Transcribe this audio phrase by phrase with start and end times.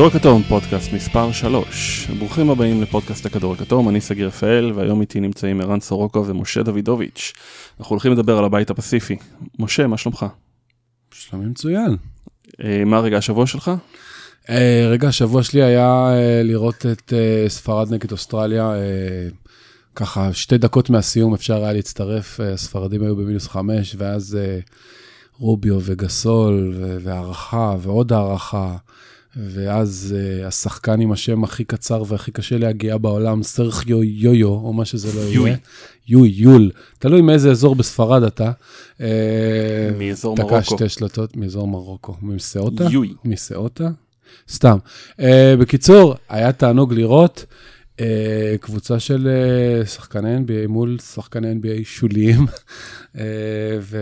[0.00, 2.10] הכדור הכתום, פודקאסט מספר 3.
[2.18, 7.32] ברוכים הבאים לפודקאסט הכדור הכתום, אני סגיר רפאל, והיום איתי נמצאים ערן סורוקו ומשה דוידוביץ'.
[7.80, 9.16] אנחנו הולכים לדבר על הבית הפסיפי.
[9.58, 10.26] משה, מה שלומך?
[11.12, 11.96] שלומי מצוין.
[12.64, 13.70] אה, מה רגע השבוע שלך?
[14.50, 18.74] אה, רגע השבוע שלי היה אה, לראות את אה, ספרד נגד אוסטרליה.
[18.74, 19.28] אה,
[19.94, 24.58] ככה שתי דקות מהסיום אפשר היה להצטרף, הספרדים היו במינוס חמש, ואז אה,
[25.38, 28.76] רוביו וגסול והערכה ועוד הערכה.
[29.36, 34.84] ואז uh, השחקן עם השם הכי קצר והכי קשה להגיע בעולם, סרחיו יויו, או מה
[34.84, 35.20] שזה לא.
[35.20, 35.56] יהיה.
[36.08, 36.70] יוי, יול.
[36.98, 38.52] תלוי מאיזה אזור בספרד אתה.
[39.00, 39.06] אה,
[39.98, 40.76] מאזור תקע מרוקו.
[40.76, 42.16] שתי שלטות מאזור מרוקו.
[42.22, 42.84] מסאוטה?
[42.90, 43.14] יוי.
[43.24, 43.88] מסאוטה?
[44.50, 44.78] סתם.
[45.20, 45.24] Uh,
[45.60, 47.44] בקיצור, היה תענוג לראות
[47.96, 48.00] uh,
[48.60, 49.28] קבוצה של
[49.84, 52.46] uh, שחקני NBA מול שחקני NBA שוליים,
[53.14, 53.18] uh,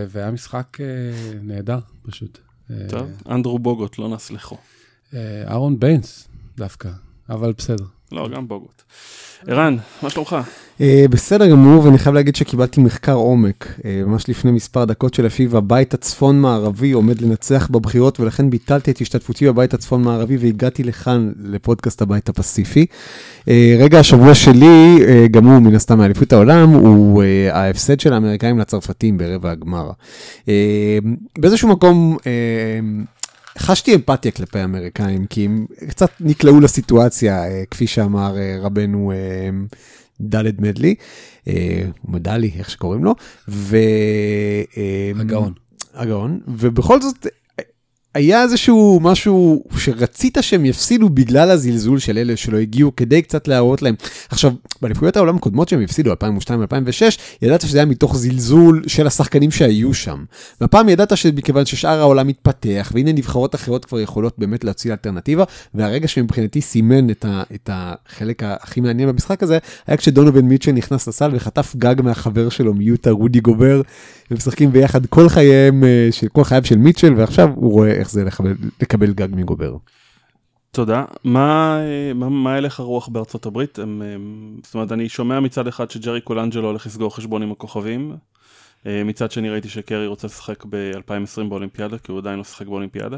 [0.09, 2.37] והיה משחק uh, נהדר פשוט.
[2.37, 4.57] Uh, טוב, אנדרו בוגוט, לא נסלחו.
[5.13, 6.89] אה, אהרון ביינס דווקא,
[7.29, 7.85] אבל בסדר.
[8.11, 8.81] לא, גם בוגוט.
[9.47, 10.35] ערן, מה שלומך?
[10.81, 15.57] אה, בסדר גמור, ואני חייב להגיד שקיבלתי מחקר עומק, אה, ממש לפני מספר דקות שלפיו
[15.57, 22.29] הבית הצפון-מערבי עומד לנצח בבחירות, ולכן ביטלתי את השתתפותי בבית הצפון-מערבי והגעתי לכאן לפודקאסט הבית
[22.29, 22.85] הפסיפי.
[23.49, 28.13] אה, רגע השבוע שלי, אה, גם הוא מן הסתם מאליפות העולם, הוא אה, ההפסד של
[28.13, 29.91] האמריקאים לצרפתים ברבע הגמר.
[30.49, 30.97] אה,
[31.37, 32.17] באיזשהו מקום...
[32.27, 32.79] אה,
[33.59, 39.49] חשתי אמפתיה כלפי האמריקאים, כי הם קצת נקלעו לסיטואציה, אה, כפי שאמר אה, רבנו אה,
[40.21, 40.95] דלת מדלי,
[42.05, 43.15] מדלי, איך שקוראים לו,
[43.47, 43.77] ו...
[45.19, 45.53] הגאון.
[45.93, 47.27] הגאון, ובכל זאת,
[48.15, 53.81] היה איזשהו משהו שרצית שהם יפסידו בגלל הזלזול של אלה שלא הגיעו, כדי קצת להראות
[53.81, 53.95] להם.
[54.29, 56.15] עכשיו, באליפויות העולם הקודמות שהם הפסידו, 2002-2006,
[57.41, 60.23] ידעת שזה היה מתוך זלזול של השחקנים שהיו שם.
[60.61, 65.43] והפעם ידעת שמכיוון ששאר העולם מתפתח, והנה נבחרות אחרות כבר יכולות באמת להציל אלטרנטיבה,
[65.73, 71.07] והרגע שמבחינתי סימן את, ה, את החלק הכי מעניין במשחק הזה, היה כשדונובין מיטשל נכנס
[71.07, 73.81] לסל וחטף גג מהחבר שלו מיוטה, רודי גובר,
[74.31, 78.55] ומשחקים ביחד כל חייהם, אה, כל חייו של מיטשל, ועכשיו הוא רואה איך זה לקבל,
[78.81, 79.77] לקבל גג מגובר.
[80.71, 81.05] תודה.
[81.23, 81.79] מה,
[82.15, 83.79] מה, מה הלך הרוח בארצות הברית?
[83.79, 88.15] הם, הם, זאת אומרת, אני שומע מצד אחד שג'רי קולנג'לו הולך לסגור חשבון עם הכוכבים.
[88.85, 93.17] אה, מצד שני ראיתי שקרי רוצה לשחק ב-2020 באולימפיאדה, כי הוא עדיין לא שיחק באולימפיאדה.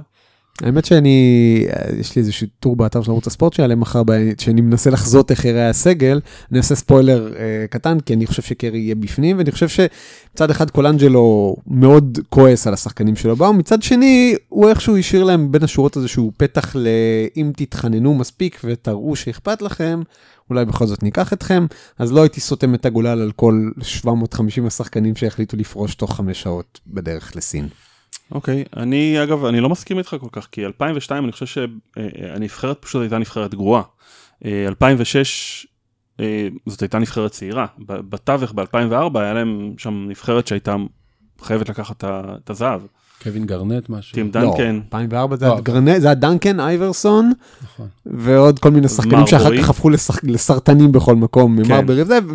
[0.61, 1.65] האמת שאני,
[1.99, 4.01] יש לי איזשהו טור באתר של ערוץ הספורט שיעלה מחר,
[4.37, 6.19] שאני מנסה לחזות איך יראה הסגל,
[6.51, 10.69] אני אעשה ספוילר אה, קטן, כי אני חושב שקרי יהיה בפנים, ואני חושב שמצד אחד
[10.69, 15.97] קולנג'לו מאוד כועס על השחקנים שלו באו, מצד שני, הוא איכשהו השאיר להם בין השורות
[15.97, 16.87] איזשהו פתח ל...
[17.37, 20.01] אם תתחננו מספיק ותראו שאכפת לכם,
[20.49, 21.65] אולי בכל זאת ניקח אתכם,
[21.99, 26.79] אז לא הייתי סותם את הגולל על כל 750 השחקנים שהחליטו לפרוש תוך חמש שעות
[26.87, 27.67] בדרך לסין.
[28.31, 33.01] אוקיי, אני אגב, אני לא מסכים איתך כל כך, כי 2002 אני חושב שהנבחרת פשוט
[33.01, 33.81] הייתה נבחרת גרועה.
[34.45, 35.67] אה, 2006
[36.19, 37.65] אה, זאת הייתה נבחרת צעירה.
[37.85, 40.75] ב- בתווך ב-2004 היה להם שם נבחרת שהייתה
[41.41, 42.03] חייבת לקחת
[42.43, 42.81] את הזהב.
[43.23, 44.13] קווין גרנט משהו.
[44.13, 45.51] טים דנקן, לא, 2004 זה לא.
[45.51, 47.31] היה גרנט, זה היה דנקן, אייברסון,
[47.63, 47.87] נכון.
[48.05, 49.57] ועוד כל מיני שחקנים שאחר.
[49.63, 51.85] כך הפכו לשח- לסרטנים בכל מקום, כן.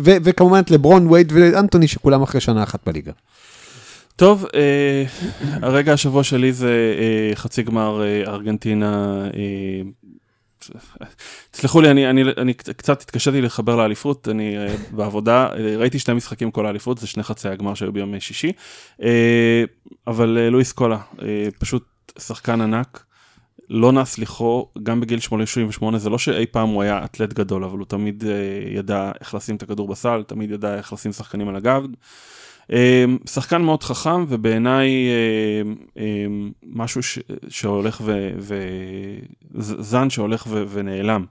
[0.03, 3.11] ו- וכמובן את לברון, וייד ואנטוני, שכולם אחרי שנה אחת בליגה.
[4.17, 5.03] טוב, אה,
[5.61, 9.23] הרגע השבוע שלי זה אה, חצי גמר אה, ארגנטינה.
[9.25, 9.81] אה,
[11.51, 16.13] תסלחו לי, אני, אני, אני קצת התקשיתי לחבר לאליפות, אני אה, בעבודה, אה, ראיתי שני
[16.13, 18.51] משחקים כל האליפות, זה שני חצי הגמר שהיו ביום שישי,
[19.03, 19.63] אה,
[20.07, 20.99] אבל לואיס קולה,
[21.59, 21.83] פשוט
[22.19, 23.03] שחקן ענק,
[23.69, 27.77] לא נס לכו, גם בגיל 88, זה לא שאי פעם הוא היה אתלט גדול, אבל
[27.77, 28.23] הוא תמיד
[28.75, 31.83] ידע איך לשים את הכדור בסל, תמיד ידע איך לשים שחקנים על הגב.
[32.73, 36.25] אה, שחקן מאוד חכם ובעיניי אה, אה,
[36.63, 37.19] משהו ש,
[37.49, 38.29] שהולך ו...
[38.39, 38.55] ו
[39.79, 41.25] זן שהולך ו, ונעלם.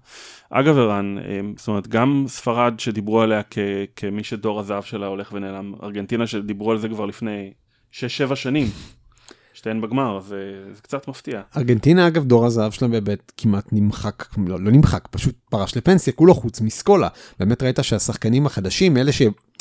[0.50, 3.58] אגב ערן, אה, זאת אומרת גם ספרד שדיברו עליה כ,
[3.96, 7.52] כמי שדור הזהב שלה הולך ונעלם, ארגנטינה שדיברו על זה כבר לפני
[7.92, 7.96] 6-7
[8.34, 8.66] שנים,
[9.54, 10.36] שתיהן בגמר, זה,
[10.72, 11.40] זה קצת מפתיע.
[11.56, 16.34] ארגנטינה, אגב, דור הזהב שלהם באמת כמעט נמחק, לא, לא נמחק, פשוט פרש לפנסיה, כולו
[16.34, 17.08] חוץ מסקולה.
[17.38, 19.12] באמת ראית שהשחקנים החדשים, אלה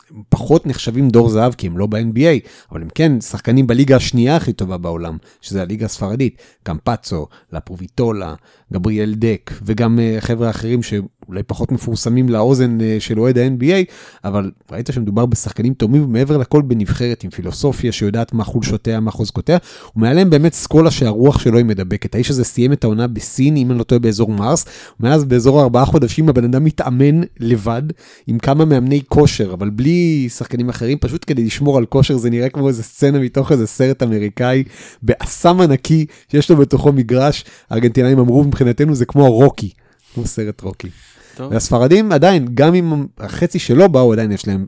[0.07, 4.53] שפחות נחשבים דור זהב, כי הם לא ב-NBA, אבל הם כן שחקנים בליגה השנייה הכי
[4.53, 8.33] טובה בעולם, שזה הליגה הספרדית, קמפצו, לפרוביטולה,
[8.73, 10.83] גבריאל דק, וגם uh, חבר'ה אחרים
[11.27, 13.91] אולי פחות מפורסמים לאוזן אה, של אוהד ה-NBA,
[14.23, 19.57] אבל ראית שמדובר בשחקנים תאומים, ומעבר לכל בנבחרת עם פילוסופיה שיודעת מה חולשותיה, מה חוזקותיה,
[19.95, 22.15] ומעליהם באמת סקולה שהרוח שלו היא מדבקת.
[22.15, 24.65] האיש הזה סיים את העונה בסין, אם אני לא טועה, באזור מרס,
[24.99, 27.83] ומאז באזור ארבעה חודשים הבן אדם מתאמן לבד,
[28.27, 32.49] עם כמה מאמני כושר, אבל בלי שחקנים אחרים, פשוט כדי לשמור על כושר, זה נראה
[32.49, 34.63] כמו איזה סצנה מתוך איזה סרט אמריקאי,
[35.01, 39.69] באסם ענקי, שיש לו בתוכו מגרש, הארגנטינאים אמרו מבחינתנו זה כמו רוקי,
[40.13, 40.89] כמו סרט רוקי.
[41.35, 44.65] טוב, והספרדים עדיין, גם אם החצי שלא באו, עדיין יש להם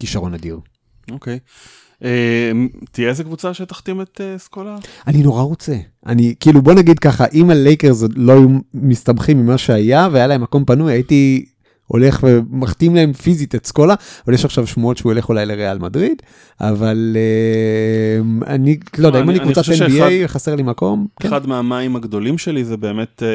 [0.00, 0.58] כישרון אדיר.
[1.10, 1.38] אוקיי.
[2.04, 2.52] אה,
[2.90, 4.76] תהיה איזה קבוצה שתחתים את אה, סקולה?
[5.06, 5.76] אני נורא רוצה.
[6.06, 10.64] אני, כאילו, בוא נגיד ככה, אם הלייקרס לא היו מסתבכים ממה שהיה, והיה להם מקום
[10.64, 11.46] פנוי, הייתי
[11.86, 13.94] הולך ומחתים להם פיזית את סקולה,
[14.26, 16.22] אבל יש עכשיו שמועות שהוא ילך אולי לריאל מדריד,
[16.60, 21.28] אבל אה, אני, לא יודע, אם אני- קבוצת חושב שאחד- NBA, חסר לי מקום, כן.
[21.28, 23.28] אחד מהמים הגדולים שלי זה באמת אה,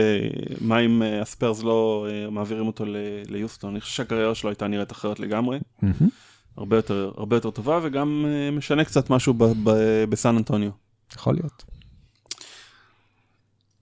[0.62, 2.96] מה אם אה, הספיירס לא אה, מעבירים אותו ל-
[3.30, 3.72] ליוסטון.
[3.72, 6.10] אני חושב שהקריירה שלו הייתה נראית אחרת לגמרי, מהמם.
[6.58, 10.70] הרבה יותר, הרבה יותר טובה, וגם אה, משנה קצת משהו ב- ב- בסן אנטוניו.
[11.16, 11.64] יכול להיות.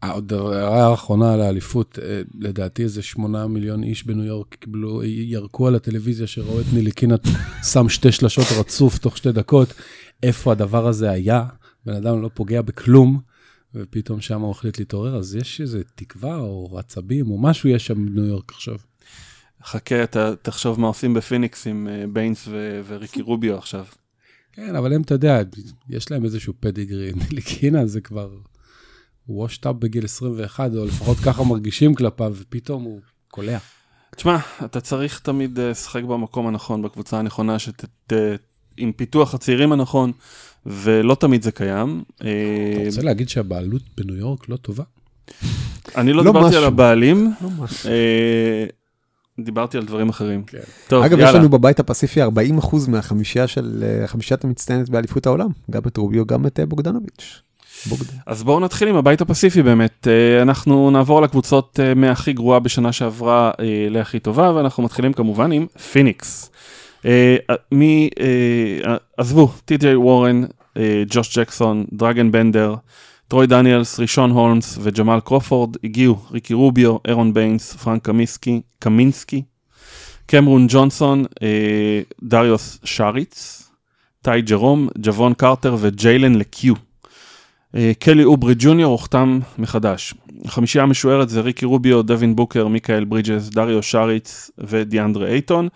[0.08, 5.68] עוד הערה אחרונה על האליפות, אה, לדעתי איזה שמונה מיליון איש בניו יורק קיבלו, ירקו
[5.68, 7.22] על הטלוויזיה שראו את ניליקינת
[7.74, 9.74] שם שתי שלשות רצוף תוך שתי דקות,
[10.24, 11.44] איפה הדבר הזה היה,
[11.86, 13.20] בן אדם לא פוגע בכלום,
[13.76, 18.06] ופתאום שם הוא החליט להתעורר, אז יש איזה תקווה או עצבים או משהו יש שם
[18.06, 18.76] בניו יורק עכשיו.
[19.64, 23.86] חכה, אתה תחשוב מה עושים בפיניקס עם אה, ביינס ו- וריקי רוביו עכשיו.
[24.54, 25.42] כן, אבל הם, אתה יודע,
[25.90, 28.30] יש להם איזשהו pedigree, נטיליקינה זה כבר
[29.30, 33.58] washed up בגיל 21, או לפחות ככה מרגישים כלפיו, ופתאום הוא קולע.
[34.16, 38.14] תשמע, אתה צריך תמיד אה, לשחק במקום הנכון, בקבוצה הנכונה, שת, ת,
[38.78, 40.12] עם פיתוח הצעירים הנכון,
[40.66, 42.04] ולא תמיד זה קיים.
[42.24, 42.30] אה,
[42.74, 44.84] אתה רוצה להגיד שהבעלות בניו יורק לא טובה?
[45.96, 46.60] אני לא לא דיברתי משהו.
[46.60, 47.90] על הבעלים, לא משהו.
[47.90, 48.66] אה,
[49.40, 50.44] דיברתי על דברים אחרים.
[50.44, 50.60] כן.
[50.88, 51.40] טוב, אגב, יש יאללה.
[51.40, 52.28] לנו בבית הפסיפי 40%
[52.88, 57.42] מהחמישייה של, אה, חמישיית המצטיינת באליפות העולם, גם את רוביו, גם את בוגדנוביץ'.
[57.86, 58.18] בוגדן.
[58.26, 60.08] אז בואו נתחיל עם הבית הפסיפי באמת.
[60.08, 65.52] אה, אנחנו נעבור לקבוצות אה, מהכי גרועה בשנה שעברה אה, להכי טובה, ואנחנו מתחילים כמובן
[65.52, 66.52] עם פיניקס.
[67.72, 68.10] מי,
[69.18, 70.44] עזבו, טי.ג'יי וורן,
[71.10, 72.76] ג'וש ג'קסון, דרגן בנדר,
[73.28, 79.42] טרוי דניאלס, רישון הולמס וג'מאל קרופורד, הגיעו ריקי רוביו, ארון ביינס, פרנק קמינסקי, קמינסקי,
[80.26, 81.26] קמרון ג'ונסון,
[82.24, 83.64] דריו שריץ,
[84.22, 86.74] טי ג'רום, ג'וון קרטר וג'יילן לקיו.
[87.76, 90.14] אה, קלי אוברי ג'וניור הוחתם מחדש.
[90.46, 95.68] החמישייה המשוערת זה ריקי רוביו, דווין בוקר, מיקאל ברידג'ס, דריו שריץ ודיאנדרה אייטון.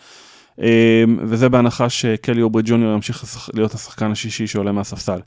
[0.61, 5.19] אה, וזה בהנחה שקלי אוברי ג'וניור ימשיך להיות השחקן השישי שעולה מהספסל.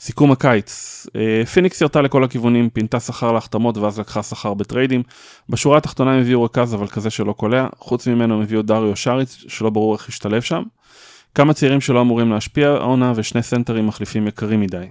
[0.00, 5.02] סיכום הקיץ, אה, פיניקס ירתה לכל הכיוונים, פינתה שכר להחתמות ואז לקחה שכר בטריידים.
[5.48, 9.44] בשורה התחתונה הם הביאו רכז אבל כזה שלא קולע, חוץ ממנו הם הביאו דריו שריץ
[9.48, 10.62] שלא ברור איך ישתלב שם.
[11.34, 14.86] כמה צעירים שלא אמורים להשפיע העונה ושני סנטרים מחליפים יקרים מדי.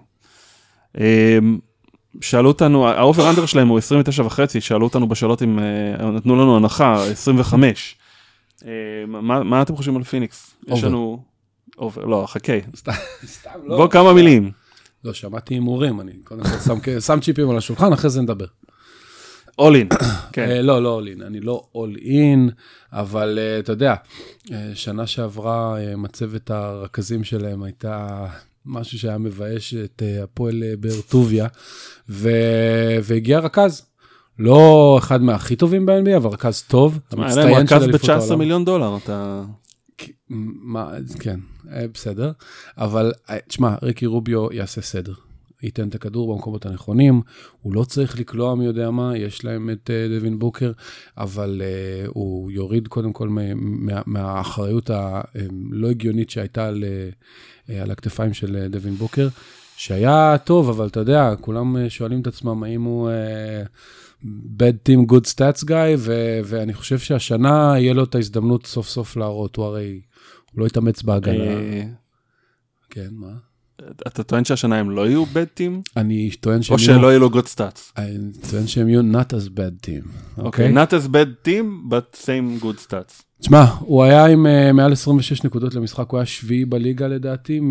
[0.97, 1.59] אמ,
[2.21, 6.35] שאלו אותנו, ה over under שלהם הוא 29 וחצי, שאלו אותנו בשאלות אם אה, נתנו
[6.35, 7.95] לנו הנחה, 25.
[8.65, 8.69] אמ,
[9.07, 10.55] מה, מה אתם חושבים על פיניקס?
[10.67, 10.83] יש.
[10.83, 11.23] לנו...
[11.77, 12.53] over, לא, חכה.
[12.75, 12.91] סתם,
[13.65, 13.77] לא.
[13.77, 14.51] בוא כמה מילים.
[15.03, 18.45] לא, שמעתי הימורים, אני קודם כל שם- שם צ'יפים על השולחן, אחרי זה נדבר.
[19.59, 19.87] all in.
[20.33, 20.49] כן.
[20.49, 22.51] אה, לא, לא all in, אני לא all in,
[22.93, 23.95] אבל אה, אתה יודע,
[24.73, 28.25] שנה שעברה מצבת הרכזים שלהם הייתה
[28.65, 31.47] משהו שהיה מבאש את אה, הפועל אה, באר טוביה,
[32.09, 33.85] ו- והגיע רכז.
[34.39, 38.39] לא אחד מהכי טובים ב-NBA, אבל רכז טוב, המצטיין של רכז אליפות ב-19 העולם.
[38.39, 39.43] מיליון דולר, אתה...
[40.29, 41.39] מה, כן,
[41.71, 42.31] אה, בסדר,
[42.77, 43.13] אבל
[43.47, 45.13] תשמע, ריקי רוביו יעשה סדר.
[45.63, 47.21] ייתן את הכדור במקומות הנכונים,
[47.61, 50.71] הוא לא צריך לקלוע מי יודע מה, יש להם את אה, דווין בוקר,
[51.17, 57.91] אבל uh, הוא יוריד קודם כל מה, מה, מהאחריות הלא הגיונית שהייתה על, uh, על
[57.91, 59.27] הכתפיים של אה, דווין בוקר,
[59.77, 63.67] שהיה טוב, אבל אתה יודע, כולם אה, שואלים את עצמם האם הוא אה,
[64.57, 69.17] bad team good stats guy, ו- ואני חושב שהשנה יהיה לו את ההזדמנות סוף סוף
[69.17, 70.01] להראות, הוא הרי,
[70.51, 71.43] הוא לא התאמץ בהגנה.
[71.43, 71.83] אה,
[72.89, 73.52] כן, מה?
[74.07, 75.81] אתה טוען שהשנה הם לא יהיו bad team?
[75.97, 77.91] אני טוען שהם או שלא יהיו לו good stats?
[77.97, 78.17] אני
[78.51, 80.69] טוען שהם יהיו not as bad team, אוקיי.
[80.69, 80.83] אוקיי?
[80.83, 83.23] Not as bad team, but same good stats.
[83.41, 87.69] תשמע, הוא היה עם אה, מעל 26 נקודות למשחק, הוא היה שביעי בליגה לדעתי מ,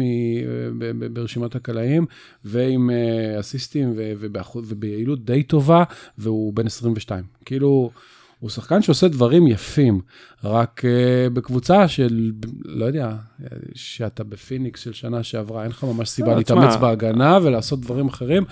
[0.78, 2.06] ב, ב, ברשימת הקלעים,
[2.44, 5.85] ועם uh, אסיסטים ו, ובאחוז, וביעילות די טובה,
[6.18, 7.25] והוא בן 22.
[7.44, 7.90] כאילו,
[8.43, 10.01] הוא שחקן שעושה דברים יפים,
[10.45, 12.33] רק uh, בקבוצה של,
[12.65, 13.17] לא יודע,
[13.75, 18.45] שאתה בפיניקס של שנה שעברה, אין לך ממש סיבה לא, להתאמץ בהגנה ולעשות דברים אחרים.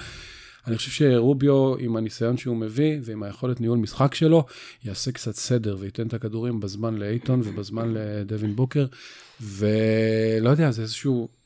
[0.67, 4.45] אני חושב שרוביו, עם הניסיון שהוא מביא ועם היכולת ניהול משחק שלו,
[4.85, 8.87] יעשה קצת סדר וייתן את הכדורים בזמן לאייטון ובזמן לדווין בוקר,
[9.41, 11.40] ולא יודע, זה איזשהו...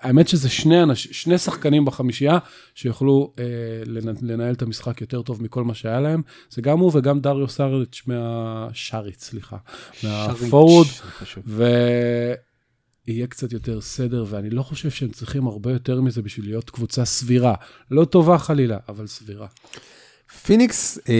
[0.00, 2.38] האמת שזה שני, אנש, שני שחקנים בחמישייה
[2.74, 3.44] שיוכלו אה,
[4.22, 6.22] לנהל את המשחק יותר טוב מכל מה שהיה להם.
[6.50, 9.56] זה גם הוא וגם דריו סאריץ' מהשריץ, סליחה,
[10.02, 10.86] מהפורוד.
[13.06, 17.04] ויהיה קצת יותר סדר, ואני לא חושב שהם צריכים הרבה יותר מזה בשביל להיות קבוצה
[17.04, 17.54] סבירה.
[17.90, 19.46] לא טובה חלילה, אבל סבירה.
[20.42, 21.14] פיניקס אה,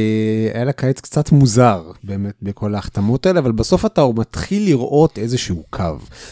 [0.55, 5.62] היה לה קיץ קצת מוזר באמת בכל ההחתמות האלה, אבל בסוף אתה מתחיל לראות איזשהו
[5.71, 5.83] קו.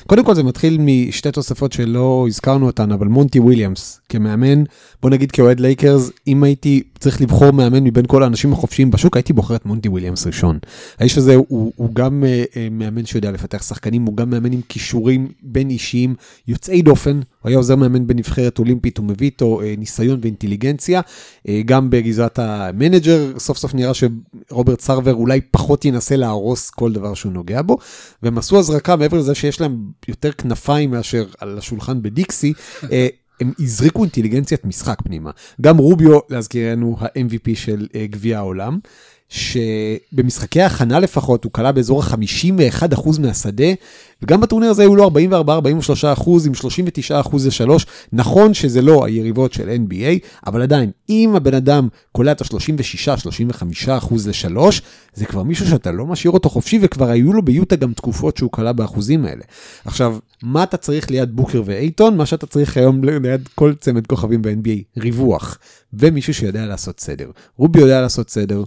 [0.07, 4.65] קודם כל זה מתחיל משתי תוספות שלא הזכרנו אותן, אבל מונטי וויליאמס כמאמן,
[5.03, 9.33] בוא נגיד כאוהד לייקרס, אם הייתי צריך לבחור מאמן מבין כל האנשים החופשיים בשוק, הייתי
[9.33, 10.59] בוחר את מונטי וויליאמס ראשון.
[10.99, 15.29] האיש הזה הוא, הוא גם אה, מאמן שיודע לפתח שחקנים, הוא גם מאמן עם כישורים
[15.43, 16.15] בין אישיים
[16.49, 21.01] יוצאי דופן, הוא היה עוזר מאמן בנבחרת אולימפית, הוא מביא איתו אה, ניסיון ואינטליגנציה,
[21.49, 27.15] אה, גם בגזרת המנג'ר, סוף סוף נראה שרוברט סרבר אולי פחות ינסה להרוס כל דבר
[27.15, 27.79] שהוא נוגע בו,
[28.23, 29.77] והם עשו הזרקה מעבר לזה שיש להם
[30.09, 32.53] יותר כנפיים מאשר על השולחן בדיקסי.
[32.93, 33.07] אה,
[33.41, 35.31] הם הזריקו אינטליגנציית משחק פנימה.
[35.61, 38.79] גם רוביו, להזכירנו, ה-MVP של גביע העולם.
[39.29, 43.67] שבמשחקי ההכנה לפחות הוא כלה באזור ה-51% מהשדה,
[44.23, 45.11] וגם בטורניר הזה היו לו 44-43%
[46.47, 46.53] עם
[47.25, 47.85] 39% ל-3.
[48.13, 54.59] נכון שזה לא היריבות של NBA, אבל עדיין, אם הבן אדם קולע את ה-36-35% ל-3,
[55.15, 58.53] זה כבר מישהו שאתה לא משאיר אותו חופשי, וכבר היו לו ביוטה גם תקופות שהוא
[58.53, 59.43] קלע באחוזים האלה.
[59.85, 62.17] עכשיו, מה אתה צריך ליד בוקר ואייטון?
[62.17, 65.59] מה שאתה צריך היום ליד כל צמד כוכבים ב-NBA, ריווח,
[65.93, 67.31] ומישהו שיודע לעשות סדר.
[67.57, 68.65] רוביו יודע לעשות סדר,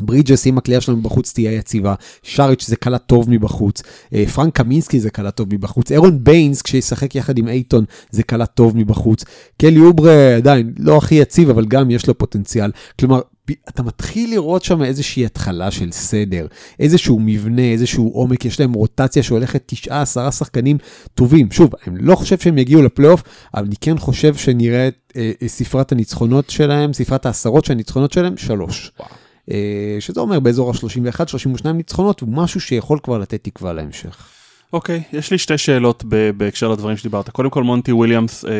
[0.00, 3.82] ברידג'ס, אם הקליעה שלו מבחוץ תהיה יציבה, שריץ' זה קלע טוב מבחוץ,
[4.14, 8.46] אה, פרנק קמינסקי זה קלע טוב מבחוץ, ארון ביינס כשישחק יחד עם אייטון זה קלע
[8.46, 9.24] טוב מבחוץ,
[9.60, 13.20] קלי אוברי עדיין לא הכי יציב אבל גם יש לו פוטנציאל, כלומר
[13.68, 16.46] אתה מתחיל לראות שם איזושהי התחלה של סדר,
[16.80, 20.78] איזשהו מבנה, איזשהו עומק, יש להם רוטציה שהולכת תשעה, עשרה שחקנים
[21.14, 21.50] טובים.
[21.50, 23.22] שוב, אני לא חושב שהם יגיעו לפלייאוף,
[23.54, 28.12] אבל אני כן חושב שנראה את אה, אה, ספרת הניצחונות שלהם, ספרת העשרות של הניצחונות
[28.12, 28.92] שלהם, שלוש.
[28.98, 29.10] וואו.
[29.50, 34.28] אה, שזה אומר באזור ה-31-32 ניצחונות, הוא משהו שיכול כבר לתת תקווה להמשך.
[34.72, 36.04] אוקיי, okay, יש לי שתי שאלות
[36.36, 37.30] בהקשר לדברים שדיברת.
[37.30, 38.50] קודם כל, מונטי וויליאמס אה,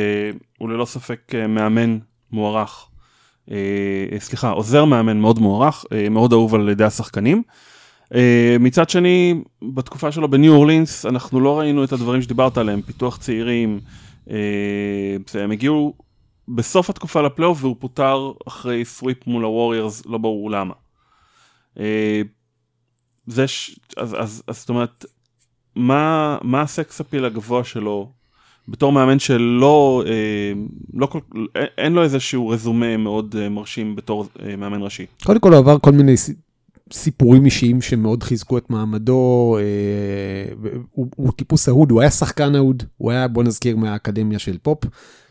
[0.58, 1.98] הוא ללא ספק אה, מאמן
[2.32, 2.86] מוערך.
[3.50, 3.56] אה,
[4.18, 7.42] סליחה, עוזר מאמן מאוד מוערך, אה, מאוד אהוב על ידי השחקנים.
[8.14, 9.42] אה, מצד שני,
[9.74, 13.80] בתקופה שלו בניו אורלינס, אנחנו לא ראינו את הדברים שדיברת עליהם, פיתוח צעירים.
[14.30, 14.36] אה,
[15.34, 15.94] הם הגיעו
[16.54, 20.74] בסוף התקופה לפלייאוף והוא פוטר אחרי סוויפ מול הווריירס, לא ברור למה.
[21.78, 22.22] אה,
[23.26, 23.80] זה ש...
[23.96, 25.04] אז, אז, אז זאת אומרת,
[25.76, 28.12] מה, מה ה sex appeal הגבוה שלו
[28.68, 30.52] בתור מאמן שלא, אה,
[30.94, 31.18] לא כל,
[31.78, 34.26] אין לו איזשהו רזומה מאוד אה, מרשים בתור
[34.58, 35.06] מאמן ראשי.
[35.24, 36.14] קודם כל הוא עבר כל מיני
[36.92, 39.56] סיפורים אישיים שמאוד חיזקו את מעמדו,
[40.90, 44.84] הוא, הוא טיפוס אהוד, הוא היה שחקן אהוד, הוא היה, בוא נזכיר, מהאקדמיה של פופ.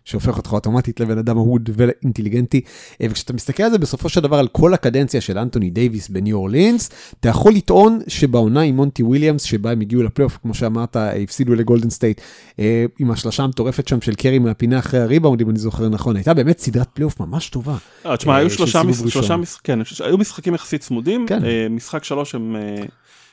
[0.05, 2.61] שהופך אותך אוטומטית לבן אדם אהוד ואינטליגנטי.
[3.01, 6.37] אה, וכשאתה מסתכל על זה בסופו של דבר על כל הקדנציה של אנטוני דייוויס בניו
[6.37, 6.89] אורלינס,
[7.19, 11.89] אתה יכול לטעון שבעונה עם מונטי וויליאמס, שבה הם הגיעו לפלייאוף, כמו שאמרת, הפסידו לגולדן
[11.89, 12.21] סטייט,
[12.59, 16.33] אה, עם השלושה המטורפת שם של קרי מהפינה אחרי הריבאונד, אם אני זוכר נכון, הייתה
[16.33, 17.77] באמת סדרת פלייאוף ממש טובה.
[18.05, 19.79] אה, תשמע, היו שלושה משחקים, כן,
[20.19, 21.39] משחקים יחסית צמודים, כן.
[21.69, 22.55] משחק שלוש הם...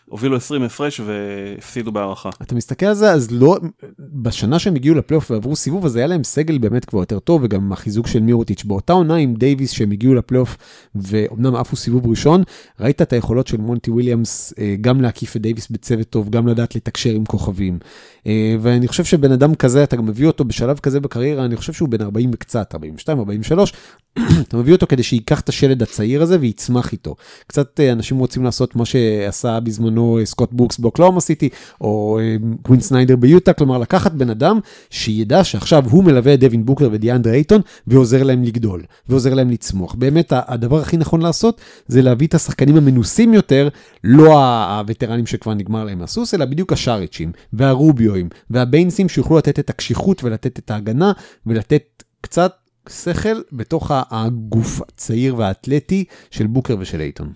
[0.08, 2.30] הובילו 20 הפרש והפסידו בהארכה.
[2.42, 3.56] אתה מסתכל על זה, אז לא,
[3.98, 7.72] בשנה שהם הגיעו לפלייאוף ועברו סיבוב, אז היה להם סגל באמת כבר יותר טוב, וגם
[7.72, 8.64] החיזוק של מירוטיץ'.
[8.64, 10.56] באותה עונה עם דייוויס שהם הגיעו לפלייאוף,
[10.94, 12.42] ואומנם עפו סיבוב ראשון,
[12.80, 16.76] ראית את היכולות של מונטי וויליאמס אה, גם להקיף את דייוויס בצוות טוב, גם לדעת
[16.76, 17.78] לתקשר עם כוכבים.
[18.26, 21.72] אה, ואני חושב שבן אדם כזה, אתה גם מביא אותו בשלב כזה בקריירה, אני חושב
[21.72, 23.72] שהוא בן 40 וקצת, 42, 43,
[24.48, 27.16] אתה מביא אותו כדי שייקח את השלד הצעיר הזה ויצמח איתו.
[27.46, 31.48] קצת אה, אנשים רוצים לעשות מה שעשה בזמנו אה, סקוט בוקס באוקלהומה סיטי,
[31.80, 32.18] או
[32.62, 34.60] קווין סניידר ביוטה, כלומר לקחת בן אדם
[34.90, 39.94] שידע שעכשיו הוא מלווה את דווין בוקר ודיאנדרה אייטון, ועוזר להם לגדול, ועוזר להם לצמוח.
[39.94, 43.68] באמת, הדבר הכי נכון לעשות זה להביא את השחקנים המנוסים יותר,
[44.04, 44.38] לא
[44.78, 50.58] הווטרנים שכבר נגמר להם הסוס, אלא בדיוק השאריצ'ים, והרוביואים, והביינסים שיוכלו לתת את הקשיחות ולתת
[50.58, 51.12] את ההגנה,
[51.46, 52.52] ולתת קצת
[52.88, 57.32] שכל בתוך הגוף הצעיר והאתלטי של בוקר ושל אייטון.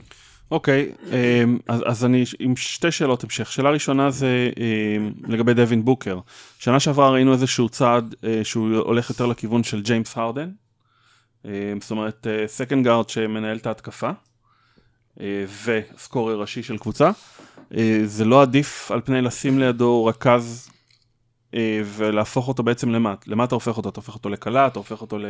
[0.50, 3.52] אוקיי, okay, אמ, אז, אז אני עם שתי שאלות המשך.
[3.52, 6.18] שאלה ראשונה זה אמ, לגבי דווין בוקר.
[6.58, 10.50] שנה שעברה ראינו איזשהו צעד אה, שהוא הולך יותר לכיוון של ג'יימס הרדן.
[11.44, 14.10] אמ, זאת אומרת, second אה, guard שמנהל את ההתקפה,
[15.20, 17.10] אה, ו scorer ראשי של קבוצה.
[18.04, 20.70] זה לא עדיף על פני לשים לידו רכז
[21.84, 23.14] ולהפוך אותו בעצם למה?
[23.26, 23.88] למה אתה הופך אותו?
[23.88, 24.66] אתה הופך אותו לקליי?
[24.66, 25.24] אתה הופך אותו ל...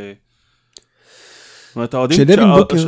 [1.66, 1.94] זאת אומרת,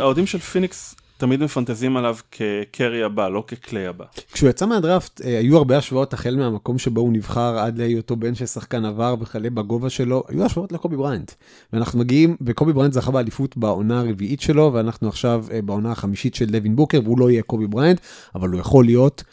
[0.01, 4.05] האוהדים של פיניקס תמיד מפנטזים עליו כקרי הבא, לא כקליי הבא.
[4.33, 8.35] כשהוא יצא מהדראפט, אה, היו הרבה השוואות החל מהמקום שבו הוא נבחר עד להיותו בן
[8.35, 11.33] של שחקן עבר וכלה בגובה שלו, היו השוואות לקובי בריינט.
[11.73, 16.47] ואנחנו מגיעים, וקובי בריינט זכה באליפות בעונה הרביעית שלו, ואנחנו עכשיו אה, בעונה החמישית של
[16.47, 18.01] דווין בוקר, והוא לא יהיה קובי בריינט,
[18.35, 19.25] אבל הוא יכול להיות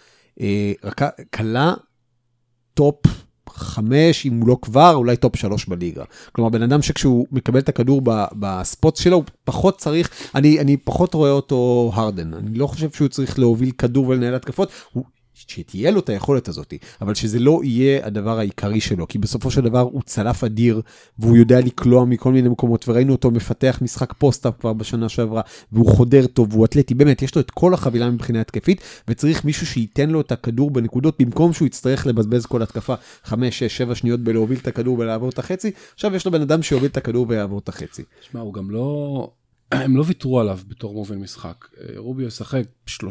[0.41, 1.73] אה, רק קלה
[2.73, 3.01] טופ
[3.53, 6.03] חמש, אם הוא לא כבר, אולי טופ שלוש בליגה.
[6.31, 8.01] כלומר, בן אדם שכשהוא מקבל את הכדור
[8.33, 12.33] ב spot שלו, הוא פחות צריך, אני, אני פחות רואה אותו הרדן.
[12.33, 15.03] אני לא חושב שהוא צריך להוביל כדור ולנהל התקפות, הוא...
[15.47, 19.61] שתהיה לו את היכולת הזאת, אבל שזה לא יהיה הדבר העיקרי שלו, כי בסופו של
[19.61, 20.81] דבר הוא צלף אדיר,
[21.19, 25.41] והוא יודע לקלוע מכל מיני מקומות, וראינו אותו מפתח משחק פוסט-אפ כבר בשנה שעברה,
[25.71, 29.67] והוא חודר טוב, והוא אתלטי, באמת, יש לו את כל החבילה מבחינה התקפית, וצריך מישהו
[29.67, 32.93] שייתן לו את הכדור בנקודות, במקום שהוא יצטרך לבזבז כל התקפה
[33.23, 36.61] 5, 6, 7 שניות בלהוביל את הכדור ולעבור את החצי, עכשיו יש לו בן אדם
[36.61, 38.03] שיוביל את הכדור ויעבור את החצי.
[38.21, 39.29] שמע, הוא גם לא...
[39.71, 41.65] הם לא ויתרו עליו בתור מוביל משחק.
[41.81, 43.01] אה, רוביו ישחק 30-32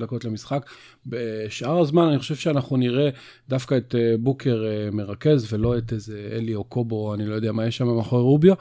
[0.00, 0.70] דקות למשחק.
[1.06, 3.08] בשאר הזמן אני חושב שאנחנו נראה
[3.48, 7.52] דווקא את אה, בוקר אה, מרכז ולא את איזה אלי או קובו, אני לא יודע
[7.52, 8.54] מה יש שם מאחורי רוביו.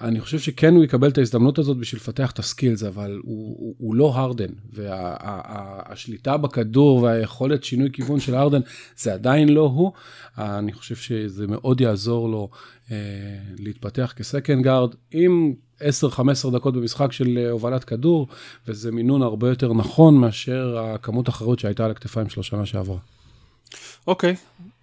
[0.00, 3.74] אני חושב שכן הוא יקבל את ההזדמנות הזאת בשביל לפתח את הסקילס, אבל הוא, הוא,
[3.78, 8.60] הוא לא הרדן, והשליטה בכדור והיכולת שינוי כיוון של הרדן
[8.96, 9.92] זה עדיין לא הוא.
[10.38, 12.48] אני חושב שזה מאוד יעזור לו
[12.90, 12.96] אה,
[13.58, 15.82] להתפתח כ second guard עם 10-15
[16.52, 18.28] דקות במשחק של אה, הובלת כדור,
[18.68, 22.98] וזה מינון הרבה יותר נכון מאשר הכמות אחריות שהייתה על הכתפיים שלו שנה שעברה.
[24.10, 24.34] אוקיי,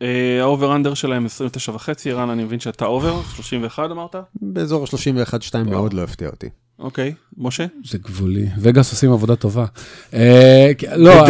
[0.02, 4.16] אה, ה over under שלהם 29 וחצי, רן, אני מבין שאתה over, 31 אמרת?
[4.42, 6.48] באזור ה-31-2 מאוד לא הפתיע אותי.
[6.80, 7.66] אוקיי, משה?
[7.86, 8.46] זה גבולי.
[8.60, 9.66] וגאס עושים עבודה טובה.
[10.14, 11.24] אה, לא,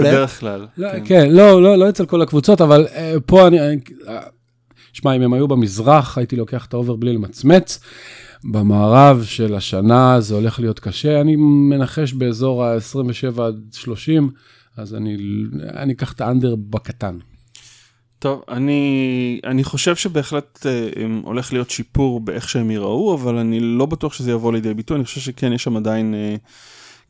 [0.00, 0.66] בדרך כלל.
[0.78, 1.02] לא, כן.
[1.04, 3.60] כן, לא, לא, לא אצל כל הקבוצות, אבל אה, פה אני...
[3.60, 4.20] אני- אה,
[4.92, 7.80] שמע, אם הם היו במזרח, הייתי לוקח את ה over בלי למצמץ.
[8.44, 14.30] במערב של השנה זה הולך להיות קשה, אני מנחש באזור ה-27 עד 30,
[14.76, 15.16] אז אני,
[15.76, 17.18] אני אקח את ה under בקטן.
[18.18, 20.88] טוב, אני, אני חושב שבהחלט אה,
[21.22, 25.04] הולך להיות שיפור באיך שהם ייראו, אבל אני לא בטוח שזה יבוא לידי ביטוי, אני
[25.04, 26.36] חושב שכן, יש שם עדיין אה,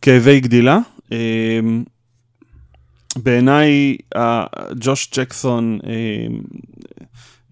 [0.03, 0.79] כאבי גדילה.
[1.13, 1.61] אה,
[3.17, 4.45] בעיניי, אה,
[4.81, 6.27] ג'וש ג'קסון, אה,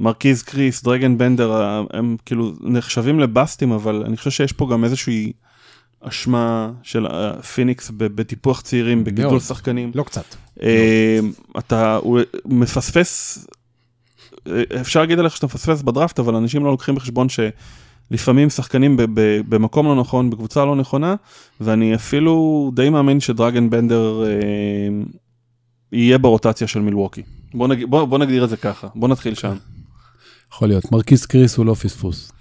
[0.00, 4.84] מרכיז קריס, דרגן בנדר, אה, הם כאילו נחשבים לבאסטים, אבל אני חושב שיש פה גם
[4.84, 5.32] איזושהי
[6.08, 9.40] אשמה של אה, פיניקס ב- בטיפוח צעירים, בגידול מאוד.
[9.40, 9.92] שחקנים.
[9.94, 10.24] לא קצת.
[10.62, 11.18] אה,
[11.58, 13.38] אתה הוא מפספס,
[14.46, 19.02] אה, אפשר להגיד עליך שאתה מפספס בדראפט, אבל אנשים לא לוקחים בחשבון שלפעמים שחקנים ב-
[19.14, 21.14] ב- במקום לא נכון, בקבוצה לא נכונה,
[21.60, 24.30] ואני אפילו די מאמין שדראגן בנדר אה,
[25.92, 27.22] יהיה ברוטציה של מילווקי.
[27.54, 27.84] בוא, נג...
[27.84, 29.56] בוא, בוא נגדיר את זה ככה, בוא נתחיל שם.
[30.52, 30.92] יכול להיות.
[30.92, 32.32] מרכיז קריס הוא לא פספוס.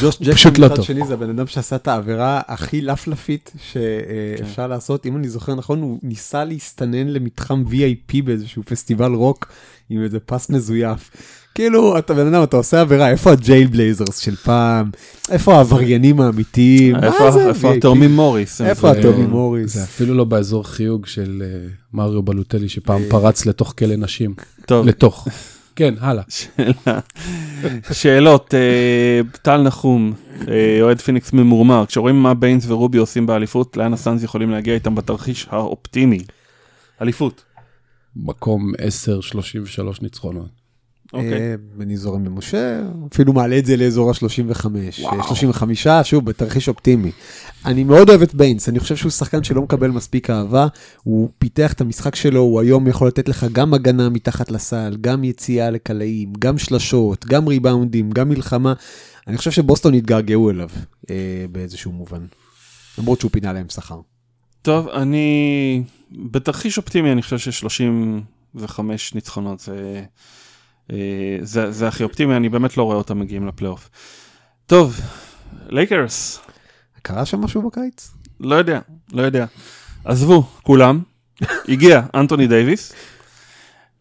[0.00, 1.06] ג'וש ג'קסון לא מצד שני.
[1.06, 5.98] זה הבן אדם שעשה את העבירה הכי לפלפית שאפשר לעשות, אם אני זוכר נכון, הוא
[6.02, 9.52] ניסה להסתנן למתחם VIP באיזשהו פסטיבל רוק
[9.90, 11.10] עם איזה פס מזויף.
[11.54, 14.90] כאילו, אתה בן אדם, אתה עושה עבירה, איפה ה Jail Blazers של פעם?
[15.30, 16.96] איפה העבריינים האמיתיים?
[16.96, 17.74] איפה?
[17.74, 18.60] התאומים מוריס?
[18.60, 19.74] איפה הטומי מוריס?
[19.74, 24.34] זה אפילו לא באזור חיוג של אה, מריו בלוטלי שפעם פרץ לתוך כלא נשים.
[24.66, 25.28] טוב, לתוך.
[25.76, 26.22] כן, הלאה.
[26.28, 26.98] שאלה.
[27.92, 30.12] שאלות, אה, טל נחום,
[30.48, 34.94] אה, אוהד פיניקס ממורמר, כשרואים מה ביינס ורובי עושים באליפות, לאן הסאנס יכולים להגיע איתם
[34.94, 36.18] בתרחיש האופטימי?
[37.02, 37.44] אליפות.
[38.16, 40.63] מקום 10-33 ניצחונות.
[41.14, 41.32] אוקיי.
[41.32, 42.80] אה, אני זורם במשה,
[43.12, 44.66] אפילו מעלה את זה לאזור ה-35,
[45.28, 47.10] 35, שוב, בתרחיש אופטימי.
[47.64, 50.66] אני מאוד אוהב את ביינס, אני חושב שהוא שחקן שלא מקבל מספיק אהבה,
[51.02, 55.24] הוא פיתח את המשחק שלו, הוא היום יכול לתת לך גם הגנה מתחת לסל, גם
[55.24, 58.72] יציאה לקלעים, גם שלשות, גם ריבאונדים, גם מלחמה.
[59.26, 60.68] אני חושב שבוסטון התגעגעו אליו
[61.10, 62.26] אה, באיזשהו מובן,
[62.98, 64.00] למרות שהוא פינה להם שכר.
[64.62, 65.82] טוב, אני...
[66.12, 68.80] בתרחיש אופטימי אני חושב ש-35
[69.14, 70.02] ניצחונות זה, אה,
[71.42, 73.90] זה, זה הכי אופטימי, אני באמת לא רואה אותם מגיעים לפלייאוף.
[74.66, 75.00] טוב,
[75.68, 76.40] לייקרס,
[77.02, 78.10] קרה שם משהו בקיץ?
[78.40, 78.80] לא יודע,
[79.12, 79.46] לא יודע.
[80.04, 81.02] עזבו, כולם.
[81.68, 82.92] הגיע אנטוני דייוויס.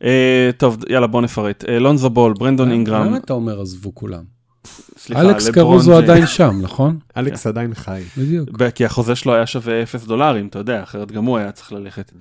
[0.04, 1.66] אה, טוב, יאללה, בוא נפרט.
[1.68, 3.06] אה, לונזו בול, ברנדון אינגרם.
[3.06, 4.24] למה אתה אומר עזבו כולם?
[4.98, 6.10] סליחה, אלכס קרוזו ג'יימס.
[6.10, 7.00] עדיין שם, נכון?
[7.18, 8.02] אלכס עדיין חי.
[8.18, 8.50] בדיוק.
[8.76, 12.12] כי החוזה שלו היה שווה 0 דולרים, אתה יודע, אחרת גם הוא היה צריך ללכת.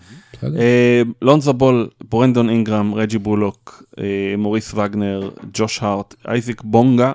[0.45, 4.05] אה, לונזו בול, ברנדון אינגרם, רג'י בולוק, אה,
[4.39, 7.13] מוריס וגנר, ג'וש הארט, אייזיק בונגה,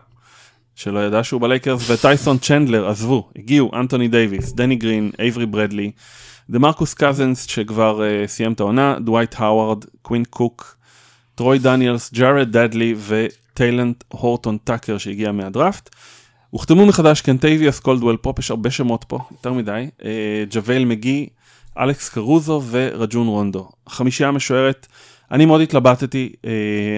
[0.76, 5.92] שלא ידע שהוא בלייקרס, וטייסון צ'נדלר, עזבו, הגיעו, אנטוני דייוויס, דני גרין, אייברי ברדלי,
[6.50, 10.78] דמרקוס קאזנס, שכבר אה, סיים את העונה, דווייט האווארד, קווין קוק,
[11.36, 12.96] טרוי דניאלס, ג'ארד דדלי
[13.58, 15.90] וטיילנט הורטון טאקר שהגיע מהדראפט.
[16.50, 21.28] הוחתמו מחדש קנטביוס קולדוול פופ, יש הרבה שמות פה, יותר מדי, אה, ג'ווייל מגי,
[21.78, 23.70] אלכס קרוזו ורג'ון רונדו.
[23.90, 24.88] חמישייה משוערת,
[25.32, 26.52] אני מאוד התלבטתי, אה,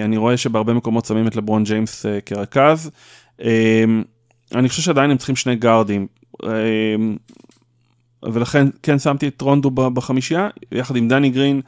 [0.04, 2.90] אני רואה שבהרבה מקומות שמים את לברון ג'יימס אה, כרכז.
[4.54, 6.06] אני חושב שעדיין הם צריכים שני גארדים.
[8.24, 11.60] אה, ולכן כן שמתי את רונדו בחמישייה, יחד עם דני גרין,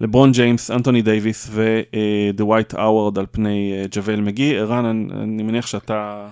[0.00, 4.58] לברון ג'יימס, אנטוני דייוויס ודווייט האווארד על פני אה, ג'ווייל מגי.
[4.58, 6.28] ערן, אני, אני מניח שאתה...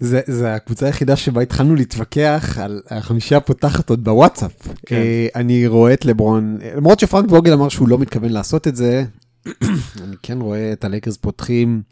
[0.00, 4.52] זה, זה הקבוצה היחידה שבה התחלנו להתווכח על החמישייה פותחת עוד בוואטסאפ.
[4.86, 5.02] כן.
[5.34, 9.04] אני רואה את לברון, למרות שפרנק ווגל אמר שהוא לא מתכוון לעשות את זה,
[10.04, 11.82] אני כן רואה את הלייקרס פותחים.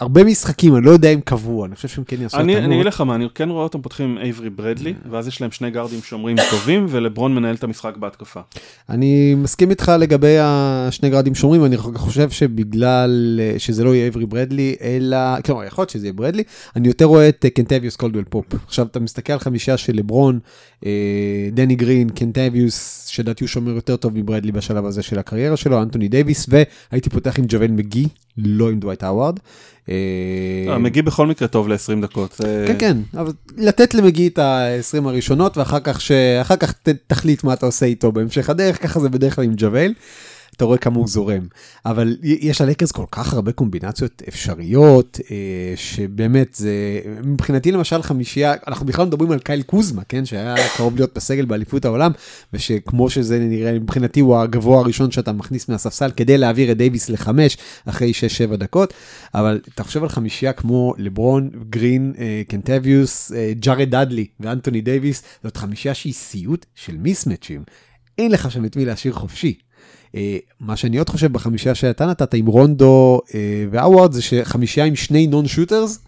[0.00, 2.86] הרבה משחקים, אני לא יודע אם קבוע, אני חושב שהם כן יעשו אני, אני אגיד
[2.86, 6.02] לך מה, אני כן רואה אותם פותחים עם אייברי ברדלי, ואז יש להם שני גארדים
[6.02, 8.40] שומרים טובים, ולברון מנהל את המשחק בהתקפה.
[8.88, 14.74] אני מסכים איתך לגבי השני גארדים שומרים, אני חושב שבגלל שזה לא יהיה אייברי ברדלי,
[14.80, 16.42] אלא, כלומר, יכול להיות שזה יהיה ברדלי,
[16.76, 18.46] אני יותר רואה את קנטביוס קולדוול פופ.
[18.66, 20.38] עכשיו, אתה מסתכל על חמישייה של לברון,
[20.86, 25.82] אה, דני גרין, קנטביוס, שלדעתי הוא שומר יותר טוב מברדלי בשלב הזה של הקריירה שלו,
[25.82, 29.38] אנטוני דייוויס, והייתי פותח עם ג'ווייל מגי, לא עם דווייט האווארד.
[29.88, 32.40] אה, מגי בכל מקרה טוב ל-20 דקות.
[32.66, 36.00] כן, כן, אבל לתת למגי את ה-20 הראשונות, ואחר כך,
[36.60, 36.74] כך
[37.06, 39.92] תחליט מה אתה עושה איתו בהמשך הדרך, ככה זה בדרך כלל עם ג'ווייל.
[40.56, 41.46] אתה רואה כמה הוא זורם.
[41.86, 48.86] אבל יש ללייקרס כל כך הרבה קומבינציות אפשריות, אה, שבאמת זה, מבחינתי למשל חמישייה, אנחנו
[48.86, 52.12] בכלל מדברים על קייל קוזמה, כן, שהיה קרוב להיות בסגל באליפות העולם,
[52.52, 57.56] ושכמו שזה נראה, מבחינתי הוא הגבוה הראשון שאתה מכניס מהספסל כדי להעביר את דייוויס לחמש
[57.86, 58.12] אחרי
[58.52, 58.94] 6-7 דקות,
[59.34, 65.56] אבל חושב על חמישייה כמו לברון, גרין, אה, קנטביוס, אה, ג'ארד דאדלי ואנטוני דייוויס, זאת
[65.56, 67.62] חמישייה שהיא סיוט של mismatch ים.
[68.18, 69.54] אין לך שם את מי להשאיר חופשי.
[70.14, 74.96] אה, מה שאני עוד חושב בחמישייה שאתה נתת עם רונדו אה, והאווארד זה שחמישייה עם
[74.96, 75.98] שני non-shooters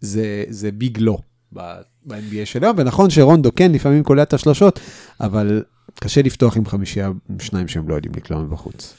[0.00, 1.18] זה, זה big לא
[1.52, 4.80] ב-NBA של היום, ונכון שרונדו כן לפעמים קולע את השלושות,
[5.20, 5.62] אבל
[6.00, 8.94] קשה לפתוח עם חמישייה עם שניים שהם לא יודעים לקלוע מבחוץ.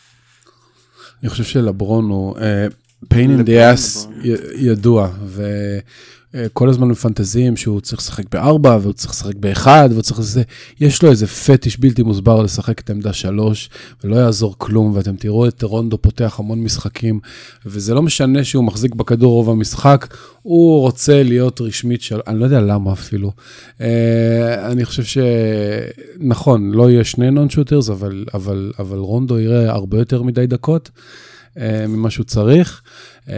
[1.22, 2.42] אני חושב שלברון הוא uh,
[3.14, 4.08] pain in the ass
[4.56, 5.44] ידוע, ו...
[6.54, 10.44] כל הזמן מפנטזים שהוא צריך לשחק בארבע, והוא צריך לשחק באחד, והוא צריך לזה,
[10.80, 13.70] יש לו איזה פטיש בלתי מוסבר לשחק את עמדה שלוש,
[14.04, 17.20] ולא יעזור כלום, ואתם תראו את רונדו פותח המון משחקים,
[17.66, 22.46] וזה לא משנה שהוא מחזיק בכדור רוב המשחק, הוא רוצה להיות רשמית של, אני לא
[22.46, 23.32] יודע למה אפילו.
[23.82, 29.98] אה, אני חושב שנכון, לא יהיה שני נון שוטרס, אבל, אבל, אבל רונדו יראה הרבה
[30.00, 30.90] יותר מדי דקות.
[31.58, 32.82] אה, ממה שהוא צריך.
[33.30, 33.36] אה,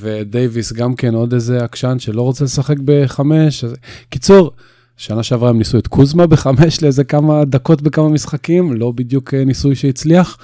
[0.00, 3.64] ודייוויס גם כן עוד איזה עקשן שלא רוצה לשחק בחמש.
[4.08, 4.50] קיצור,
[4.96, 9.44] שנה שעברה הם ניסו את קוזמה בחמש לאיזה כמה דקות בכמה משחקים, לא בדיוק אה,
[9.44, 10.38] ניסוי שהצליח.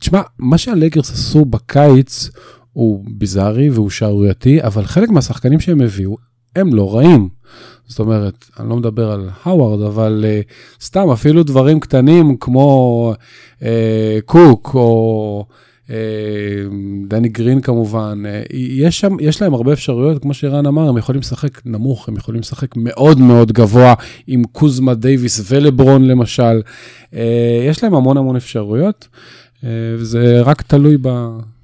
[0.00, 2.30] תשמע, מה שהלייקרס עשו בקיץ
[2.72, 6.16] הוא ביזארי והוא שערורייתי, אבל חלק מהשחקנים שהם הביאו
[6.56, 7.28] הם לא רעים.
[7.86, 13.14] זאת אומרת, אני לא מדבר על האווארד, אבל אה, סתם אפילו דברים קטנים כמו
[13.58, 13.64] אה,
[14.24, 15.46] קוק או
[17.08, 21.20] דני גרין כמובן, אה, יש, שם, יש להם הרבה אפשרויות, כמו שרן אמר, הם יכולים
[21.20, 23.94] לשחק נמוך, הם יכולים לשחק מאוד מאוד גבוה
[24.26, 26.62] עם קוזמה דייוויס ולברון למשל,
[27.10, 27.16] uh,
[27.68, 29.08] יש להם המון המון אפשרויות.
[29.98, 31.08] וזה רק תלוי ב...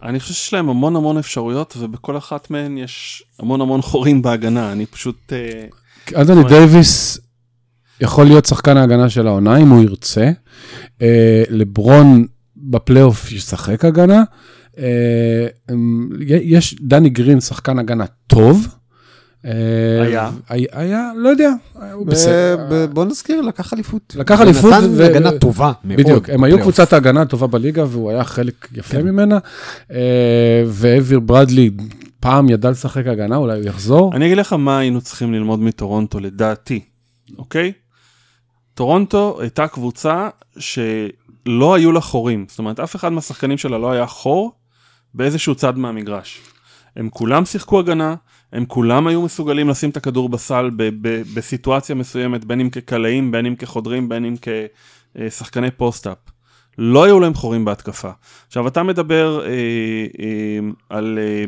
[0.03, 4.73] אני חושב שיש להם המון המון אפשרויות, ובכל אחת מהן יש המון המון חורים בהגנה,
[4.73, 5.33] אני פשוט...
[6.17, 7.21] אנטוני דייוויס
[8.01, 10.31] יכול להיות שחקן ההגנה של העונה אם הוא ירצה.
[11.03, 12.27] אה, לברון
[12.69, 14.23] בפלייאוף ישחק הגנה.
[14.79, 15.47] אה,
[16.29, 18.67] יש דני גרין שחקן הגנה טוב.
[19.45, 19.53] אה,
[20.03, 20.31] היה.
[20.73, 21.51] היה, לא יודע,
[21.93, 22.87] הוא בסדר.
[22.93, 24.17] בוא נזכיר, לקח אליפות.
[24.19, 24.73] לקח אליפות.
[24.73, 26.01] נתן הגנה טובה מאוד.
[26.01, 29.03] בדיוק, הם היו קבוצת ההגנה הטובה בליגה והוא היה חלק יפה כן.
[29.03, 29.39] ממנה.
[30.67, 31.71] ואוויר ברדלי
[32.21, 34.15] פעם ידע לשחק הגנה, אולי הוא יחזור.
[34.15, 36.81] אני אגיד לך מה היינו צריכים ללמוד מטורונטו לדעתי,
[37.39, 37.73] אוקיי?
[38.75, 40.29] טורונטו הייתה קבוצה
[41.49, 44.53] שלא היו לה חורים, זאת אומרת אף אחד מהשחקנים שלה לא היה חור
[45.15, 46.41] באיזשהו צד מהמגרש.
[46.97, 48.15] הם כולם שיחקו הגנה,
[48.53, 53.31] הם כולם היו מסוגלים לשים את הכדור בסל ב- ב- בסיטואציה מסוימת, בין אם כקלעים,
[53.31, 54.35] בין אם כחודרים, בין אם
[55.21, 56.19] כשחקני post-up.
[56.79, 58.11] לא היו להם חורים בהתקפה.
[58.47, 60.59] עכשיו אתה מדבר אה, אה,
[60.89, 61.45] על אה,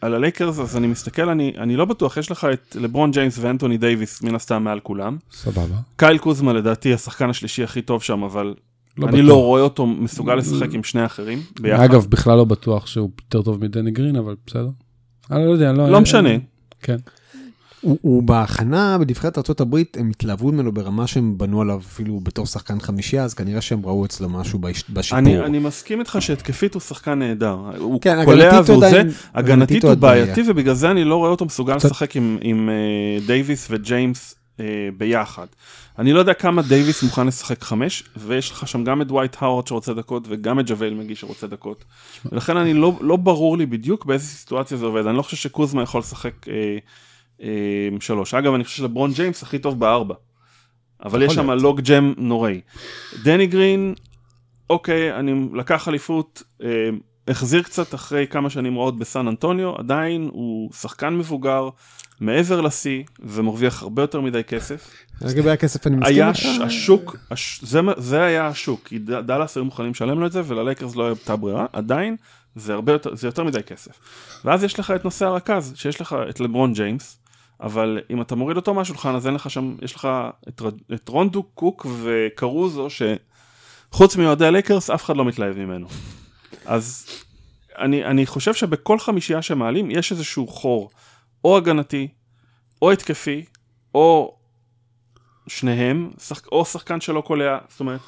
[0.00, 3.78] על הלייקרס, אז אני מסתכל, אני, אני לא בטוח, יש לך את לברון ג'יימס ואנטוני
[3.78, 5.16] דייוויס מן הסתם מעל כולם.
[5.32, 5.76] סבבה.
[5.96, 8.54] קייל קוזמה לדעתי השחקן השלישי הכי טוב שם, אבל
[8.98, 9.28] לא אני בטוח.
[9.28, 11.84] לא רואה אותו מסוגל לשחק עם שני אחרים ביחד.
[11.84, 14.68] אגב, בכלל לא בטוח שהוא יותר טוב מדני גרין, אבל בסדר.
[15.30, 15.90] אני לא יודע, לא...
[15.90, 16.30] לא משנה.
[16.82, 16.96] כן.
[17.80, 22.80] הוא, הוא בהכנה בנבחרת ארה"ב, הם התלהבו ממנו ברמה שהם בנו עליו אפילו בתור שחקן
[22.80, 25.18] חמישייה, אז כנראה שהם ראו אצלו משהו בש, בשיפור.
[25.18, 27.58] אני, אני מסכים איתך שהתקפית הוא שחקן נהדר.
[27.78, 29.02] הוא כן, קולע והוא זה,
[29.34, 33.26] הגנתית הוא בעייתי ובגלל זה אני לא רואה אותו מסוגל קצת- לשחק עם, עם אה,
[33.26, 34.60] דייוויס וג'יימס אה,
[34.98, 35.46] ביחד.
[35.98, 39.66] אני לא יודע כמה דייוויס מוכן לשחק חמש, ויש לך שם גם את דווייט האוורד
[39.66, 41.84] שרוצה דקות וגם את ג'וויל מגי שרוצה דקות.
[42.32, 45.06] ולכן אני לא, לא ברור לי בדיוק באיזה סיטואציה זה עובד.
[45.06, 46.78] אני לא חושב שקוזמה יכול לשחק אה,
[47.42, 48.34] אה, שלוש.
[48.34, 50.14] אגב, אני חושב שלברון ג'יימס הכי טוב בארבע.
[51.04, 51.50] אבל יש שם.
[51.50, 52.60] לוג ג'ם נוראי.
[53.22, 53.94] דני גרין,
[54.70, 56.68] אוקיי, אני לקח אליפות, אה,
[57.28, 61.68] החזיר קצת אחרי כמה שנים רעות בסן אנטוניו, עדיין הוא שחקן מבוגר,
[62.20, 64.90] מעבר לשיא, ומרוויח הרבה יותר מדי כסף.
[65.20, 66.38] לגבי הכסף אני מסכים היה איתך.
[66.38, 67.64] ש- השוק, הש,
[67.96, 71.66] זה, היה השוק, כי דאלאס היו מוכנים לשלם לו את זה, וללייקרס לא הייתה ברירה,
[71.72, 72.16] עדיין
[72.56, 73.92] זה הרבה יותר, זה יותר מדי כסף.
[74.44, 77.18] ואז יש לך את נושא הרכז, שיש לך את לברון ג'יימס,
[77.60, 80.08] אבל אם אתה מוריד אותו מהשולחן, אז אין לך שם, יש לך
[80.48, 82.88] את, רונדו קוק וקרוסו,
[83.90, 85.86] שחוץ מאוהדי הלייקרס, אף אחד לא מתלהב ממנו.
[86.66, 87.06] אז
[87.78, 90.90] אני, אני חושב שבכל חמישייה שמעלים, יש איזשהו חור,
[91.54, 92.08] הגנתי,
[92.82, 93.44] או התקפי,
[93.94, 94.36] או
[95.46, 98.00] שניהם, שחק, או שחקן שלא קולע, זאת אומרת,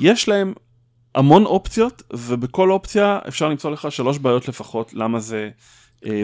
[0.00, 0.54] יש להם
[1.14, 5.50] המון אופציות, ובכל אופציה אפשר למצוא לך שלוש בעיות לפחות, למה זה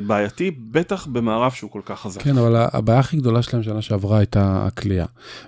[0.07, 2.23] בעייתי, בטח במערב שהוא כל כך חזק.
[2.23, 5.07] כן, אבל הבעיה הכי גדולה שלהם שנה שעברה הייתה הכלייה.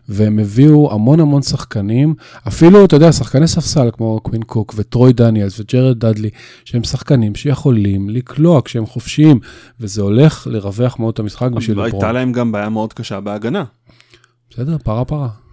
[0.09, 2.15] והם הביאו המון המון שחקנים,
[2.49, 6.31] אפילו, אתה יודע, שחקני ספסל כמו קווין קוק וטרוי דניאלס וג'רד דאדלי,
[6.65, 9.41] שהם שחקנים שיכולים לקלוע כשהם חופשיים,
[9.81, 12.15] וזה הולך לרווח מאוד את המשחק בשביל הייתה לברון.
[12.15, 13.65] להם גם בעיה מאוד קשה בהגנה.
[14.51, 15.46] בסדר, פרה פרה.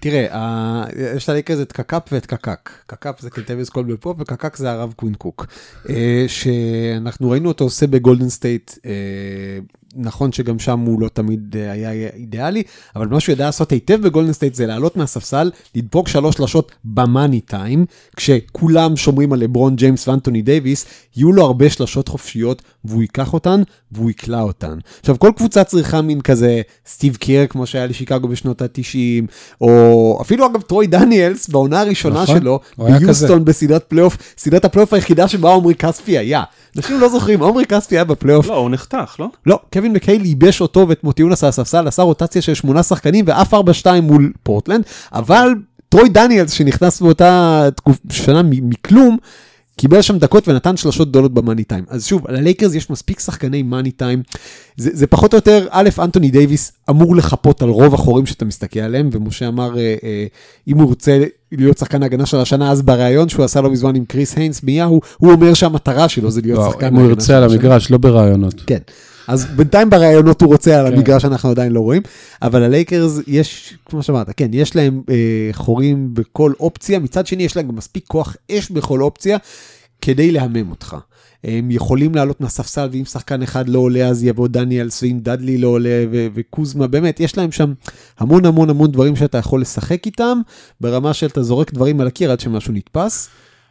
[0.00, 0.84] תראה,
[1.16, 2.70] יש ללייקרס את קקאפ ואת קקק.
[2.86, 5.46] קקאפ זה קלטביוס קולבל פופ וקקק זה הרב קווין קוק.
[5.90, 8.90] אה, שאנחנו ראינו אותו עושה בגולדן סטייט, אה,
[9.96, 12.62] נכון שגם שם הוא לא תמיד אה, היה אידיאלי,
[12.96, 17.40] אבל מה שהוא ידע לעשות היטב בגולדן סטייט זה לעלות מהספסל, לדבוק שלוש שלשות במאני
[17.40, 23.32] טיים, כשכולם שומרים על לברון ג'יימס ואנטוני דייוויס, יהיו לו הרבה שלשות חופשיות, והוא ייקח
[23.32, 24.78] אותן, והוא יקלע אותן.
[25.00, 29.26] עכשיו, כל קבוצה צריכה מין כזה סטיב קיר, כמו שהיה לשיקגו בשנות ה-90,
[29.60, 35.28] או אפילו אגב טרוי דניאלס, בעונה הראשונה נכון, שלו, ביוסטון בסדרת פלייאוף, סדרת הפלייאוף היחידה
[35.28, 36.42] שבה עומרי כספי היה.
[36.76, 38.46] אנשים לא זוכרים, עומרי כספי היה בפלייאוף.
[38.46, 39.28] לא, הוא נחתך, לא?
[39.46, 43.54] לא, קווין מקייל ייבש אותו ואת מוטיונאס על הספסל, עשה רוטציה של שמונה שחקנים ועף
[43.54, 43.56] 4-2
[44.02, 45.54] מול פורטלנד, אבל
[45.88, 47.98] טרוי דניאלס שנכנס באותה תקופ...
[48.10, 49.16] שנה מכלום,
[49.76, 51.84] קיבל שם דקות ונתן שלשות גדולות במאני טיים.
[51.88, 54.22] אז שוב, ללייקרס יש מספיק שחקני מאני טיים.
[54.76, 58.80] זה, זה פחות או יותר, א', אנטוני דייוויס אמור לחפות על רוב החורים שאתה מסתכל
[58.80, 60.26] עליהם, ומשה אמר, אה, אה,
[60.68, 61.18] אם הוא רוצה
[61.52, 65.00] להיות שחקן ההגנה של השנה, אז בריאיון שהוא עשה לא מזמן עם קריס היינס מיאהו,
[65.18, 67.54] הוא אומר שהמטרה שלו זה להיות לא, שחקן אם הוא ההגנה ירצה של על השנה.
[67.54, 68.62] המגרש, לא ברעיונות.
[68.66, 68.78] כן.
[69.28, 70.94] אז בינתיים בראיונות הוא רוצה על כן.
[70.94, 72.02] המגרש אנחנו עדיין לא רואים,
[72.42, 77.56] אבל הלייקרס יש, כמו שאמרת, כן, יש להם אה, חורים בכל אופציה, מצד שני יש
[77.56, 79.38] להם גם מספיק כוח אש בכל אופציה
[80.00, 80.96] כדי להמם אותך.
[81.44, 85.68] הם יכולים לעלות מהספסל, ואם שחקן אחד לא עולה אז יבוא דניאלס, ואם דדלי לא
[85.68, 87.72] עולה, ו- וקוזמה, באמת, יש להם שם
[88.18, 90.40] המון המון המון דברים שאתה יכול לשחק איתם,
[90.80, 93.28] ברמה של אתה זורק דברים על הקיר עד שמשהו נתפס,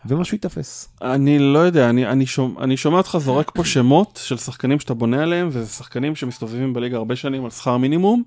[0.07, 0.89] ומשהו ייתפס.
[1.01, 4.93] אני לא יודע, אני, אני, שומע, אני שומע אותך זורק פה שמות של שחקנים שאתה
[4.93, 8.23] בונה עליהם, וזה שחקנים שמסתובבים בליגה הרבה שנים על שכר מינימום,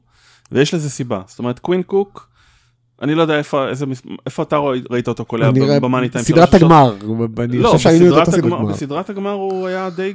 [0.52, 1.22] ויש לזה סיבה.
[1.26, 2.28] זאת אומרת, קווין קוק,
[3.02, 3.86] אני לא יודע איפה, איזה,
[4.26, 4.58] איפה אתה
[4.90, 6.24] ראית אותו קולע במאני טיים.
[6.24, 6.96] סדרת הגמר,
[7.38, 8.64] אני לא, חושב שהיינו את הסדרת הגמר.
[8.64, 10.14] בסדרת הגמר הוא היה די,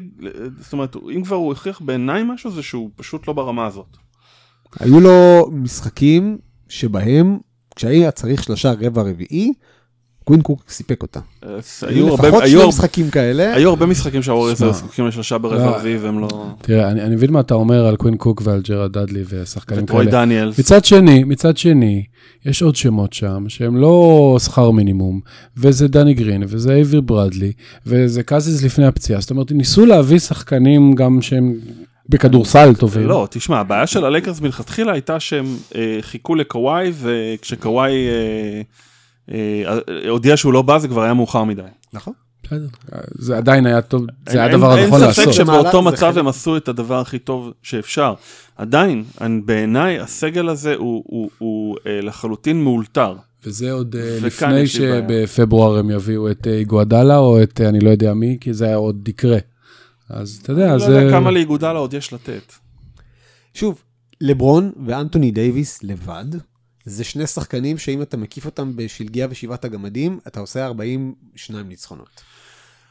[0.60, 3.98] זאת אומרת, אם כבר הוא הוכיח בעיניי משהו, זה שהוא פשוט לא ברמה הזאת.
[4.80, 6.38] היו לו משחקים
[6.70, 7.40] שבהם,
[7.76, 9.54] כשהיה צריך שלשה ברבע רביעי,
[10.24, 11.20] קווין קוק סיפק אותה.
[11.82, 13.56] היו לפחות שני משחקים כאלה.
[13.56, 14.68] היו הרבה משחקים שהווריורס שמע.
[14.68, 15.76] היו זקוקים לשלשה ברבע לא.
[15.76, 16.28] רביעי והם לא...
[16.62, 20.06] תראה, אני, אני מבין מה אתה אומר על קווין קוק ועל ג'רד דאדלי ושחקנים וטרוי
[20.06, 20.12] כאלה.
[20.12, 20.60] דניאלס.
[20.60, 22.04] מצד שני, מצד שני,
[22.46, 25.20] יש עוד שמות שם שהם לא שכר מינימום,
[25.58, 27.52] וזה דני גרין, וזה אייברי ברדלי,
[27.86, 29.22] וזה קזיז לפני הפציעה.
[29.22, 31.54] זאת אומרת, ניסו להביא שחקנים גם שהם
[32.10, 33.08] בכדורסל טובים.
[33.08, 38.62] לא, תשמע, הבעיה של הלייקרס מלכתחילה הייתה שהם אה, חיכו לקוואי, וכשקוואי אה,
[40.10, 41.62] הודיע שהוא לא בא, זה כבר היה מאוחר מדי.
[41.94, 42.14] נכון.
[42.44, 42.68] בסדר,
[43.16, 45.34] זה עדיין היה טוב, זה היה הדבר הנכון אין ספק לעשות.
[45.34, 48.14] שבאותו מצב הם עשו את הדבר הכי טוב שאפשר.
[48.58, 53.16] עדיין, אני- בעיניי הסגל הזה הוא- אה, לחלוטין מאולתר.
[53.46, 54.68] וזה עוד אה, וכאן לפני.
[54.68, 58.66] שבפברואר הם יביאו את אה, איגואדלה או את אה, אני לא יודע מי, כי זה
[58.66, 59.38] היה עוד יקרה.
[60.10, 60.88] אז אתה יודע, אני זה...
[60.90, 62.54] לא יודע כמה לאיגואדלה עוד יש לתת.
[63.54, 63.82] שוב,
[64.22, 66.26] לברון ואנטוני דייוויס לבד,
[66.86, 72.22] זה שני שחקנים שאם אתה מקיף אותם בשלגיה ושבעת הגמדים, אתה עושה 42 ניצחונות.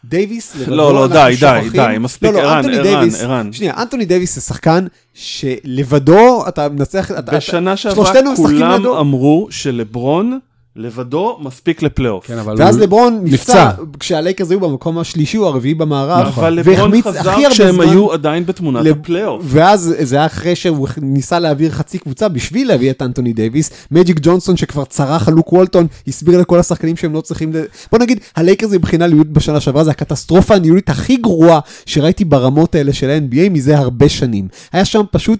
[0.05, 3.52] דייוויס, לא, לא, די, די, די, מספיק, לא, לא, ערן, אנטוני ערן, דייוויס- ערן.
[3.52, 8.87] שנייה, אנטוני דייוויס זה שחקן שלבדו אתה מנצח, בשנה שעברה כולם.
[9.00, 10.38] אמרו שלברון
[10.76, 12.26] לבדו מספיק לפלייאוף.
[12.26, 13.82] כן, אבל ואז הוא לברון נפצע, נפצע.
[14.00, 17.80] כשהלייקרס היו במקום השלישי או הרביעי במערב, אבל לברון חזר כשהם.
[17.80, 19.42] היו עדיין בתמונת לב- הפלייאוף.
[19.44, 23.70] ואז זה היה אחרי שהוא ניסה להעביר חצי קבוצה בשביל להביא את אנטוני דייוויס.
[23.90, 27.56] מג'יק ג'ונסון שכבר צרח על לוק וולטון, הסביר לכל השחקנים שהם לא צריכים ל...
[27.90, 32.92] בוא נגיד, הלייקרס מבחינה ניהולית בשנה שעברה זה הקטסטרופה הניהולית הכי גרועה שראיתי ברמות האלה
[32.92, 34.48] של ה-NBA מזה הרבה שנים.
[34.72, 35.38] היה שם פשוט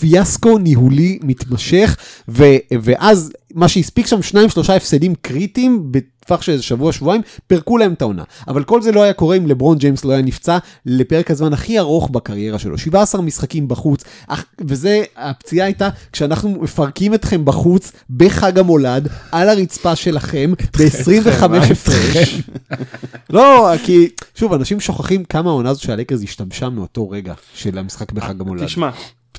[0.00, 1.96] פיאסקו ניהולי מתמשך,
[2.28, 2.44] ו...
[2.82, 7.92] ואז מה שהספיק שם שניים שלושה הפסדים קריטיים בטווח של איזה שבוע שבועיים פירקו להם
[7.92, 11.30] את העונה אבל כל זה לא היה קורה אם לברון ג'יימס לא היה נפצע לפרק
[11.30, 17.44] הזמן הכי ארוך בקריירה שלו 17 משחקים בחוץ אך- וזה הפציעה הייתה כשאנחנו מפרקים אתכם
[17.44, 22.40] בחוץ בחג המולד על הרצפה שלכם ב-25 הפרש.
[23.30, 28.12] לא כי שוב אנשים שוכחים כמה העונה הזאת של הלייקרס השתבשה מאותו רגע של המשחק
[28.12, 28.64] בחג המולד.
[28.64, 28.90] תשמע,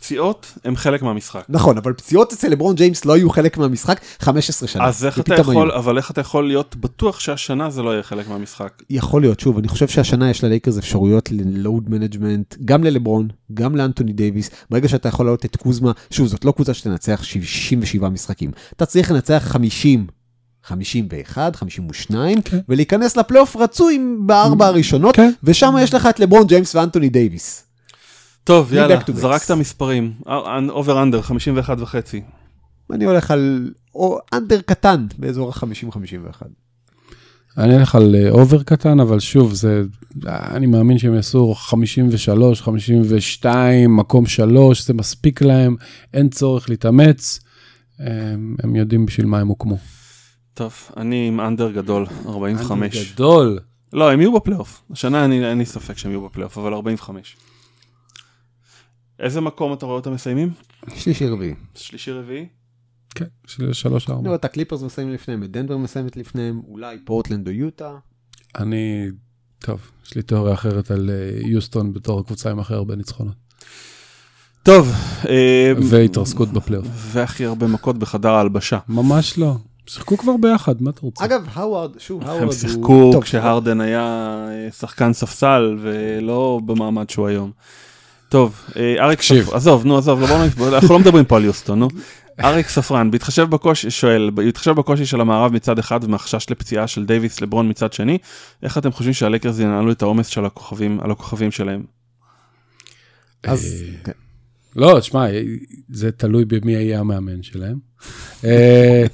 [0.04, 1.46] פציעות הם חלק מהמשחק.
[1.50, 4.86] נכון, אבל פציעות אצל לברון ג'יימס לא היו חלק מהמשחק 15 שנה.
[4.86, 5.80] אז איך אתה יכול, היו.
[5.80, 8.82] אבל איך אתה יכול להיות בטוח שהשנה זה לא יהיה חלק מהמשחק?
[8.90, 13.76] יכול להיות, שוב, אני חושב שהשנה יש ללייקרס אפשרויות ל load management, גם ללברון, גם
[13.76, 14.50] לאנטוני דייוויס.
[14.70, 18.52] ברגע שאתה יכול להעלות את קוזמה, שוב, זאת לא קבוצה שתנצח 67 משחקים.
[18.76, 20.08] אתה צריך לנצח 50.
[20.64, 22.60] 51, 52, כן.
[22.70, 25.32] ולהיכנס לפלייאוף רצוי בארבע הראשונות, כן.
[25.44, 27.63] ושם יש לך את לברון ג'יימס ואנטוני דייוויס.
[28.44, 29.00] טוב, יאללה.
[29.14, 30.14] זרקת מספרים.
[30.70, 32.22] over under, 51 וחצי.
[32.94, 33.72] אני הולך על
[34.34, 36.42] under קטן באזור ה-50-51.
[37.58, 39.84] אני אלך על אה, over קטן, אבל שוב, זה,
[40.28, 45.76] אני מאמין שהם יעשו 53, 52, מקום 3, זה מספיק להם,
[46.14, 47.40] אין צורך להתאמץ,
[48.00, 49.78] הם, הם יודעים בשביל מה הם הוקמו.
[50.54, 53.14] טוב, אני עם under גדול, 45.
[53.14, 53.60] גדול.
[53.94, 54.82] לא, הם יהיו בפלייאוף.
[54.92, 57.36] השנה אני- אין לי ספק שהם יהיו בפלייאוף, אבל 45.
[59.20, 60.52] איזה מקום אתה רואה אותם מסיימים?
[60.96, 61.54] שלישי רביעי.
[61.76, 62.48] שלישי רביעי?
[63.16, 67.48] כן, של 3 4 לא, את הקליפרס מסיימים לפניהם, את דנבר מסיימת לפניהם, אולי פורטלנד
[67.48, 67.96] או יוטה.
[68.60, 69.08] אני,
[69.60, 73.36] טוב, יש לי תיאוריה אחרת על אה, יוסטון בתור הקבוצה עם הכי הרבה ניצחונות.
[74.64, 74.92] טוב,
[75.30, 76.88] אה, והתרסקות בפלייאוף.
[76.94, 78.80] והכי הרבה מכות בחדר ההלבשה.
[78.90, 79.56] ממש לא.
[79.88, 81.26] שיחקו כבר ביחד, מה אתה רוצה?
[81.26, 82.54] אגב, האווארד, שוב, האווארד הם הוא...
[82.54, 84.02] שיחקו טוב, כשהרדן היה
[84.50, 87.52] אה, שחקן ספסל ולא במעמד שהוא היום.
[88.34, 89.22] טוב, אה, אריק.
[89.22, 91.88] ספרן, עזוב, נו עזוב, לא, נ- אנחנו לא מדברים פה על יוסטון, נו.
[92.44, 97.42] אריק ספרן, בהתחשב בקושי, שואל, בהתחשב בקושי של המערב מצד אחד ומהחשש לפציעה של דייוויס
[97.42, 98.18] לברון מצד שני,
[98.64, 101.84] איך אתם חושבים שהלייקרס ינהלו את העומס של הכוכבים, על הכוכבים שלהם?
[103.44, 103.84] אז...
[103.88, 104.12] אה, כן.
[104.76, 105.26] לא, תשמע,
[105.90, 107.78] זה תלוי במי יהיה המאמן שלהם.
[108.46, 109.06] אה,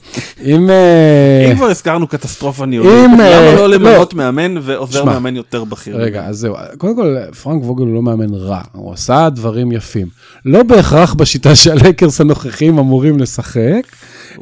[0.45, 0.69] אם...
[0.69, 4.17] אה, אם כבר הזכרנו קטסטרופה ניהולית, למה אה, לא למנות לא.
[4.17, 5.97] מאמן ועוזר שמע, מאמן יותר בכיר?
[5.97, 10.08] רגע, אז זהו, קודם כל, פרנק ווגל הוא לא מאמן רע, הוא עשה דברים יפים.
[10.45, 13.82] לא בהכרח בשיטה שהלייקרס הנוכחים אמורים לשחק,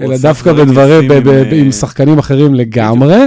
[0.01, 3.17] אלא דווקא דברים בדברים, ב- ב- עם, ב- עם אה, שחקנים אחרים לגמרי,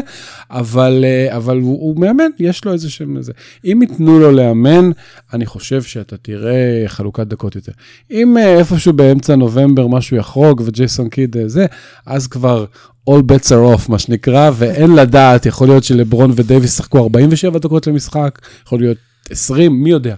[0.50, 3.32] אבל, אה, אבל הוא, הוא מאמן, יש לו איזה שם איזה.
[3.64, 4.90] אם ייתנו לו לאמן,
[5.32, 7.72] אני חושב שאתה תראה חלוקת דקות יותר.
[8.10, 11.66] אם אה, איפשהו באמצע נובמבר משהו יחרוג וג'ייסון קיד זה,
[12.06, 12.64] אז כבר
[13.10, 17.86] all bets are off, מה שנקרא, ואין לדעת, יכול להיות שלברון ודייוויס שחקו 47 דקות
[17.86, 18.96] למשחק, יכול להיות
[19.30, 20.14] 20, מי יודע.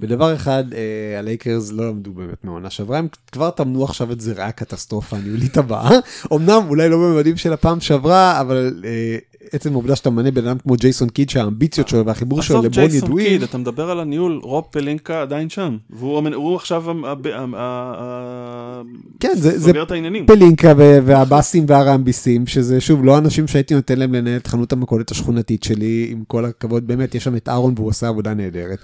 [0.00, 4.48] בדבר אחד, אה, הלייקרס לא למדו באמת מהעונה שעברה, הם כבר טמנו עכשיו את זרעי
[4.48, 5.90] הקטסטרופה הניהולית הבאה.
[6.34, 9.18] אמנם אולי לא בממדים של הפעם שעברה, אבל אה,
[9.52, 12.88] עצם העובדה שאתה ממנה בן אדם כמו ג'ייסון קיד, שהאמביציות שלו והחיבור שלו עזוב לברון
[12.88, 13.28] ג'ייסון ידועים.
[13.28, 16.84] קיד, אתה מדבר על הניהול, רוב פלינקה עדיין שם, והוא עכשיו
[19.20, 19.72] כן, זה.
[20.26, 25.62] פלינקה והבאסים והרמביסים, שזה שוב לא אנשים שהייתי נותן להם לנהל את חנות המכולת השכונתית
[25.62, 28.78] שלי, עם כל הכבוד, באמת, יש שם את אהרון והוא עושה עבודה נהדרת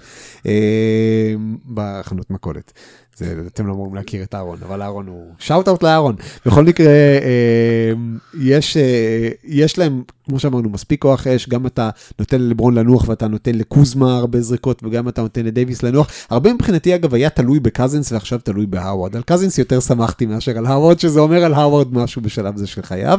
[0.47, 1.35] אה,
[1.75, 2.73] בחנות מכולת.
[3.17, 5.33] זה, אתם לא אמורים להכיר את אהרון, אבל אהרון הוא...
[5.39, 6.17] שאוט אאוט לאהרון.
[6.47, 7.93] בכל מקרה, אה,
[8.41, 13.29] יש, אה, יש להם, כמו שאמרנו, מספיק כוח אש, גם אתה נותן ללברון לנוח ואתה
[13.29, 16.11] נותן לקוזמה הרבה זריקות, וגם אתה נותן לדייוויס לנוח.
[16.31, 19.17] הרבה מבחינתי, אגב, היה תלוי בקזינס ועכשיו תלוי בהאווארד.
[19.17, 22.83] על קזינס יותר שמחתי מאשר על האווארד, שזה אומר על האווארד משהו בשלב זה של
[22.83, 23.19] חייו.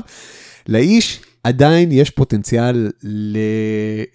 [0.68, 2.92] לאיש עדיין יש פוטנציאל.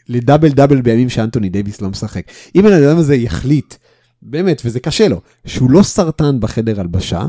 [0.09, 2.23] לדאבל דאבל בימים שאנטוני דייוויס לא משחק.
[2.55, 3.75] אם הבן אדם הזה יחליט,
[4.23, 7.27] באמת, וזה קשה לו, שהוא לא סרטן בחדר הלבשה,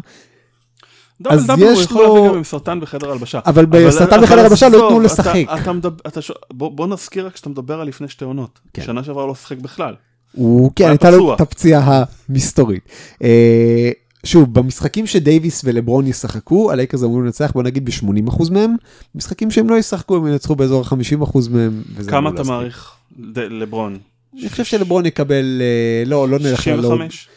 [1.29, 3.39] אז דאבל הוא יש יכול לו- להביא גם עם סרטן בחדר הלבשה.
[3.45, 5.35] אבל בסרטן אבל בחדר הלבשה לא ייתנו אתה- לשחק.
[5.61, 8.59] אתה מדבר- אתה ש- בוא בוא נזכיר רק שאתה מדבר על לפני שתי עונות.
[8.73, 8.81] כן.
[8.83, 9.93] שנה שעברה הוא לא שיחק בכלל.
[10.31, 11.33] הוא, כן, היה הייתה לו.
[11.35, 12.83] את הפציעה המסתורית.
[13.23, 13.91] אה,
[14.25, 18.75] שוב, במשחקים שדייוויס ולברון ישחקו, הלייקרס אמורים לנצח, בוא נגיד ב-80% מהם,
[19.15, 21.81] משחקים שהם לא ישחקו, הם ינצחו באזור ה-50% מהם.
[22.07, 22.43] כמה אתה.
[22.43, 22.91] מעריך
[23.35, 23.97] לברון?
[24.39, 27.27] אני חושב שלברון יקבל, אה, לא, לא נלך ל load, 65?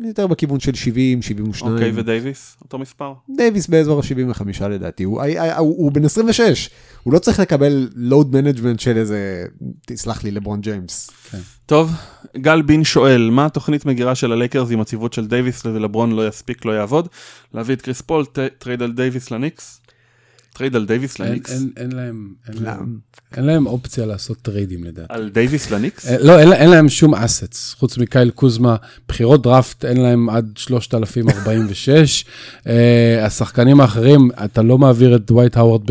[0.00, 1.72] יותר בכיוון של 70, 72.
[1.72, 2.56] אוקיי, ודייוויס?
[2.60, 3.12] אותו מספר?
[3.36, 6.70] דייוויס באזור ה-75 לדעתי, הוא, הוא, הוא, הוא בן 26,
[7.02, 9.44] הוא לא צריך לקבל load management של איזה,
[9.86, 11.10] תסלח לי, לברון ג'יימס.
[11.66, 11.92] טוב,
[12.36, 16.64] גל בין שואל, מה התוכנית מגירה של הלייקרס אם הציוות של דייוויס ולברון לא יספיק,
[16.64, 17.08] לא יעבוד?
[17.54, 18.24] להביא את קריס פול,
[18.58, 19.80] טרייד על דייוויס לניקס?
[20.54, 21.52] טרייד על דייוויס לניקס?
[21.52, 22.62] אין- אין להם- אין?
[22.62, 22.98] להם-
[23.36, 25.14] אין להם אופציה לעשות טריידים לדעתי.
[25.14, 26.06] על דייוויס לניקס?
[26.06, 28.76] אה, לא, אין, אין להם שום assets, חוץ מקייל קוזמה,
[29.08, 32.24] בחירות דראפט, אין להם עד 3,046.
[32.66, 35.82] אה, השחקנים האחרים, אתה לא מעביר את דווייט האוורד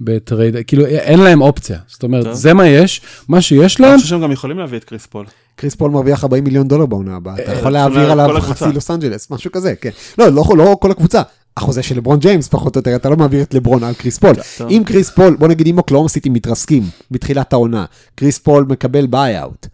[0.00, 1.78] בטרייד, כאילו, אין להם אופציה.
[1.88, 2.34] זאת אומרת, טוב.
[2.34, 5.26] זה מה יש, מה שיש אני להם, חושב שהם גם יכולים להביא את קריס פול.
[5.56, 8.40] קריס פול מרוויח 40 מיליון דולר בעונה הבאה, אתה יכול להעביר עליו.
[8.40, 9.90] חצי לוס אנג'לס, משהו כזה, כן.
[10.18, 11.22] לא, לא, לא כל הקבוצה.
[11.56, 14.34] החוזה של לברון ג'יימס פחות או יותר, אתה לא מעביר את לברון על קריס פול.
[14.70, 17.84] אם קריס פול, בוא נגיד אם אוקלהומה סיטי מתרסקים בתחילת העונה,
[18.14, 19.66] קריס פול מקבל buyout.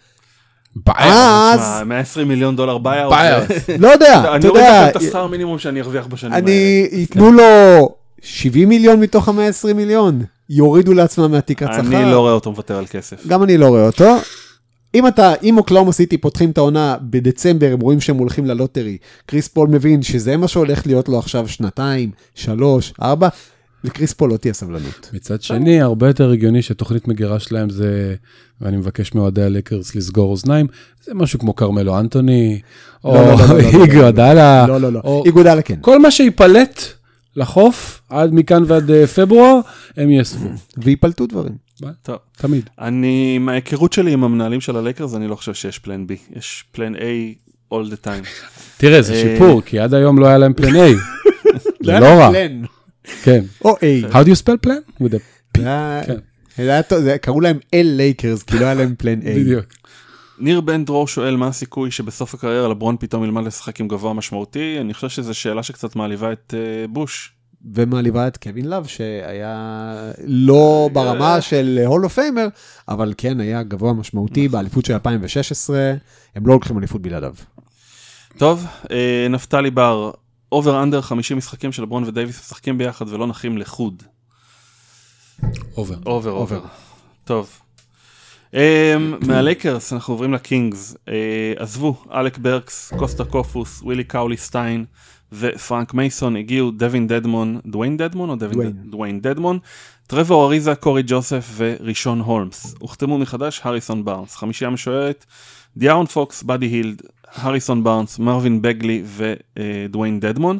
[0.97, 3.15] אז, תשמע, 120 מיליון דולר buyout.
[3.79, 6.45] לא יודע, אני אתה אוריד יודע, לכם את השכר מינימום שאני ארוויח בשנים האלה.
[6.45, 7.45] אני, ייתנו לו
[8.23, 11.81] 70 מיליון מתוך ה-120 מיליון, יורידו לעצמם מהתקרת שכר.
[11.81, 13.27] אני לא רואה אותו מוותר על כסף.
[13.27, 14.17] גם אני לא רואה אותו.
[14.97, 18.99] אם אתה, אם אוקלהומה סיטי פותחים את העונה בדצמבר, הם רואים שהם הולכים ל lottery,
[19.27, 23.29] קריס פול מבין שזה מה שהולך להיות לו עכשיו שנתיים, שלוש, ארבע,
[23.85, 25.11] לקריס פול לא תהיה סבלנות.
[25.13, 28.15] מצד שני, הרבה יותר הגיוני שתוכנית מגירה שלהם זה,
[28.61, 30.67] ואני מבקש מאוהדי הלייקרס לסגור אוזניים,
[31.05, 32.61] זה משהו כמו כרמלו אנטוני,
[33.05, 35.79] או לא, לא, לא, לא, לא, לא, איגודלה לא, לא, לא, לא, איגודלה כן.
[35.81, 36.83] כל מה שייפלט
[37.37, 39.61] לחוף, עד מכאן ועד אה, פברואר,
[39.97, 40.49] הם יאספו.
[40.77, 41.67] ויפלטו דברים.
[42.03, 42.17] טוב.
[42.37, 42.71] תמיד.
[42.79, 46.17] אני, מההיכרות שלי עם המנהלים של הלייקרס, אני לא חושב שיש plan B.
[46.37, 46.99] יש plan A
[47.75, 48.27] all the time.
[48.79, 50.79] תראה, זה אה, שיפור, כי עד היום לא היה להם plan A.
[51.87, 52.31] זה לא רע.
[53.23, 53.45] כן.
[53.65, 54.13] או A.
[54.13, 55.03] How do you spell plan?
[55.03, 56.03] With a- זה היה-
[56.83, 57.17] כן.
[57.23, 59.25] קראו להם אל לייקרס, כי לא היה להם plan A.
[59.25, 59.65] בדיוק.
[60.39, 64.77] ניר בן דרור שואל מה הסיכוי שבסוף הקריירה לברון פתאום ילמד לשחק עם גבוה משמעותי.
[64.81, 67.33] אני חושב שזו שאלה שקצת מעליבה את אה, בוש.
[67.75, 72.49] ומעליבה את קווין לאב, שהיה לא ברמה של Hall of Famer,
[72.89, 75.95] אבל כן היה גבוה משמעותי באליפות של 2016,
[76.35, 77.35] הם לא לוקחים אליפות בלעדיו.
[78.39, 80.11] טוב, אה, נפתלי בר,
[80.53, 84.03] over under 50 משחקים שלברון ודייוויס משחקים ביחד ולא נחים לחוד.
[85.77, 86.31] over, over.
[86.31, 86.61] over.
[87.25, 87.61] טוב.
[88.57, 88.59] אממ,
[89.27, 90.95] מהלייקרס אנחנו עוברים לקינגס.
[91.07, 91.11] אה,
[91.57, 94.85] עזבו, אלק ברקס, קוסטה קופוס, ווילי קאולי סטיין
[95.33, 98.73] ופרנק מייסון הגיעו, דווין דדמון, דוויין דדמון או דווין דוויין.
[98.73, 99.59] דד- דוויין דדמון,
[100.07, 102.75] טרוור אריזה, קורי ג'וסף וראשון הולמס.
[102.79, 105.25] הוחתמו מחדש הריסון בארנס, חמישייה משוערת,
[105.77, 107.03] דיארון פוקס, באדי הילד,
[107.35, 110.59] הריסון בארנס, מרווין בגלי ודוויין דדמון.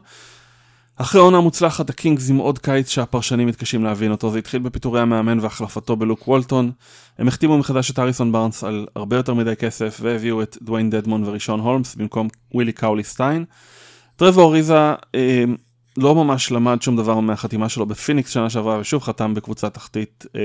[0.97, 4.31] אחרי עונה מוצלחת, הקינגס עם עוד קיץ שהפרשנים מתקשים להבין אותו.
[4.31, 6.71] זה התחיל בפיטורי המאמן והחלפתו בלוק וולטון.
[7.19, 11.25] הם החתימו מחדש את הריסון בארנס על הרבה יותר מדי כסף, והביאו את דוויין דדמון
[11.25, 13.45] וראשון הולמס במקום ווילי קאולי סטיין.
[14.17, 15.45] טרוור אריזה אה,
[15.97, 20.27] לא ממש למד שום דבר מהחתימה שלו בפיניקס שנה שעברה, ושוב חתם בקבוצה תחתית.
[20.37, 20.41] אה,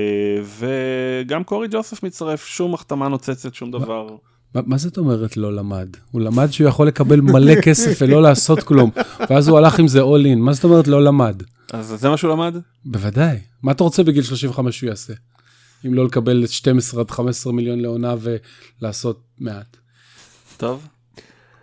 [0.58, 4.16] וגם קורי ג'וסף מצטרף, שום החתמה נוצצת, שום דבר.
[4.54, 5.88] מה מה זאת אומרת לא למד?
[6.10, 8.90] הוא למד שהוא יכול לקבל מלא כסף ולא לעשות כלום,
[9.30, 10.36] ואז הוא הלך עם זה all in.
[10.36, 11.42] מה זאת אומרת לא למד?
[11.72, 12.54] אז זה מה שהוא למד?
[12.84, 13.38] בוודאי.
[13.62, 15.12] מה אתה רוצה בגיל 35 שהוא יעשה?
[15.86, 18.14] אם לא לקבל 12 עד 15 מיליון לעונה
[18.80, 19.76] ולעשות מעט.
[20.56, 20.86] טוב.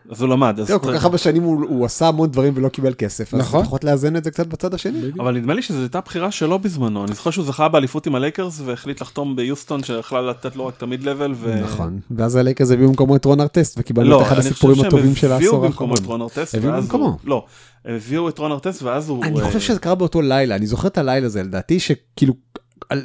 [0.10, 0.60] אז הוא למד.
[0.60, 3.62] אז תראו, כל כך הרבה שנים הוא עשה המון דברים ולא קיבל כסף, אז נכון.
[3.62, 5.02] לפחות לאזן את זה קצת בצד השני.
[5.20, 8.62] אבל נדמה לי שזו הייתה בחירה שלו בזמנו, אני זוכר שהוא זכה באליפות עם הלייקרס
[8.66, 11.34] והחליט לחתום ביוסטון שיכלה לתת לו רק את ה mid-level.
[11.64, 15.32] נכון, ואז הלייקרס הביאו במקומו את רון ארטסט, וקיבלנו לא, את אחד הסיפורים הטובים של
[15.32, 16.06] הביאו העשור במקומו האחרון.
[16.06, 17.06] את רון ארטסט, הביאו ואז במקומו.
[17.06, 17.18] הוא...
[17.24, 17.46] לא,
[17.86, 19.24] הביאו את רון ארטסט ואז הוא...
[19.24, 22.34] אני אה, חושב שזה קרה באותו לילה, אני זוכר את הלילה הזה, לדעתי שכאילו,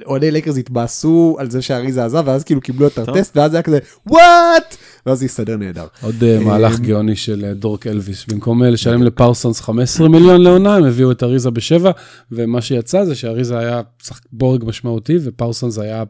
[0.07, 3.63] אוהדי לייקרס התבאסו על זה שאריזה עזב, ואז כאילו קיבלו את ארטסט, ואז זה היה
[3.63, 4.77] כזה, וואט!
[5.07, 5.87] ואז זה הסתדר נהדר.
[6.03, 8.25] עוד אה, מהלך גאוני של אה, דורק אלוויס.
[8.29, 11.91] במקום אה, לשלם לפרסונס 15 מיליון לעונה, הם הביאו את אריזה בשבע,
[12.33, 13.83] ומה שיצא זה שאריזה היה
[14.33, 16.05] בורג משמעותי, ופרסונס היה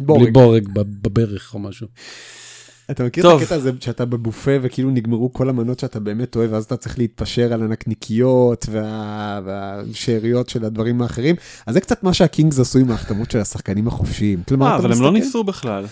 [0.00, 0.32] בלי בורג.
[0.32, 1.86] בורג בב- בברך או משהו.
[2.90, 3.36] אתה מכיר טוב.
[3.36, 6.98] את הקטע הזה שאתה בבופה וכאילו נגמרו כל המנות שאתה באמת אוהב, ואז אתה צריך
[6.98, 9.40] להתפשר על הנקניקיות וה...
[9.44, 11.36] והשאריות של הדברים האחרים?
[11.66, 14.42] אז זה קצת מה שהקינגס עשו עם ההחתמות של השחקנים החופשיים.
[14.48, 15.84] כלומר, אה, אבל הם לא מסתכל- ניסו בכלל.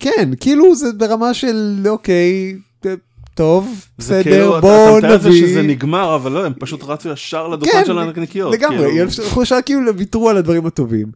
[0.00, 2.56] כן, כאילו זה ברמה של אוקיי,
[3.34, 3.68] טוב,
[3.98, 5.74] זה בסדר, כאילו, אתה- בוא אתה מתאר את זה שזה נביא.
[5.76, 8.54] נגמר, אבל לא, הם פשוט רצו ישר לדוכן כן, של הנקניקיות.
[8.54, 9.42] לגמרי, כאילו.
[9.42, 11.06] ישר כאילו ויתרו על הדברים הטובים.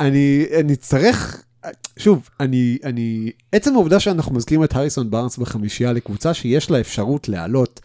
[0.00, 1.42] אני אני אצטרך,
[1.96, 7.28] שוב, אני, אני, עצם העובדה שאנחנו מזכירים את הריסון בארנס בחמישייה לקבוצה שיש לה אפשרות
[7.28, 7.80] להעלות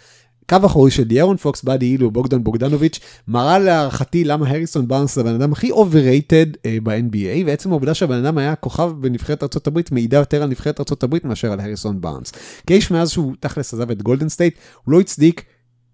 [0.50, 5.22] קו אחורי של דיארון פוקס, באדי אילו, בוגדן בוגדנוביץ', מראה להערכתי למה הריסון בארנס זה
[5.22, 10.18] הבן אדם הכי overrated uh, ב-NBA, ועצם העובדה שהבן אדם היה כוכב בנבחרת ארה"ב מעידה
[10.18, 12.32] יותר על נבחרת ארה"ב מאשר על הריסון בארנס.
[12.68, 15.44] כי איש מאז שהוא תכלס עזב את גולדן סטייט, הוא לא הצדיק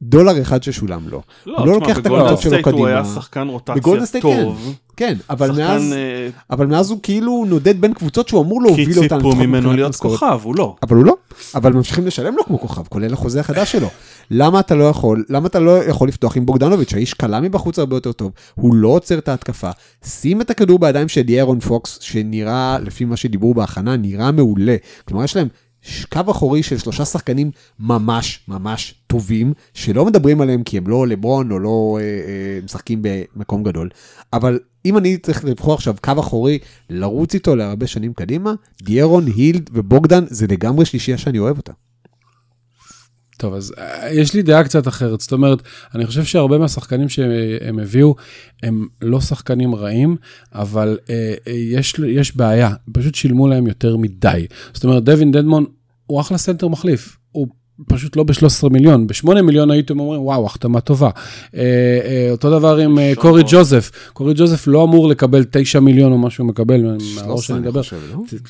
[0.04, 1.22] דולר אחד ששולם לו.
[1.46, 2.88] לא, הוא לא לוקח את הקבוצות שלו סטייט הוא קדימה.
[2.88, 4.44] היה שחקן רוטציה סטייט כן.
[4.44, 4.76] טוב.
[4.98, 8.68] כן, אבל שחקן, מאז, אה, אבל מאז הוא כאילו נודד בין קבוצות שהוא אמור כי
[8.68, 9.02] להוביל אותן.
[9.02, 10.20] ציפו לפחות ממנו להיות משכורת.
[10.20, 10.76] כוכב, הוא לא.
[10.84, 11.16] אבל הוא לא,
[11.56, 13.88] אבל ממשיכים לשלם לו כמו כוכב, כולל החוזה החדש שלו.
[14.32, 17.96] למה אתה לא יכול, למה אתה לא יכול לפתוח עם בוגדנוביץ', האיש קלע מבחוץ הרבה
[17.96, 19.70] יותר טוב, הוא לא עוצר את ההתקפה,
[20.06, 24.76] שים את הכדור בידיים של דיארון פוקס, שנראה, לפי מה שדיברו בהכנה, נראה מעולה.
[25.06, 25.48] כלומר, יש להם
[26.10, 31.52] קו אחורי של שלושה שחקנים ממש ממש טובים, שלא מדברים עליהם כי הם לא לברון
[31.52, 33.90] או לא אה, אה, משחקים במקום גדול,
[34.34, 36.60] אבל אם אני צריך לבחור עכשיו קו אחורי,
[36.90, 41.72] לרוץ איתו להרבה שנים קדימה, דיארון, הילד ובוגדן זה לגמרי שלישייה שאני אוהב אותה.
[43.38, 45.22] טוב, אז אה, יש לי דעה קצת אחרת.
[45.22, 45.62] זאת אומרת,
[45.96, 48.16] אני חושב שהרבה מהשחקנים שהם הביאו,
[48.64, 50.16] הם לא שחקנים רעים,
[50.54, 54.48] אבל אה, אה, יש, יש בעיה, פשוט שילמו להם יותר מדי.
[54.74, 55.66] זאת אומרת, דוויין דדמון
[56.06, 57.18] הוא אחלה סנטר מחליף.
[57.88, 61.10] פשוט לא ב-13 מיליון, ב-8 מיליון הייתם אומרים, וואו, החתמה טובה.
[61.56, 61.62] אה,
[62.06, 63.44] אה, אותו דבר עם אה, קורי.
[63.48, 63.92] ג'וזף.
[64.14, 67.68] קורי ג'וזף לא אמור לקבל 9 מיליון או מה שהוא מקבל, מהראש 13 שאני אני
[67.68, 67.82] מדבר.
[67.84, 67.98] חושב,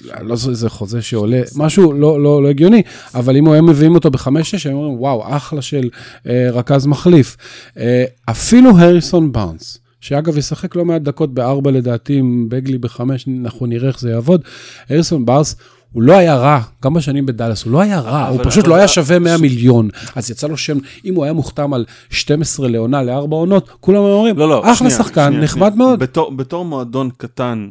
[0.04, 0.28] לא?
[0.28, 2.82] לא זה חוזה שעולה, משהו לא, לא, לא הגיוני,
[3.16, 5.90] אבל אם הם מביאים אותו בחמש-שש, הם אומרים, וואו, אחלה של
[6.54, 7.38] רכז מחליף.
[8.26, 13.88] אפילו הריסון בארנס, שאגב ישחק לא מעט דקות בארבע לדעתי, עם בגלי בחמש, אנחנו נראה
[13.88, 14.42] איך זה יעבוד.
[14.90, 15.56] הריסון בארנס,
[15.94, 18.88] הוא לא היה רע, גם בשנים בדאלאס, הוא לא היה רע, הוא פשוט לא היה
[18.88, 19.90] שווה 100 מיליון.
[20.16, 24.38] אז יצא לו שם, אם הוא היה מוחתם על 12 לעונה לארבע עונות, כולם אומרים,
[24.38, 25.76] לא, לא, אחלה שחקן, נחמד.
[25.76, 26.00] מאוד.
[26.00, 27.70] בתור, בתור מועדון קטן,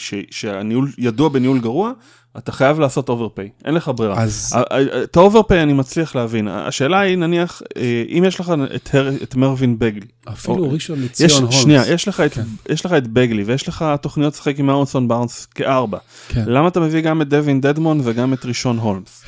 [0.00, 1.92] ושהניהול ידוע בניהול גרוע,
[2.38, 4.22] אתה חייב לעשות overpay, אין לך ברירה.
[4.22, 4.56] אז
[5.02, 6.48] את ה overpay אני מצליח להבין.
[6.48, 7.82] השאלה היא, נניח, אה,
[8.18, 11.54] אם יש לך את, הר, את מרווין בגלי, אפילו או- ראשון יש, לציון הולמס.
[11.62, 12.42] שנייה, יש לך, את, כן.
[12.68, 15.98] יש לך את בגלי ויש לך תוכניות לשחק עם הריסון בארנס כארבע.
[16.28, 16.44] כן.
[16.46, 19.22] למה אתה מביא גם את דוויין דדמון וגם את ראשון הולמס?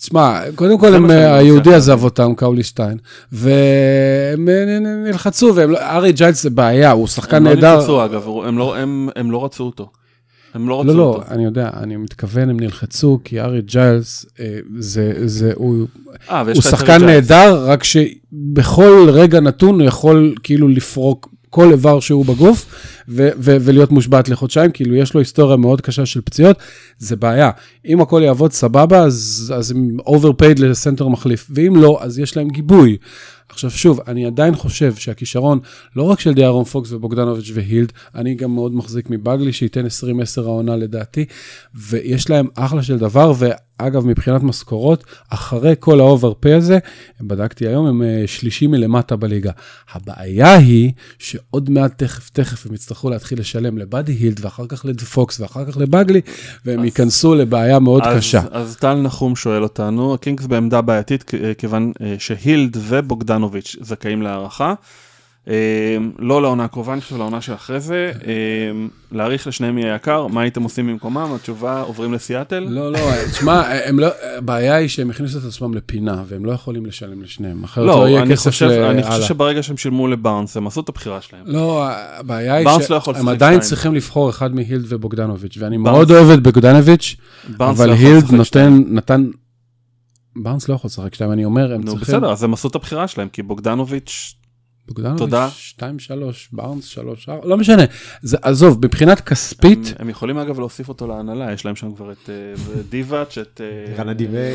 [0.00, 1.74] תשמע, קודם כל הם, אה, היהודי.
[1.74, 2.98] עזב אותם, קאולישטיין,
[3.32, 7.76] והם אה, נלחצו, והם לא- הארי ג'יילס זה בעיה, הוא שחקן הם לא נהדר.
[7.76, 9.90] נלחצו אגב, הם לא, הם, הם לא רצו אותו.
[10.54, 11.22] הם לא רצו לא, לא, אותו.
[11.30, 15.86] אני יודע, אני מתכוון, הם נלחצו, כי ארי ג'יילס, אה, זה, זה, הוא,
[16.30, 17.04] אה, ויש הוא שחקן.
[17.04, 22.66] נהדר, רק שבכל רגע נתון הוא יכול כאילו לפרוק כל איבר שהוא בגוף,
[23.08, 26.56] ו- ו- ולהיות מושבת לחודשיים, כאילו יש לו היסטוריה מאוד קשה של פציעות,
[26.98, 27.50] זה בעיה.
[27.86, 32.48] אם הכל יעבוד סבבה, אז, אז הם overpaid לסנטר מחליף, ואם לא, אז יש להם
[32.48, 32.96] גיבוי.
[33.48, 35.58] עכשיו שוב, אני עדיין חושב שהכישרון,
[35.96, 39.88] לא רק של דיאארון פוקס ובוגדנוביץ' והילד, אני גם מאוד מחזיק מבגלי, שייתן 20-10
[40.36, 41.24] העונה לדעתי,
[41.74, 43.32] ויש להם אחלה של דבר,
[43.82, 46.78] ואגב, מבחינת משכורות, אחרי כל ה overpay הזה,
[47.20, 49.50] בדקתי היום, הם אה, שלישי מלמטה בליגה.
[49.92, 55.40] הבעיה היא שעוד מעט תכף תכף הם יצטרכו להתחיל לשלם לבאדי הילד, ואחר כך לפוקס,
[55.40, 56.20] ואחר כך לבגלי,
[56.64, 58.40] והם אז- ייכנסו לבעיה מאוד אז, קשה.
[58.50, 64.74] אז טל נחום שואל אותנו, הקינגס בעמדה בעייתית כ- כיוון אה, שהילד ובוגדנוביץ' זכאים להארכה.
[65.48, 68.12] אה, לא לעונה הקרובה, אני חושב לעונה שאחרי זה.
[68.26, 68.32] אה,
[69.12, 71.32] להעריך לשניהם יהיה יקר, מה הייתם עושים במקומם?
[71.34, 72.66] התשובה, עוברים לסיאטל?
[72.68, 72.98] לא, לא,
[73.30, 77.86] תשמע, לא, הבעיה היא שהם הכניסו את עצמם לפינה, והם לא יכולים לשלם לשניהם, אחרת
[77.86, 79.22] לא, לא, יהיה כסף חושב, אני חושב.
[79.22, 81.42] שברגע שהם שילמו לבארנס, הם עשו את הבחירה שלהם.
[81.46, 83.60] לא, הבעיה היא לא שהם לשחק עדיין.
[83.60, 87.16] צריכים לבחור אחד מהילד ובוגדנוביץ', ואני מאוד אוהב את בוגדנוביץ',
[87.60, 88.24] אבל לא הילד.
[88.88, 89.30] נתן,
[90.36, 92.74] בארנס לא יכול לשחק שתיים, אני אומר, הם נו צריכים, בסדר, אז הם עשו את
[92.74, 94.34] הבחירה שלהם, כי בוגדנוביץ',
[94.88, 95.48] בוגדנוביץ', תודה.
[95.50, 97.82] 2, 3, בארנס 3, 4, לא משנה,
[98.22, 102.12] זה, עזוב, מבחינת כספית, הם, הם יכולים אגב להוסיף אותו להנהלה, יש להם שם כבר
[102.12, 103.60] את אה, דיvaץ', את...
[103.60, 104.38] אה, רנה דיווי.
[104.38, 104.52] אה,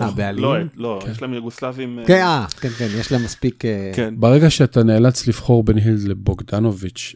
[0.00, 0.42] אה, את- בעלים?
[0.44, 1.10] לא, לא, כן.
[1.10, 1.98] יש להם יוגוסלבים.
[2.06, 3.62] כן, אה, כן, כן, יש להם מספיק...
[3.94, 4.14] כן.
[4.18, 7.14] ברגע שאתה נאלץ לבחור בין הילד לבוגדנוביץ',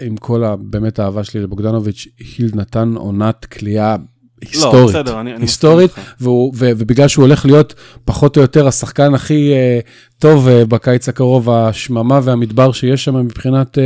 [0.00, 2.06] עם כל ה, באמת האהבה שלי לבוגדנוביץ',
[2.38, 3.96] הילד נתן עונת כליאה
[4.42, 4.74] היסטורית.
[4.74, 6.12] לא, בסדר, אני, אני היסטורית, איתך.
[6.20, 7.74] והוא, ו, ובגלל שהוא הולך להיות
[8.04, 13.78] פחות או יותר השחקן הכי אה, טוב אה, בקיץ הקרוב, השממה והמדבר שיש שם מבחינת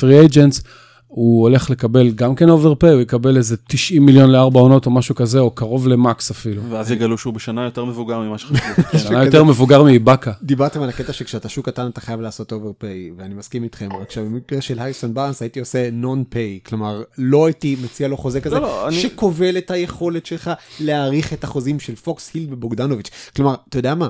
[0.00, 0.62] פרי uh, אייג'נטס,
[1.06, 5.14] הוא הולך לקבל גם כן overpay, הוא יקבל איזה 90 מיליון לארבע עונות או משהו
[5.14, 6.62] כזה, או קרוב ל max אפילו.
[6.70, 8.98] ואז יגלו שהוא בשנה יותר מבוגר ממה שחשבו.
[9.08, 10.32] שנה יותר מבוגר מאיבאקה.
[10.42, 14.60] דיברתם על הקטע שכשאתה שוק קטן אתה חייב לעשות overpay, ואני מסכים איתכם, רק שבמקרה
[14.60, 18.84] של הריסון בארנס הייתי עושה non pay, כלומר לא הייתי מציע לו חוזה כזה, לא,
[18.86, 20.50] לא, שכובל את היכולת שלך
[20.80, 23.10] להאריך את החוזים של פוקס, הילד ובוגדנוביץ'.
[23.36, 24.08] כלומר, אתה יודע מה?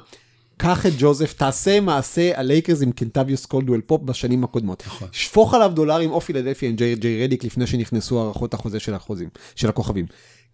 [0.56, 4.82] קח את ג'וזף, תעשה מעשה הלייקרס עם קנטביוס קולדואל פופ בשנים הקודמות.
[4.86, 5.08] נכון.
[5.12, 9.28] שפוך עליו דולרים או פילדלפיה עם ג'יי ג'יי רדיק לפני שנכנסו הארכות החוזה של החוזים,
[9.54, 10.06] של הכוכבים.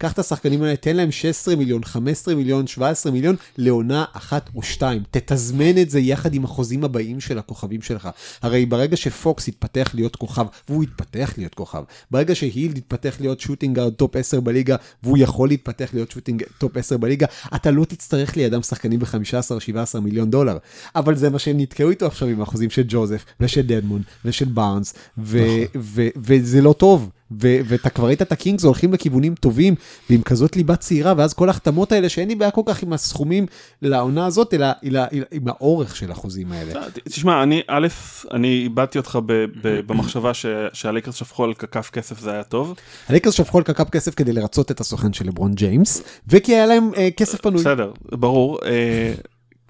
[0.03, 4.63] קח את השחקנים האלה, תן להם 16 מיליון, 15 מיליון, 17 מיליון, לעונה אחת או
[4.63, 5.03] שתיים.
[5.11, 8.09] תתזמן את זה יחד עם החוזים הבאים של הכוכבים שלך.
[8.43, 13.89] הרי ברגע שפוקס יתפתח להיות כוכב, והוא יתפתח להיות כוכב, ברגע שהילד יתפתח להיות shooting
[13.97, 18.63] top 10 בליגה, והוא יכול להתפתח להיות shooting top 10 בליגה, אתה לא תצטרך לידם
[18.63, 20.59] שחקנים ב-15-17 מיליון דולר.
[20.97, 24.95] אבל זה מה שהם נתקעו איתו עכשיו עם החוזים של ג'וזף, ושל דדמון, ושל בארנס,
[25.19, 25.83] ו- נכון.
[25.83, 27.11] ו- וזה לא טוב.
[27.41, 29.75] ואתה כבר ראית את הקינגס הולכים לכיוונים טובים,
[30.11, 33.47] ועם כזאת ליבה צעירה, ואז כל ההחתמות האלה, שאין לי בעיה כל כך עם הסכומים
[33.83, 36.81] לעונה הזאת, אלא, אלא, אלא עם האורך של החוזים האלה.
[37.05, 37.89] תשמע, אני, א',
[38.33, 42.75] אני איבדתי אותך ב- ב- במחשבה ש- שהלייקרס שפכו על KCP כסף זה היה טוב.
[43.09, 46.91] הלייקרס שפכו על KCP כסף כדי לרצות את הסוכן של לברון ג'יימס, וכי היה להם
[46.97, 47.61] אה, כסף פנוי.
[47.61, 49.15] בסדר, ברור, אה,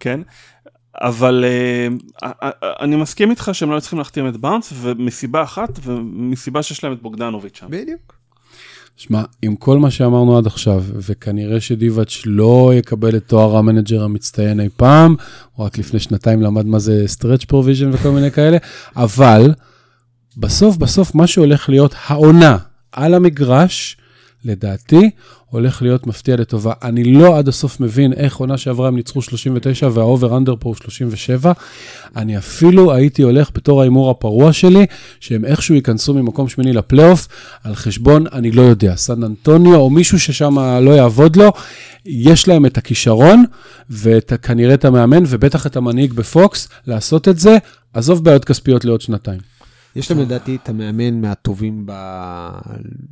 [0.00, 0.20] כן.
[1.00, 1.44] אבל
[2.22, 2.26] אה,
[2.80, 7.02] אני מסכים איתך שהם לא צריכים להחתים את בארנס מסיבה אחת ומסיבה שיש להם את
[7.02, 7.66] בוגדנוביץ' שם.
[7.70, 8.22] בדיוק.
[8.96, 14.60] שמע, עם כל מה שאמרנו עד עכשיו, וכנראה שדיבאץ' לא יקבל את תואר המנג'ר המצטיין
[14.60, 15.16] אי פעם,
[15.54, 18.56] הוא רק לפני שנתיים למד מה זה stretch provision וכל מיני כאלה,
[18.96, 19.54] אבל
[20.36, 22.58] בסוף בסוף מה שהולך להיות העונה
[22.92, 23.96] על המגרש,
[24.44, 25.10] לדעתי,
[25.52, 26.72] הולך להיות מפתיע לטובה.
[26.82, 30.76] אני לא עד הסוף מבין איך עונה שעברה הם ניצחו 39 והאובר אנדר פה הוא
[30.76, 31.52] 37.
[32.16, 34.86] אני אפילו הייתי הולך בתור ההימור הפרוע שלי,
[35.20, 37.28] שהם איכשהו ייכנסו ממקום שמיני לפלייאוף,
[37.64, 41.52] על חשבון, אני לא יודע, סן אנטוניו או מישהו ששם לא יעבוד לו.
[42.06, 43.44] יש להם את הכישרון
[43.90, 47.58] וכנראה את המאמן ובטח את המנהיג בפוקס לעשות את זה.
[47.94, 49.51] עזוב בעיות כספיות לעוד שנתיים.
[49.96, 51.92] יש להם לדעתי את המאמן מהטובים ב...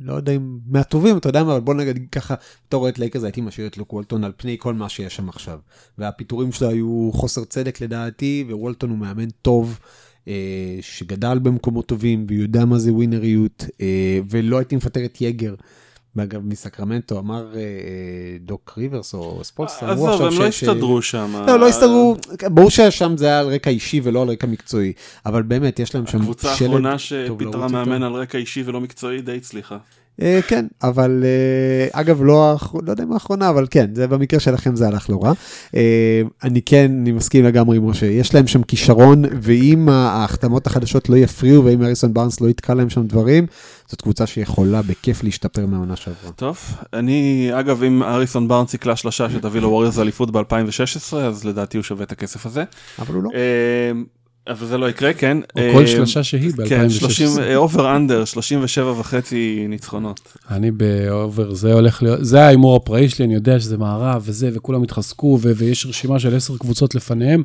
[0.01, 0.57] לא יודע אם...
[0.67, 2.35] מהטובים, אתה יודע מה, אבל בוא נגיד ככה,
[2.67, 5.29] בתור רואה את לייקרס הייתי משאיר את לוק וולטון על פני כל מה שיש שם
[5.29, 5.59] עכשיו.
[5.97, 9.79] והפיטורים שלו היו חוסר צדק לדעתי, ווולטון הוא מאמן טוב.
[10.27, 15.55] אה, שגדל במקומות טובים ויודע מה זה ווינריות, אה, ולא הייתי מפטר את יאגר.
[16.19, 17.61] אגב, מסקרמנטו אמר אה,
[18.39, 20.21] דוק ריברס או ספולסטר, אמרו עכשיו ש...
[20.21, 21.43] עזוב, הם לא הסתדרו שם.
[21.47, 24.93] לא, לא הסתדרו, ברור ששם זה היה על רקע אישי ולא על רקע מקצועי,
[25.25, 26.21] אבל באמת, יש להם שם שלד...
[26.21, 29.77] הקבוצה האחרונה שפיטרה מאמן על רקע אישי ולא מקצועי די הצליחה.
[30.21, 32.55] אה, כן, אבל אה, אגב, לא,
[32.85, 35.33] לא יודע אם האחרונה, אבל כן, זה במקרה שלכם זה הלך לא רע.
[35.75, 41.09] אה, אני כן, אני מסכים לגמרי עם משה, יש להם שם כישרון, ואם ההחתמות החדשות
[41.09, 43.45] לא יפריעו, ואם אריסון בארנס לא יתקע להם שם דברים,
[43.91, 46.31] זאת קבוצה שיכולה בכיף להשתפר מהעונה שעברה.
[46.35, 46.57] טוב,
[46.93, 52.03] אני, אגב, אם הריסון בארנס יקלע שלושה שתביא לווריורס אליפות ב-2016, אז לדעתי הוא שווה
[52.03, 52.63] את הכסף הזה.
[52.99, 53.29] אבל הוא לא.
[54.47, 55.37] אבל זה לא יקרה, כן.
[55.55, 56.69] או כל שלושה שהיא ב-2016.
[56.69, 56.87] כן,
[57.55, 60.19] over under, 37 וחצי ניצחונות.
[60.49, 64.49] אני ב over, זה הולך להיות, זה ההימור הפראי שלי, אני יודע שזה מערב וזה,
[64.53, 67.43] וכולם התחזקו, ויש רשימה של עשר קבוצות לפניהם.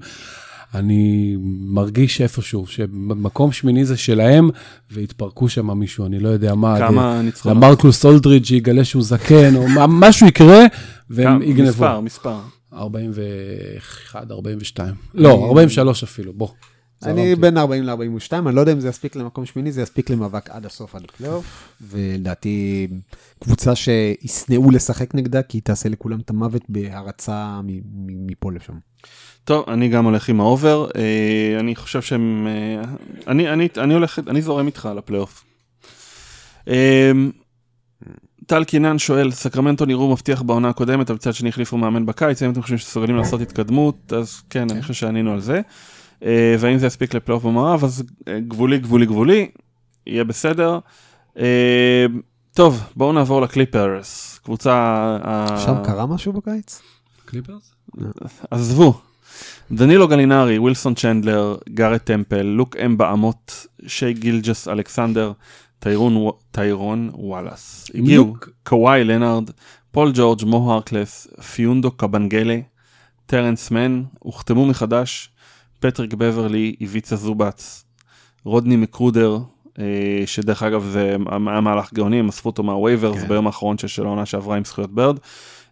[0.79, 4.51] אני מרגיש איפשהו, שמקום שמיני זה שלהם,
[4.91, 6.79] ויתפרקו שם מישהו, אני לא יודע מה.
[6.79, 7.57] כמה ניצחונות?
[7.57, 10.65] למרקוס אולדריץ' יגלה שהוא זקן, או משהו יקרה,
[11.11, 11.71] והם יגנבו.
[11.71, 12.37] מספר, מספר.
[12.75, 14.95] 41, 42.
[15.15, 16.49] לא, 43 אפילו, בוא.
[17.03, 20.51] אני בין 40 ל-42, אני לא יודע אם זה יספיק למקום שמיני, זה יספיק למאבק
[20.51, 22.87] עד הסוף, עד הפלייאוף, ולדעתי
[23.39, 27.61] קבוצה שישנאו לשחק נגדה, כי היא תעשה לכולם את המוות בהרצה
[27.97, 28.75] מפה לשם.
[29.45, 30.87] טוב, אני גם הולך עם ה over,
[31.61, 32.47] אני חושב שהם,
[33.27, 35.45] אני, אני, אני הולך, אני זורם איתך על הפלייאוף.
[38.47, 42.51] טל קינן שואל, סקרמנטו נראו מבטיח בעונה הקודמת, אבל מצד שני החליפו מאמן בקיץ, אם
[42.51, 45.61] אתם חושבים שסוגלים לעשות התקדמות, אז כן, אני חושב שענינו על זה.
[46.25, 49.51] אה, ואם זה יספיק לפלייאוף במערב, אז אה, גבולי, גבולי, גבולי,
[50.07, 50.79] יהיה בסדר.
[51.39, 52.07] אה,
[52.55, 55.17] טוב, בואו נעבור לקליפרס, קבוצה...
[55.65, 56.83] שם קרה משהו בקיץ?
[57.25, 57.75] קליפרס?
[58.51, 59.01] עזבו.
[59.71, 65.33] דנילו גלינרי, ווילסון צ'נדלר, גארט טמפל, לוק אמבה אמות, שי גילג'ס אלכסנדר,
[65.79, 67.91] טיירון, טיירון וואלאס.
[67.95, 69.51] הגיעו קוואי לנארד,
[69.91, 72.59] פול ג'ורג', מו הרקלס, פיונדו קבנגלה,
[73.27, 75.31] טרנס מן, הוחתמו מחדש
[75.81, 77.85] פטריק בברלי, איביצה זובץ,
[78.45, 79.39] רודני מקרודר,
[79.79, 83.29] אה, שדרך אגב זה היה מהלך גאוני, הם אספו אותו מה waivers כאן.
[83.29, 85.19] ביום האחרון של העונה שעברה עם זכויות בירד,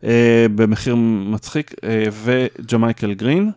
[0.04, 0.96] אה, במחיר
[1.26, 3.50] מצחיק, אה, וג'מייקל גרין.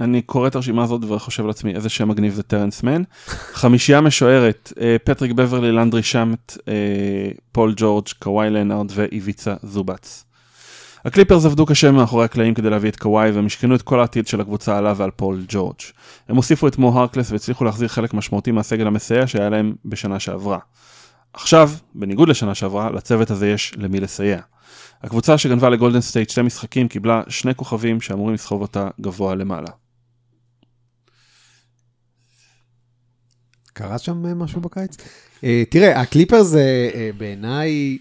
[0.00, 3.02] אני קורא את הרשימה הזאת וחושב לעצמי איזה שם מגניב זה טרנס מן.
[3.60, 4.72] חמישייה משוערת,
[5.04, 6.58] פטריק בברלי, לנדרי שמט,
[7.52, 10.24] פול ג'ורג', קוואי לנארד ואיביצה זובץ.
[11.06, 14.40] הקליפרס עבדו קשה מאחורי הקלעים כדי להביא את קוואי והם משכנו את כל העתיד של
[14.40, 15.76] הקבוצה עליו ועל פול ג'ורג'.
[16.28, 20.58] הם הוסיפו את מו הרקלס והצליחו להחזיר חלק משמעותי מהסגל המסייע שהיה להם בשנה שעברה.
[21.32, 24.40] עכשיו, בניגוד לשנה שעברה, לצוות הזה יש למי לסייע.
[25.02, 29.70] הקבוצה שגנבה לגולדן סטייט שתי משחקים קיבלה שני כוכבים שאמורים לסחוב אותה גבוה למעלה.
[33.72, 34.96] קרה שם משהו בקיץ?
[34.96, 37.98] Uh, תראה, הקליפרס זה uh, בעיניי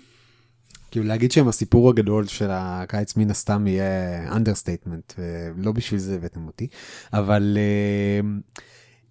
[0.96, 5.14] כאילו להגיד שהם הסיפור הגדול של הקיץ מן הסתם יהיה understatement,
[5.58, 6.68] לא בשביל זה הבאתם אותי,
[7.14, 8.62] אבל uh,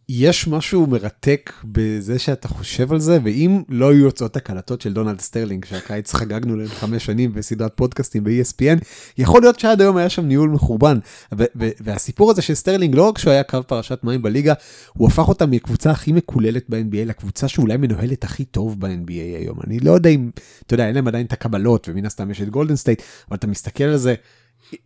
[0.09, 5.21] יש משהו מרתק בזה שאתה חושב על זה, ואם לא היו יוצאות הקלטות של דונלד
[5.21, 8.85] סטרלינג, שהקיץ חגגנו להם חמש שנים בסדרת פודקאסטים ב-ESPN,
[9.19, 10.99] יכול להיות שעד היום היה שם ניהול מחורבן.
[11.33, 14.55] והסיפור הזה של סטרלינג, לא רק שהוא היה קו פרשת מים בליגה,
[14.93, 19.59] הוא הפך אותה מקבוצה הכי מקוללת ב-NBA לקבוצה שאולי מנוהלת הכי טוב ב-NBA היום.
[19.67, 20.31] אני לא יודע אם,
[20.67, 23.47] אתה יודע, אין להם עדיין את הקבלות, ומן הסתם יש את גולדן סטייט, אבל אתה
[23.47, 24.15] מסתכל על זה,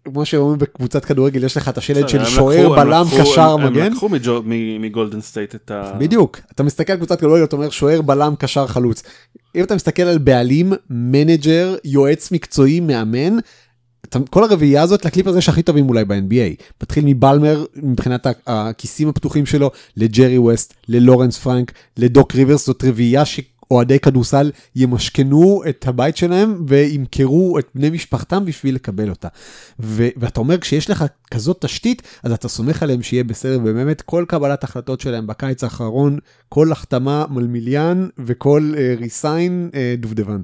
[0.05, 3.83] כמו שאומרים בקבוצת כדורגל יש לך את השלד של שוער בלם קשר מגן.
[3.83, 4.09] הם לקחו
[4.81, 5.93] מגולדן סטייט את ה...
[5.99, 9.03] בדיוק אתה מסתכל על קבוצת כדורגל אתה אומר שוער בלם קשר חלוץ.
[9.55, 13.37] אם אתה מסתכל על בעלים manager יועץ מקצועי מאמן.
[14.31, 16.63] כל הרביעייה הזאת לקליפרס זה הכי טובים אולי ב-NBA.
[16.83, 23.25] מתחיל מבלמר מבחינת הכיסים הפתוחים שלו לג'רי ווסט ללורנס פרנק לדוק ריברס זאת רביעייה
[23.71, 29.29] אוהדי כדורסל ימשכנו את הבית שלהם וימכרו את בני משפחתם בשביל לקבל אותה.
[29.81, 34.25] ו- ואתה אומר, כשיש לך כזאת תשתית, אז אתה סומך עליהם שיהיה בסדר, ובאמת כל
[34.29, 40.41] קבלת החלטות שלהם בקיץ האחרון, כל החתמה מלמיליאן וכל re-sign uh, uh, דובדבן.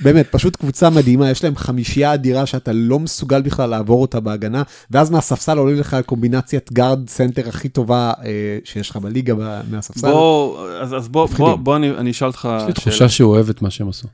[0.00, 4.62] באמת, פשוט קבוצה מדהימה, יש להם חמישייה אדירה שאתה לא מסוגל בכלל לעבור אותה בהגנה,
[4.90, 9.34] ואז מהספסל עולים לך קומבינציית guard center הכי טובה אה, שיש לך בליגה
[9.70, 10.10] מהספסל.
[10.10, 12.48] בוא, אז, אז בוא, בוא, בוא אני, אני אשאל אותך...
[12.60, 14.08] יש לי תחושה שהוא אוהב את מה שהם עשו.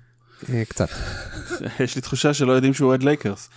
[0.53, 0.89] אה, קצת.
[1.85, 3.49] יש לי תחושה שלא יודעים שהוא אוהד לייקרס.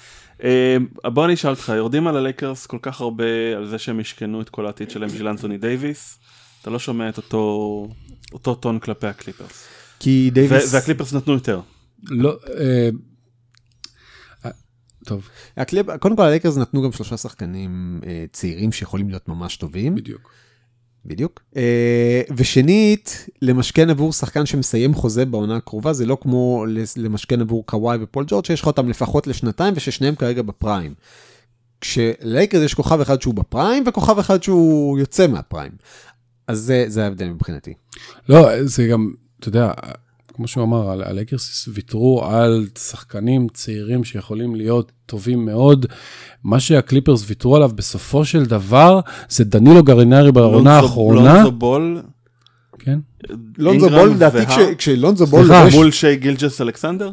[0.43, 3.25] אה, בוא אני אשאל אותך, יורדים על הלייקרס כל כך הרבה
[3.57, 6.19] על זה שהם משכנו את כל העתיד שלהם בשביל אנטוני דייוויס,
[6.61, 7.87] אתה לא שומע את אותו,
[8.33, 9.67] אותו טון כלפי הקליפרס.
[9.99, 10.73] כי דייוויס...
[10.73, 11.61] והקליפרס נתנו יותר.
[12.03, 12.89] לא, אה,
[14.45, 14.51] אה,
[15.05, 15.29] טוב.
[15.57, 19.95] הקליפ, קודם כל הלייקרס נתנו גם שלושה שחקנים אה, צעירים שיכולים להיות ממש טובים.
[19.95, 20.31] בדיוק.
[21.05, 21.41] בדיוק.
[21.57, 26.65] אה, ושנית, למשכן עבור שחקן שמסיים חוזה בעונה הקרובה, זה לא כמו
[26.97, 30.93] למשכן עבור קוואי ופול ג'ורג' שיש לך אותם לפחות לשנתיים וששניהם כרגע ב prime.
[31.81, 35.71] כשלייקרס יש כוכב אחד שהוא ב prime וכוכב אחד שהוא יוצא מה prime.
[36.47, 37.73] אז זה, זה ההבדל מבחינתי.
[38.29, 39.71] לא, זה גם, אתה יודע,
[40.37, 45.85] כמו שהוא אמר, הלייקרס ויתרו על שחקנים צעירים שיכולים להיות טובים מאוד.
[46.43, 51.33] מה שהקליפרס ויתרו עליו בסופו של דבר, זה דנילו גלינרי בעונה האחרונה.
[51.33, 52.01] לונזו בול.
[52.79, 52.99] כן.
[53.57, 55.45] לונזו בול, לדעתי כשלונזו בול...
[55.45, 57.11] סליחה, מול שי גילג'ס אלכסנדר?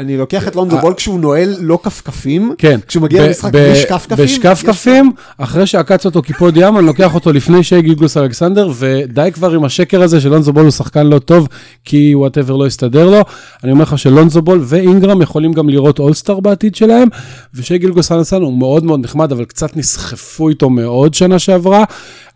[0.00, 4.24] אני לוקח את לונזו בול כשהוא נועל לא כפכפים, כן, כשהוא מגיע למשחק בכפכפים.
[4.24, 9.30] בשקף כפים, אחרי שעקץ אותו קיפוד ים, אני לוקח אותו לפני שי גילג'ס אלכסנדר, ודי
[9.34, 11.48] כבר עם השקר הזה שלונזו בול הוא שחקן לא טוב,
[11.84, 13.20] כי whatever לא יסתדר לו.
[13.64, 17.08] אני אומר לך שלונזו בול ואינגרם יכולים גם לראות אולסטאר בעתיד שלהם,
[17.54, 21.84] ושי גילג'ס אלכסנדר הוא מאוד מאוד נחמד, אבל קצת נסחפו איתו מאוד שנה שעברה.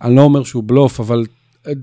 [0.02, 1.24] אני לא אומר שהוא בלוף, אבל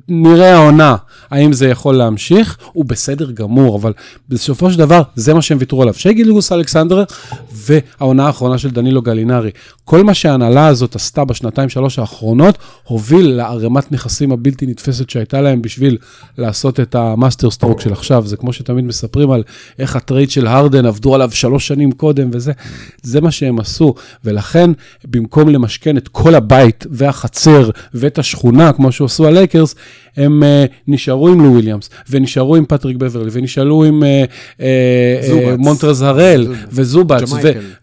[0.10, 0.96] נראה העונה,
[1.32, 3.94] האם זה יכול להמשיך, הוא בסדר גמור, אבל
[4.30, 5.94] בסופו של דבר, זה מה שהם ויתרו עליו.
[5.94, 7.04] שי גילג'ס אלכסנדר
[7.52, 9.52] והעונה האחרונה של דנילו גלינרי.
[9.86, 15.62] כל מה שההנהלה הזאת עשתה בשנתיים שלוש האחרונות, הוביל לערימת נכסים הבלתי נתפסת שהייתה להם
[15.62, 15.98] בשביל
[16.38, 18.24] לעשות את ה master stroke של עכשיו.
[18.28, 19.44] זה כמו שתמיד מספרים על
[19.80, 22.52] איך הטרייד של הרדן עבדו עליו שלוש שנים קודם וזה,
[23.02, 23.94] זה מה שהם עשו.
[24.26, 24.72] ולכן,
[25.06, 29.76] במקום למשכן את כל הבית והחצר ואת השכונה, כמו שעשו הלייקרס, הקליפרס,
[30.18, 34.06] הם uh, נשארו עם לו וויליאמס, ונשארו עם פטריק בברלי, ונשארו עם uh,
[34.58, 37.32] uh, uh, מונטרז הראל, וזובץ,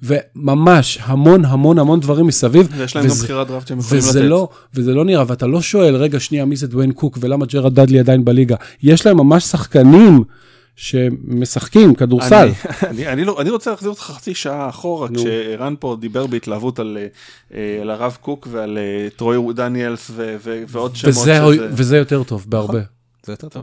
[0.02, 2.68] וממש המון המון המון דברים מסביב.
[2.76, 4.20] ויש להם גם בחירת דראפט שהם יכולים לתת.
[4.20, 7.74] לא, וזה לא נראה, ואתה לא שואל, רגע, שנייה, מי זה קווין קוק, ולמה ג'רד
[7.74, 8.56] דאדלי עדיין בליגה?
[8.82, 10.24] יש להם ממש שחקנים.
[10.78, 12.34] שמשחקים כדורסל.
[12.36, 16.78] אני, אני, אני, לא, אני רוצה להחזיר אותך חצי שעה אחורה, כשערן פה דיבר בהתלהבות
[16.78, 16.98] על,
[17.54, 21.14] אה, על הרב קוק ועל אה, טרוי דניאלס ו, ו, ועוד שמות.
[21.14, 21.68] וזה, שזה...
[21.70, 22.80] וזה יותר טוב, בהרבה.
[23.26, 23.62] זה יותר טוב.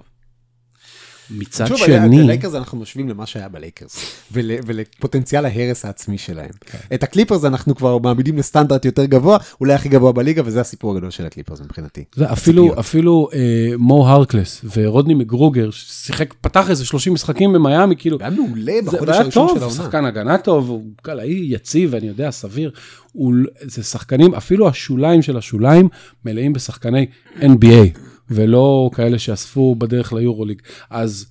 [1.32, 1.95] מצד שוב, שני...
[1.95, 3.97] את הלייקרס אנחנו משווים למה שהיה בלייקרס,
[4.32, 6.49] ול, ולפוטנציאל ההרס העצמי שלהם.
[6.61, 6.78] כן.
[6.93, 11.11] את הקליפרס אנחנו כבר מעמידים לסטנדרט יותר גבוה, אולי הכי גבוה בליגה, וזה הסיפור הגדול
[11.11, 12.03] של הקליפרס מבחינתי.
[12.15, 13.39] זה אפילו, אפילו אה,
[13.78, 18.17] מו הרקלס ורודני מקרודר, ששיחק, פתח איזה 30 משחקים במיאמי, כאילו...
[18.19, 19.76] היה מעולה בחודש הראשון של העונה.
[19.76, 22.71] שחקן הגנה טוב, הוא קלעי יציב, אני יודע, סביר.
[23.11, 25.89] הוא, זה שחקנים, אפילו השוליים של השוליים,
[26.26, 27.05] מלאים בשחקני
[27.39, 27.99] NBA.
[28.30, 30.61] ולא כאלה שאספו בדרך ליורוליג.
[30.89, 31.26] אז,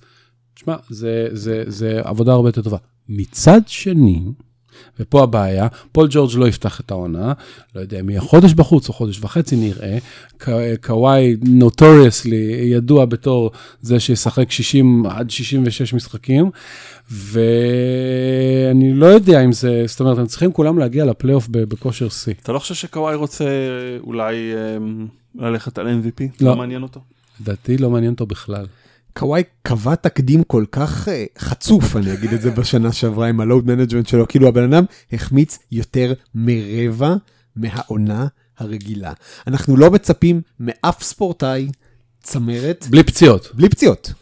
[0.53, 2.77] תשמע, זה, זה, זה עבודה הרבה יותר טובה.
[3.09, 4.21] מצד שני,
[4.99, 7.33] ופה הבעיה, פול ג'ורג' לא יפתח את העונה,
[7.75, 9.97] לא יודע אם יהיה חודש בחוץ או חודש וחצי נראה.
[10.81, 13.51] קוואי נוטוריאסלי ידוע בתור
[13.81, 16.51] זה שישחק 60 עד 66 משחקים,
[17.11, 22.33] ואני לא יודע אם זה, זאת אומרת, הם צריכים כולם להגיע לפלייאוף בכושר שיא.
[22.43, 23.45] אתה לא חושב שקוואי רוצה
[23.99, 24.35] אולי...
[24.77, 26.23] אמ, ללכת על MVP?
[26.41, 26.49] לא.
[26.49, 26.99] לא מעניין אותו?
[27.41, 28.65] לדעתי לא מעניין אותו בכלל.
[29.17, 33.67] קוואי קבע תקדים כל כך אה, חצוף, אני אגיד את זה בשנה שעברה עם ה-load
[33.67, 37.15] management שלו, כאילו הבן אדם החמיץ יותר מרבע
[37.55, 39.13] מהעונה הרגילה.
[39.47, 41.69] אנחנו לא מצפים מאף ספורטאי
[42.23, 43.49] צמרת, בלי פציעות.
[43.53, 44.13] בלי פציעות.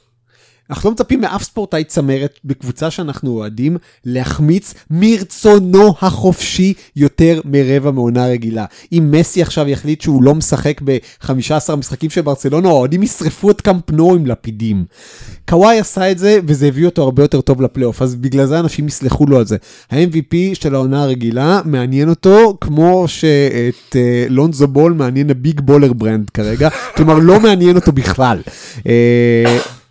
[0.74, 8.28] אנחנו לא מצפים מאף ספורטאי צמרת בקבוצה שאנחנו אוהדים להחמיץ מרצונו החופשי יותר מרבע מעונה
[8.28, 8.65] רגילה.
[8.91, 14.13] אם מסי עכשיו יחליט שהוא לא משחק ב-15 משחקים של ברצלונה, האוהדים ישרפו את קמפנו
[14.13, 14.86] עם לפידים.
[15.49, 18.88] קוואי עשה את זה וזה הביא אותו הרבה יותר טוב לפלייאוף, אז בגלל זה אנשים
[18.88, 19.57] יסלחו לו על זה.
[19.91, 23.95] ה-MVP של העונה הרגילה מעניין אותו כמו שאת uh,
[24.30, 28.41] לונזו בול מעניין ה-Big Baller Brand כרגע, כלומר לא מעניין אותו בכלל.
[28.78, 28.84] אה,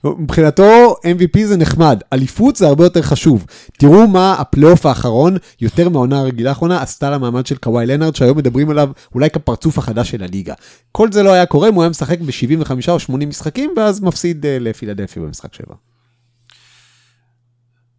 [0.05, 3.46] מבחינתו MVP זה נחמד, אליפות זה הרבה יותר חשוב.
[3.78, 8.70] תראו מה הפלייאוף האחרון, יותר מהעונה הרגילה האחרונה, עשתה למעמד של קוואי לנארד, שהיום מדברים
[8.70, 10.55] עליו אולי כפרצוף החדש של הליגה.
[10.92, 14.44] כל זה לא היה קורה אם הוא היה משחק ב-75 או 80 משחקים, ואז מפסיד
[14.45, 15.74] אה, לפילדלפיה במשחק 7.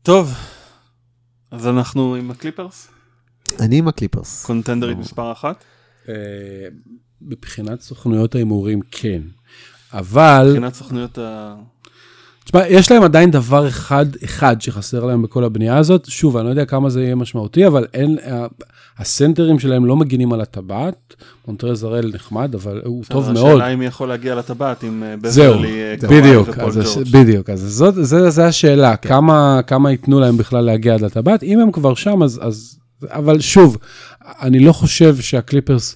[0.03, 0.33] טוב,
[1.51, 2.87] אז אנחנו עם הקליפרס?
[3.59, 4.45] אני עם הקליפרס.
[4.45, 5.63] קונטנדרית מספר אחת?
[6.09, 6.13] אה,
[7.21, 9.21] מבחינת סוכנויות ההימורים כן,
[9.93, 11.55] אבל, מבחינת סוכנויות ה...
[12.43, 16.05] תשמע, יש להם עדיין דבר אחד, אחד שחסר להם בכל הבנייה הזאת.
[16.09, 18.17] שוב, אני לא יודע כמה זה יהיה משמעותי, אבל אין,
[18.97, 21.15] הסנטרים שלהם לא מגינים על הטבעת.
[21.47, 23.47] מונטרז הראל נחמד, אבל הוא טוב מאוד.
[23.47, 27.07] השאלה אם מי יכול להגיע לטבעת עם אה, בברלי, אה, בדיוק, אז ג'ורג'.
[27.11, 31.59] בדיוק, אז זאת, זה, זה השאלה, כמה, כמה ייתנו להם בכלל להגיע עד לטבעת, אם
[31.59, 33.77] הם כבר שם, אז, אז, אבל שוב,
[34.41, 35.95] אני לא חושב שהקליפרס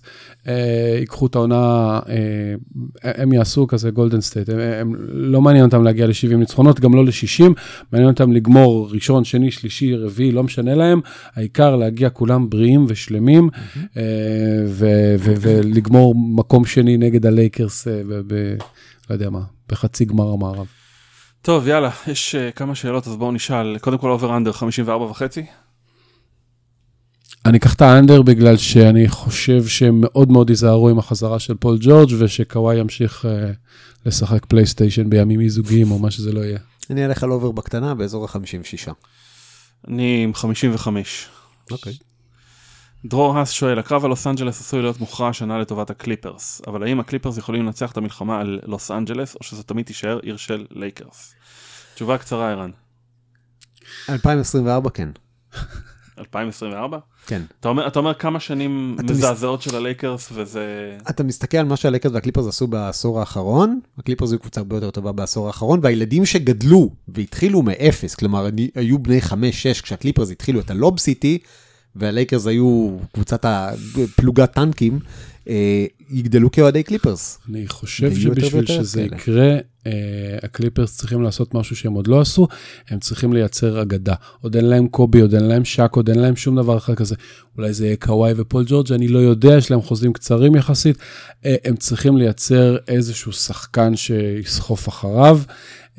[0.99, 2.53] ייקחו את העונה, אה,
[3.03, 7.05] הם יעשו כזה גולדן סטייט, הם, הם, לא מעניין אותם להגיע ל-70 ניצחונות, גם לא
[7.05, 7.53] ל-60,
[7.91, 11.01] מעניין אותם לגמור ראשון, שני, שלישי, רביעי, לא משנה להם,
[11.35, 13.49] העיקר להגיע כולם בריאים ושלמים,
[13.97, 14.01] אה,
[14.67, 18.55] ו- ו- ולגמור מקום שני נגד הלייקרס, אה, ב- ב-
[19.09, 20.67] לא יודע מה, בחצי גמר המערב.
[21.41, 23.77] טוב, יאללה, יש אה, כמה שאלות, אז בואו נשאל.
[23.77, 25.45] קודם כל over under 54 וחצי.
[27.47, 31.77] אני אקח את ה-under בגלל שאני חושב שהם מאוד מאוד ייזהרו עם החזרה של פול
[31.81, 33.51] ג'ורג' ושקוואי ימשיך אה,
[34.05, 36.59] לשחק פלייסטיישן בימים זוגיים או מה שזה לא יהיה.
[36.89, 38.91] אני אלך על over בקטנה באזור ה-56.
[39.87, 41.27] אני עם 55.
[41.71, 41.93] אוקיי.
[43.05, 46.99] דרור האס שואל, הקרב על לוס אנג'לס עשוי להיות מוכרע השנה לטובת הקליפרס, אבל האם
[46.99, 51.33] הקליפרס יכולים לנצח את המלחמה על לוס אנג'לס, או שזו תמיד תישאר עיר של לייקרס?
[51.95, 52.71] תשובה קצרה, ערן.
[54.09, 55.09] 2024 כן.
[56.19, 56.97] 2024?
[57.27, 57.41] כן.
[57.59, 60.97] אתה אומר, אתה אומר כמה שנים אתה מס- מזעזעות של הלייקרס וזה...
[61.09, 65.11] אתה מסתכל על מה שהלייקרס והקליפרס עשו בעשור האחרון, הקליפרס היו קבוצה הרבה יותר טובה
[65.11, 69.33] בעשור האחרון, והילדים שגדלו והתחילו מאפס, כלומר היו בני 5-6
[69.83, 71.37] כשהקליפרס התחילו את ה-Lob City,
[71.95, 74.99] והלייקרס היו קבוצת הפלוגת טנקים,
[75.49, 77.39] אה, יגדלו כאוהדי קליפרס.
[77.49, 79.15] אני חושב שבשביל שזה כאלה.
[79.15, 79.91] יקרה, אה,
[80.43, 82.47] הקליפרס צריכים לעשות משהו שהם עוד לא עשו,
[82.89, 84.13] הם צריכים לייצר אגדה.
[84.41, 87.15] עוד אין להם קובי, עוד אין להם שק, עוד אין להם שום דבר אחר כזה.
[87.57, 90.97] אולי זה יהיה קוואי ופול ג'ורג', אני לא יודע, יש להם חוזים קצרים יחסית.
[91.45, 95.39] אה, הם צריכים לייצר איזשהו שחקן שיסחוף אחריו.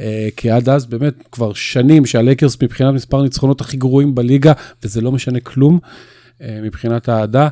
[0.01, 4.53] אה, כי עד אז באמת כבר שנים שהלייקרס מבחינת מספר ניצחונות הכי גרועים בליגה,
[4.83, 5.79] וזה לא משנה כלום
[6.43, 7.49] אה, מבחינת האהדה,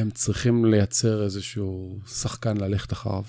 [0.00, 3.22] הם צריכים לייצר איזשהו שחקן ללכת אחריו.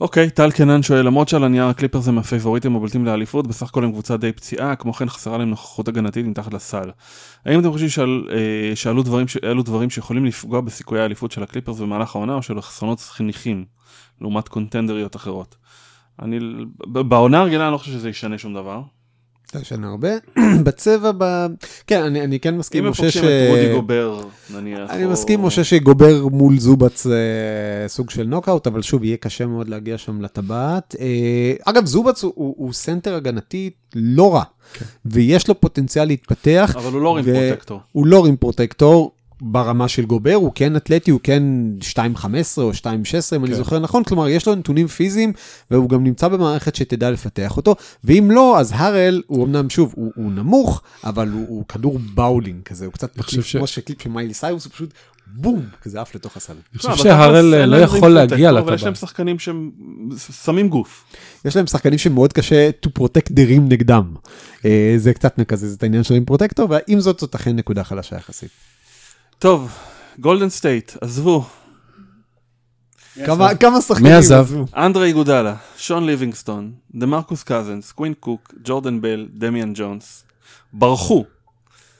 [0.00, 3.92] אוקיי, טל קנן שואל, למרות שעל הנייר הקליפרס הם הפייבוריטים הבולטים לאליפות, בסך הכל הם
[3.92, 6.90] קבוצה די פציעה, כמו כן חסרה להם נוכחות הגנתית מתחת לסל.
[7.44, 11.42] האם אתם חושבים שעל, אה, שאלו דברים, ש- אלו דברים שיכולים לפגוע בסיכויי האליפות של
[11.42, 13.64] הקליפרס במהלך העונה, או של חסרונות זניחים,
[14.20, 15.56] לעומת קונטנדריות אחרות?
[16.22, 16.38] אני,
[16.86, 18.80] בעונה הרגילה אני לא חושב שזה ישנה שום דבר.
[19.54, 20.08] לא ישנה הרבה.
[20.64, 21.46] בצבע, ב...
[21.86, 23.24] כן, אני, אני כן מסכים, אם הם משה, פוגשים ש...
[23.24, 24.20] את רודי גובר,
[24.54, 24.90] נניח.
[24.90, 27.12] אני או- מסכים, משה, שגובר מול זובץ אה,
[27.88, 30.96] סוג של נוקאוט, אבל שוב, יהיה קשה מאוד להגיע שם לטבעת.
[31.00, 31.06] אה,
[31.64, 34.42] אגב, זובץ הוא, הוא, הוא סנטר הגנתי לא רע,
[35.04, 36.74] ויש לו פוטנציאל להתפתח.
[36.78, 37.80] אבל הוא לא rim ו- protector.
[37.92, 41.42] הוא לא rim protector ברמה של גובר, הוא כן אתלטי, הוא כן
[41.80, 42.24] 2.15
[42.58, 42.76] או 2.16,
[43.36, 43.56] אם אני כן.
[43.56, 45.32] זוכר נכון, כלומר, יש לו נתונים פיזיים,
[45.70, 47.74] והוא גם נמצא במערכת שתדע לפתח אותו,
[48.04, 52.62] ואם לא, אז הארל, הוא אמנם, שוב, הוא, הוא נמוך, אבל הוא, הוא כדור באולינג
[52.62, 54.90] כזה, הוא קצת מחליף ש- כמו הקליפ של מיילי סיירוס, הוא פשוט
[55.34, 56.52] בום, כזה עף לתוך הסל.
[56.72, 58.94] אני חושב שהארל לא יכול להיות protector, אבל יש להם.
[58.94, 59.70] שחקנים שהם
[60.44, 61.04] שמים גוף.
[61.44, 64.14] יש להם שחקנים שמאוד קשה to protect the rim נגדם.
[64.64, 68.16] אה, זה קצת מקזז את העניין של rim protector, ועם זאת, זאת אכן נקודה חלשה
[68.16, 68.50] יחסית.
[69.38, 69.72] טוב,
[70.18, 71.44] גולדן סטייט, עזבו.
[73.26, 74.34] כמה כמה שחקנים מי עזב?
[74.34, 74.64] עזבו?
[74.76, 80.24] אנדרה איגודלה, שון ליבינגסטון, דמרקוס קזנס, קווין קוק, ג'ורדן בל, דמיאן ג'ונס,
[80.72, 81.24] ברחו.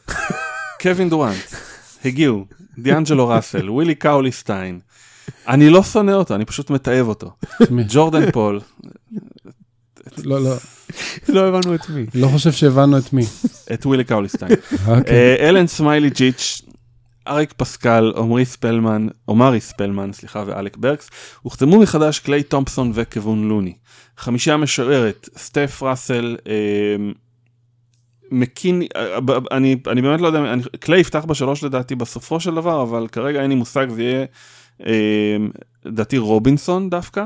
[0.82, 1.54] קווין דורנט,
[2.04, 2.46] הגיעו,
[2.78, 4.80] דיאנג'לו ראסל, ווילי קאולי סטיין.
[5.48, 7.30] אני לא שונא אותו, אני פשוט מתעב אותו.
[7.88, 8.60] ג'ורדן פול,
[10.24, 10.56] לא, לא,
[11.28, 12.06] לא הבנו את מי.
[12.14, 13.22] לא חושב שהבנו את מי.
[13.72, 14.52] את ווילי קאולי סטיין.
[14.86, 15.14] אוקיי.
[15.14, 16.62] אה, אלן סמאיילגיץ',
[17.26, 21.10] אריק פסקל, עמרי ספלמן, עומרי ספלמן, סליחה, ואלק ברקס,
[21.42, 23.76] הוחתמו מחדש קליי תומפסון וקיוון לוני.
[24.16, 26.96] חמישייה משוערת, סטף ראסל, אה,
[28.30, 32.54] מקיני, אה, ב- אני, אני באמת לא יודע, אני, קליי יפתח בשלוש לדעתי בסופו של
[32.54, 34.24] דבר, אבל כרגע אין לי מושג, זה יהיה
[34.86, 35.36] אה,
[35.84, 37.24] לדעתי רובינסון דווקא,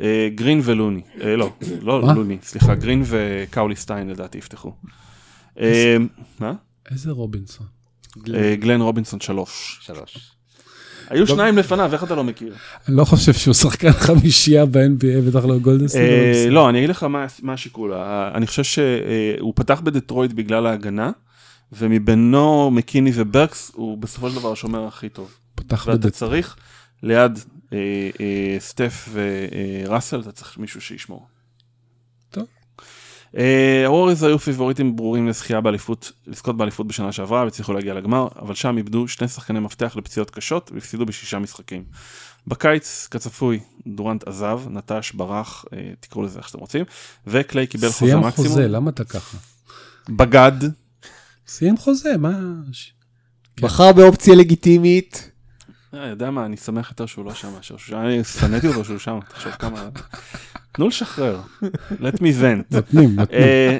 [0.00, 2.00] אה, גרין ולוני, אה, לא, לא?
[2.14, 4.72] לוני, סליחה, גרין וקאוליסטיין לדעתי יפתחו.
[5.60, 5.96] אה,
[6.40, 6.52] מה?
[6.90, 7.77] איזה רובינסון?
[8.34, 9.78] אה, גלן רובינסון שלוש.
[9.82, 10.30] שלוש.
[11.10, 12.54] היו שניים לפניו, איך אתה לא מכיר?
[12.88, 16.10] אני לא חושב שהוא שחקן חמישייה ב-NBA, בטח לא גולדנסטייט.
[16.46, 16.50] אה.
[16.50, 17.92] לא, אני אגיד לך מה- מה השיקול.
[17.94, 21.10] אה, אני חושב שהוא פתח בדטרויט בגלל ההגנה,
[21.72, 25.34] ומבינו מקיני וברקס הוא בסופו של דבר השומר הכי טוב.
[25.54, 26.12] פתח ואתה בדט...
[26.12, 26.56] צריך
[27.02, 27.38] ליד
[28.58, 31.26] סטף וראסל, אתה צריך מישהו שישמור.
[33.32, 33.40] טוב.
[33.40, 38.54] אה, הווריורס היו פייבוריטים ברורים לזכייה באליפות, לזכות באליפות בשנה שעברה והצליחו להגיע לגמר, אבל
[38.54, 41.84] שם איבדו שני שחקני מפתח לפציעות קשות והפסידו בשישה משחקים.
[42.46, 46.84] בקיץ, כצפוי, דורנט עזב, נטש, ברח, אה, תקראו לזה איך שאתם רוצים,
[47.26, 48.48] וקליי קיבל חוזה סיים מקסימום.
[48.48, 49.36] חוזה, למה אתה ככה?
[50.08, 50.52] בגד,
[51.46, 52.38] סיים חוזה, מה...
[52.72, 52.92] ש-
[53.60, 55.30] בחר באופציה לגיטימית.
[55.94, 58.84] אה, יודע מה, אני שמח יותר שהוא לא שם מאשר שהוא שם, אני שנאתי אותו
[58.84, 59.88] שהוא שם, תחשוב כמה...
[60.78, 61.40] תנו לשחרר,
[61.90, 62.64] let me vent.
[62.70, 63.18] נותנים, נותנים.
[63.32, 63.78] אה,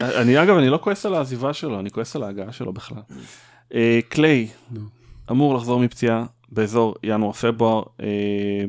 [0.00, 3.02] אני אגב, אני לא כועס על העזיבה שלו, אני כועס על ההגעה שלו בכלל.
[3.74, 4.80] אה, קליי נו.
[5.30, 7.82] אמור לחזור מפציעה באזור ינואר-פברואר.
[8.02, 8.64] אה,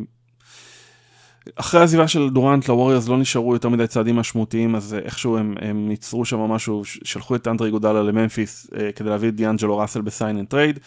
[1.55, 5.55] אחרי העזיבה של דורנט לווריורס לא נשארו יותר מדי צעדים משמעותיים, אז אה, איכשהו הם,
[5.61, 10.01] הם ייצרו שם משהו, שלחו את אנדרי גודלה לממפיס אה, כדי להביא את דיאנג'לו ראסל
[10.01, 10.79] בסיין אנד טרייד.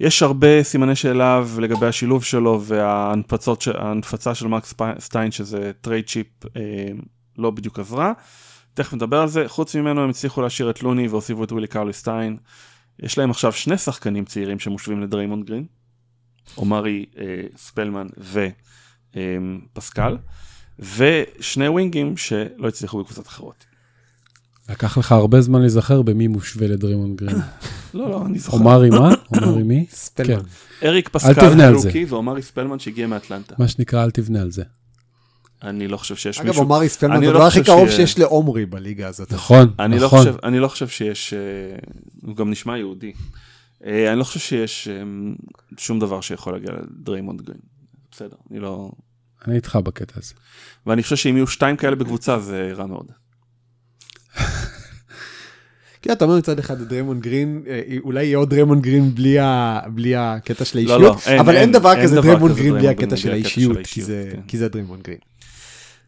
[0.00, 6.26] יש הרבה סימני שאלה לגבי השילוב שלו וההנפצה של מקס סטיין שזה טרייד צ'יפ
[6.56, 6.60] אה,
[7.38, 8.12] לא בדיוק עזרה.
[8.74, 9.44] תכף נדבר על זה.
[9.48, 12.36] חוץ ממנו הם הצליחו להשאיר את לוני והוסיפו את ווילי קאולי סטיין.
[12.98, 15.66] יש להם עכשיו שני שחקנים צעירים שמושווים לדריימונד גרין.
[16.54, 17.24] עומרי אה,
[17.56, 18.06] ספלמן
[19.74, 20.16] ופסקל.
[20.78, 23.64] ושני ווינגים שלא הצליחו בקבוצות אחרות.
[24.68, 27.36] לקח לך הרבה זמן להיזכר במי מושווה לדריימונד גרין.
[27.94, 28.56] לא, לא, אני זוכר.
[28.56, 29.14] עומרי מה?
[29.44, 29.86] עומרי מי?
[29.90, 30.42] ספלמן.
[30.84, 31.64] אריק תבנה פסקל.
[31.64, 33.54] הרוקי ועומרי ספלמן שהגיע מאטלנטה.
[33.58, 34.62] מה שנקרא, אל תבנה על זה.
[35.62, 36.62] אני לא חושב שיש אגב, מישהו...
[36.62, 39.32] עומרי ספלמן אני זה לא הדבר הכי חושב קרוב שיש לעומרי בליגה הזאת.
[39.32, 40.18] נכון, אני לא, נכון.
[40.18, 41.38] חושב, אני לא חושב שיש, אה,
[42.22, 43.12] הוא גם נשמע יהודי.
[43.84, 45.02] אה, אני לא חושב שיש אה,
[45.76, 47.60] שום דבר שיכול להגיע לדריימונד גרין.
[48.10, 48.90] בסדר, אני לא...
[49.46, 50.34] אני איתך בקטע הזה.
[50.86, 53.06] ואני חושב שאם יהיו שתיים כאלה בקבוצה זה רע מאוד.
[56.08, 59.14] כן, אתה אומר מצד אחד דריימון גרין, אה, אולי יהיה עוד דריימון גרין
[59.94, 62.94] בלי הקטע של לא, האישיות, אין- אבל אין- דבר כזה כזה גרין בלי דריימונד הקטע
[62.94, 64.68] גרין של בלי הקטע של האישיות, כי האישיות, זה- כן.
[64.68, 65.18] דריימון גרין.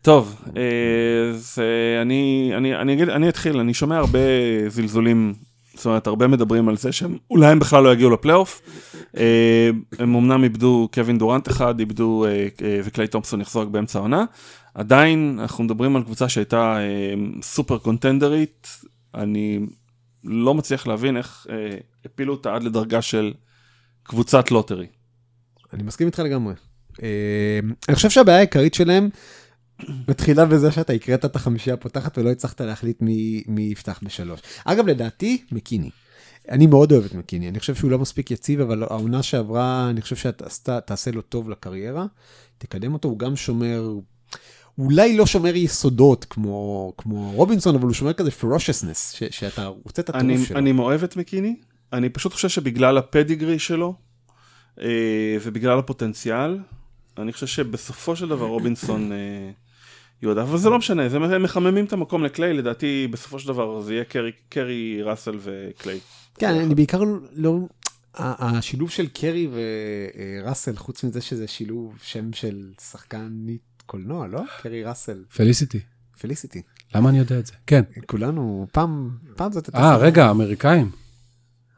[0.03, 0.43] טוב,
[1.35, 4.19] אז אה, אני, אני, אני אגיד, אני אתחיל, אני שומע הרבה
[4.69, 5.35] זלזולים,
[5.75, 8.63] זאת אומרת, הרבה מדברים על זה שהם אולי הם בכלל לא יגיעו לפלייאוף.
[9.17, 12.27] אה, הם אמנם איבדו קווין דורנט אחד, איבדו,
[12.85, 14.25] וקליי תומפסון יחזור רק באמצע העונה.
[14.75, 16.77] עדיין, אנחנו מדברים על קבוצה שהייתה
[17.43, 18.69] סופר קונטנדרית,
[19.15, 19.61] אני
[20.25, 23.33] לא מצליח להבין איך אה, הפילו אותה עד לדרגה של
[24.03, 24.87] קבוצת lottery.
[25.73, 26.55] אני מסכים איתך לגמרי.
[27.03, 29.09] אה, אני חושב שהבעיה העיקרית שלהם
[30.09, 34.41] מתחילה בזה שאתה הקראת את החמישייה הפותחת ולא הצלחת להחליט מי, מי יפתח בשלוש.
[34.65, 35.91] אגב, לדעתי, מקיני.
[36.49, 40.03] אני מאוד אוהב את מקיני, אני חושב שהוא לא מספיק יציב, אבל העונה שעברה, אני
[40.03, 42.07] חושב שתעשה לו טוב לקריירה,
[42.59, 43.93] תקדם אותו, הוא גם שומר,
[44.81, 50.03] אולי לא שומר יסודות כמו, כמו רובינסון, אבל הוא שומר כזה ferociousness, ש, שאתה רוצה
[50.03, 50.59] את הטירוף שלו.
[50.59, 51.57] אני מאוהב את מקיני,
[51.93, 53.95] אני פשוט חושב שבגלל הפדיגרי שלו
[54.81, 56.59] אה, ובגלל הפוטנציאל,
[57.19, 59.51] אני חושב שבסופו של דבר רובינסון אה,
[60.23, 63.81] יודע, אבל זה לא משנה, זה, הם מחממים את המקום לקליי, לדעתי בסופו של דבר
[63.81, 66.01] זה יהיה קרי, קרי ראסל וקליי.
[66.35, 67.03] כן, אני בעיקר
[67.33, 67.59] לא...
[68.15, 69.49] השילוב של קרי
[70.45, 74.43] וראסל, חוץ מזה שזה שילוב שם של שחקנית קולנוע, לא?
[74.63, 75.81] קרי ראסל, פליסיטי.
[76.21, 76.63] פליסיטי.
[76.95, 77.53] למה אני יודע את זה?
[77.67, 77.83] כן.
[78.07, 79.79] כולנו, פעם, פעם זאת הייתה...
[79.79, 80.91] אה, רגע, אמריקאים.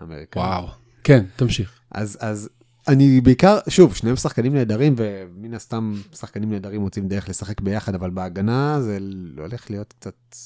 [0.02, 0.44] אמריקאית.
[0.44, 0.68] וואו.
[1.04, 1.80] כן, תמשיך.
[1.90, 2.48] אז, אז
[2.88, 8.10] אני בעיקר, שוב, שניהם שחקנים נהדרים, ומן הסתם שחקנים נהדרים מוצאים דרך לשחק ביחד, אבל
[8.10, 8.98] בהגנה זה
[9.38, 10.36] הולך להיות קצת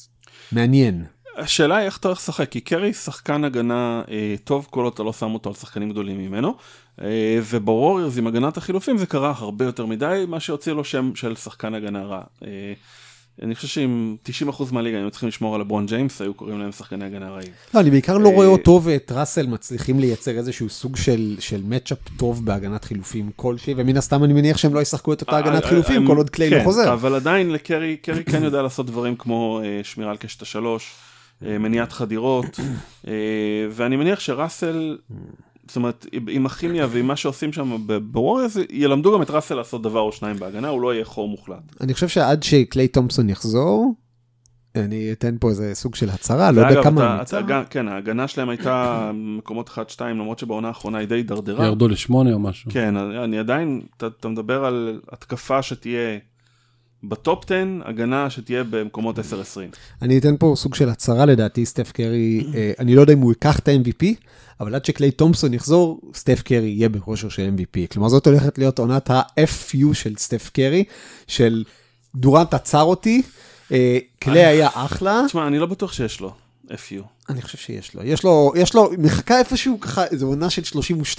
[0.53, 1.05] מעניין.
[1.37, 5.03] השאלה היא איך אתה הולך לשחק, כי קרי שחקן הגנה אה, טוב כל עוד אתה
[5.03, 6.57] לא שם אותו על שחקנים גדולים ממנו,
[7.43, 11.75] ובווריורס עם הגנת החילופים זה קרה הרבה יותר מדי, מה שהוציא לו שם של שחקן
[11.75, 12.23] הגנה רע.
[12.45, 12.73] אה,
[13.43, 14.17] אני חושב שאם
[14.49, 17.53] 90% מהליגה היו צריכים לשמור על לברון ג'יימס, היו קוראים להם שחקני הגנה רעים.
[17.75, 21.63] לא, אני בעיקר לא אה, רואה אותו ואת ראסל מצליחים לייצר איזשהו סוג של, של
[21.65, 25.65] מצ'אפ טוב בהגנת חילופים כלשהי, ומן הסתם אני מניח שהם לא ישחקו את אותה הגנת
[25.65, 26.93] אה, חילופים אה, כל עוד קליי כן, לא חוזר.
[26.93, 30.95] אבל עדיין לקרי, קרי כן יודע לעשות דברים כמו אה, שמירה על קשת השלוש,
[31.47, 32.61] אה, מניעת חדירות,
[33.07, 33.13] אה,
[33.71, 34.97] ואני מניח שראסל,
[35.67, 40.01] זאת אומרת, עם הכימיה ועם מה שעושים שם בווריורס, ילמדו גם את ראסל לעשות דבר
[40.01, 41.77] או שניים בהגנה, הוא לא יהיה חור מוחלט.
[41.81, 43.95] אני חושב שעד שקליי תומפסון יחזור,
[44.77, 47.41] אני אתן פה איזה סוג של הצהרה, לא יודע כמה אתה- אמיצה.
[47.41, 51.67] אתה כן, ההגנה שלהם הייתה מקומות 1-2, למרות שבעונה האחרונה היא די הידרדרה.
[51.67, 52.71] ירדו לשמונה או משהו.
[52.73, 56.19] כן, אני עדיין, אתה, אתה מדבר על התקפה שתהיה
[57.05, 59.23] בטופ 10, הגנה שתהיה במקומות 10-20.
[60.03, 63.33] אני אתן פה סוג של הצהרה לדעתי, סטף קרי, אה, אני לא יודע אם הוא
[63.33, 64.05] ייקח את ה-MVP,
[64.61, 67.93] אבל עד שקליי תומפסון יחזור, סטף קרי יהיה בכושר של MVP.
[67.93, 70.85] כלומר, זאת הולכת להיות עונת ה-FU של סטף קרי,
[71.27, 71.65] של
[72.15, 73.23] דורנט עצר אותי,
[73.73, 76.33] אה, קליי היה אחלה, תשמע, אני לא בטוח שיש לו
[76.71, 77.03] FU.
[77.29, 78.03] אני חושב שיש לו.
[78.05, 80.63] יש לו, יש לו, מחכה איפשהו ככה, איזו עונה של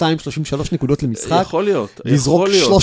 [0.72, 2.82] נקודות למשחק, יכול להיות, לזרוק יכול להיות.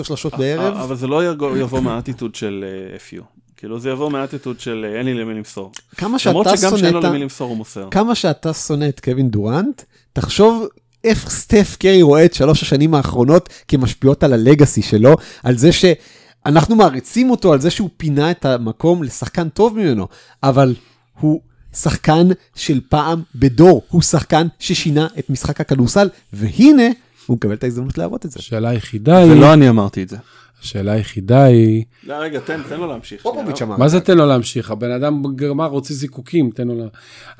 [0.00, 0.74] 13-14 שלושות בערב.
[0.76, 3.22] אבל זה לא יבוא- מהאטיטוד של אה, FU.
[3.56, 5.72] כאילו זה יבוא מהאטיטוד של אה, אין לי למי למסור.
[5.96, 7.88] כמה למרות שאתה שגם שונא שאין לו למי למסור הוא מוסר.
[7.90, 9.82] כמה שאתה שונא את קווין דורנט,
[10.12, 10.66] תחשוב
[11.04, 16.76] איך סטף קרי רואה את שלוש השנים האחרונות כמשפיעות על הלגאסי שלו, על זה שאנחנו
[16.76, 20.06] מעריצים אותו, על זה שהוא פינה את המקום לשחקן טוב ממנו,
[20.42, 20.74] אבל
[21.20, 21.40] הוא
[21.74, 26.82] שחקן של פעם בדור, הוא שחקן ששינה את משחק הכדורסל, והנה,
[27.26, 28.38] הוא מקבל את ההזדמנות להראות את זה.
[28.40, 30.16] השאלה היחידה היא, ולא אני אמרתי את זה.
[30.62, 33.22] השאלה היחידה היא, לא, רגע, תן תן לו להמשיך.
[33.22, 33.62] פופוביץ'.
[33.62, 33.76] אמר.
[33.76, 34.70] מה זה תן לו להמשיך?
[34.70, 36.74] הבן אדם גמר, רוצה זיקוקים, תן לו...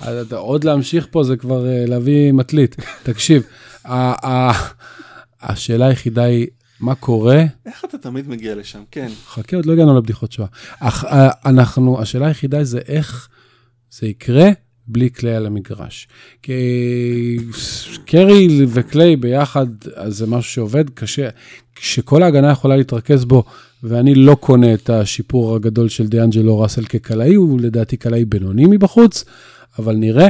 [0.06, 2.76] לה- עוד להמשיך פה זה כבר אה, להביא מטלית.
[3.02, 3.42] תקשיב,
[3.84, 4.68] ה- ה-
[5.42, 6.46] השאלה היחידה היא,
[6.80, 7.42] מה קורה?
[7.66, 8.82] איך אתה תמיד מגיע לשם?
[8.90, 9.08] כן.
[9.26, 10.48] חכה, עוד לא הגענו לבדיחות שואה.
[10.80, 13.28] אך, אה, אנחנו, השאלה היחידה זה איך
[14.00, 14.50] זה יקרה
[14.86, 16.08] בלי קליי על המגרש.
[16.42, 17.38] כי
[18.04, 21.28] קרי וקליי ביחד, אז זה משהו שעובד קשה.
[21.76, 23.44] כשכל ההגנה יכולה להתרכז בו,
[23.82, 29.24] ואני לא קונה את השיפור הגדול של דיאנג'לו ראסל כקלעי, הוא לדעתי קלעי בינוני מבחוץ,
[29.78, 30.28] אבל נראה.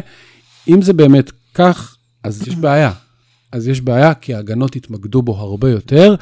[0.68, 2.92] אם זה באמת כך, אז יש בעיה.
[3.52, 6.14] אז יש בעיה, כי ההגנות יתמקדו בו הרבה יותר,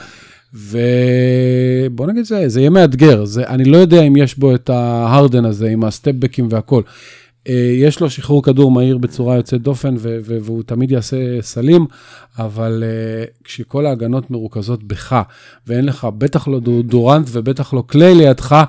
[0.54, 3.24] ובוא נגיד זה, זה יהיה מאתגר.
[3.24, 6.82] זה, אני לא יודע אם יש בו את ההרדן הזה עם הסטפבקים והכל.
[7.48, 11.86] אה, יש לו שחרור כדור מהיר בצורה יוצאת דופן, והוא תמיד יעשה סלים,
[12.38, 15.22] אבל אה, כשכל ההגנות מרוכזות בך,
[15.66, 18.64] ואין לך בטח לא דו- דורנט ובטח לא קליי לידך,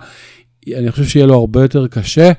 [0.76, 2.32] אני חושב שיהיה לו הרבה יותר קשה,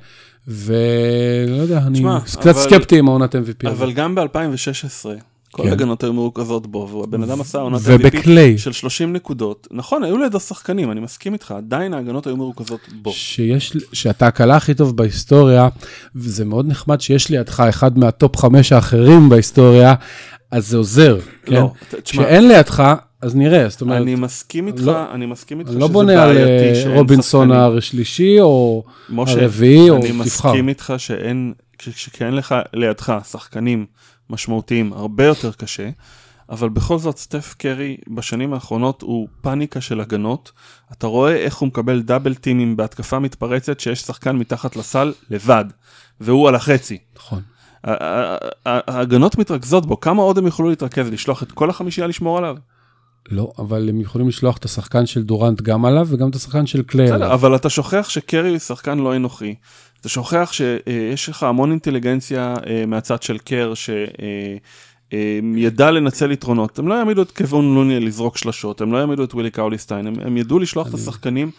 [0.48, 3.68] ולא יודע, אני תשמע, קצת אבל- סקפטי עם העונת MVP.
[3.68, 5.06] אבל גם ב-2016,
[5.54, 5.68] כל כן.
[5.68, 8.28] ההגנות היו מרוכזות בו, והבן אדם עשה עונת MVP.
[8.56, 9.68] של 30 נקודות.
[9.70, 13.12] נכון, היו לידו שחקנים, אני מסכים איתך, עדיין ההגנות היו מרוכזות בו.
[13.12, 15.68] שיש, שאתה הקלה הכי טוב בהיסטוריה,
[16.16, 19.94] וזה מאוד נחמד שיש לידך אחד מהטופ חמש האחרים בהיסטוריה,
[20.50, 21.54] אז זה עוזר, כן?
[21.54, 25.70] לא, תשמע, כשאין לידך, אז נראה, זאת אומרת, אני מסכים איתך, לא- אני מסכים איתך
[25.70, 27.78] אני לא שזה בונה על בעייתי אה, שאין רובינסון שחקנים.
[27.78, 30.20] השלישי, או משה, הרביעי, או אני תבחר.
[30.24, 33.86] מסכים איתך שאין, כש- כשאין לך לידך שחקנים
[34.30, 35.90] משמעותיים הרבה יותר קשה,
[36.50, 40.52] אבל בכל זאת סטף קרי בשנים האחרונות הוא פאניקה של הגנות.
[40.92, 45.64] אתה רואה איך הוא מקבל דאבל טימים בהתקפה מתפרצת שיש שחקן מתחת לסל לבד,
[46.20, 46.98] והוא על החצי.
[47.16, 47.42] נכון.
[48.66, 52.56] ההגנות מתרכזות בו, כמה עוד הם יוכלו להתרכז, לשלוח את כל החמישייה לשמור עליו?
[53.30, 56.82] לא, אבל הם יכולים לשלוח את השחקן של דורנט גם עליו, וגם את השחקן של
[56.82, 57.34] קליי בסדר, עליו.
[57.34, 59.54] אבל אתה שוכח שקרי הוא שחקן לא אנוכי.
[60.04, 63.72] אתה שוכח שיש לך המון אינטליגנציה אה, מהצד של קר,
[65.10, 66.78] שידע לנצל יתרונות.
[66.78, 70.14] הם לא יעמידו את קוון לוני לזרוק שלשות, הם לא יעמידו את ווילי קאוליסטיין, הם,
[70.20, 71.50] הם ידעו לשלוח את השחקנים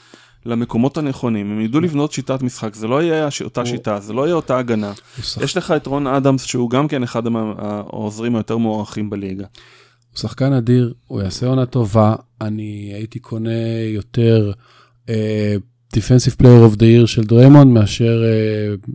[0.45, 4.35] למקומות הנכונים, הם ידעו לבנות שיטת משחק, זה לא יהיה אותה שיטה, זה לא יהיה
[4.35, 4.93] אותה הגנה.
[5.41, 7.23] יש לך את רון אדמס, שהוא גם כן אחד
[7.57, 9.45] העוזרים היותר מוערכים בליגה.
[10.11, 14.51] הוא שחקן אדיר, הוא יעשה עונה טובה, אני הייתי קונה יותר
[15.95, 18.23] defensive player of the year של דריימונד מאשר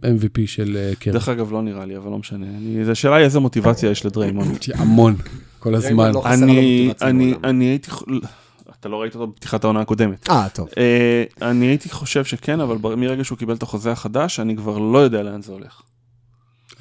[0.05, 1.12] אה, MVP של אה, קרי.
[1.12, 2.46] דרך אגב, לא נראה לי, אבל לא משנה.
[2.46, 4.59] אני- זו שאלה איזה מוטיבציה יש לדריימונד.
[4.74, 5.16] המון,
[5.59, 6.12] כל הזמן.
[6.12, 7.34] לא אני, אני.
[7.44, 7.91] אני הייתי,
[8.80, 10.30] אתה לא ראית אותו בפתיחת העונה הקודמת.
[10.30, 10.68] אה, טוב.
[10.79, 14.79] אה, אני הייתי חושב שכן, אבל בר- מרגע שהוא קיבל את החוזה החדש, אני כבר
[14.79, 15.83] לא יודע לאן זה הולך.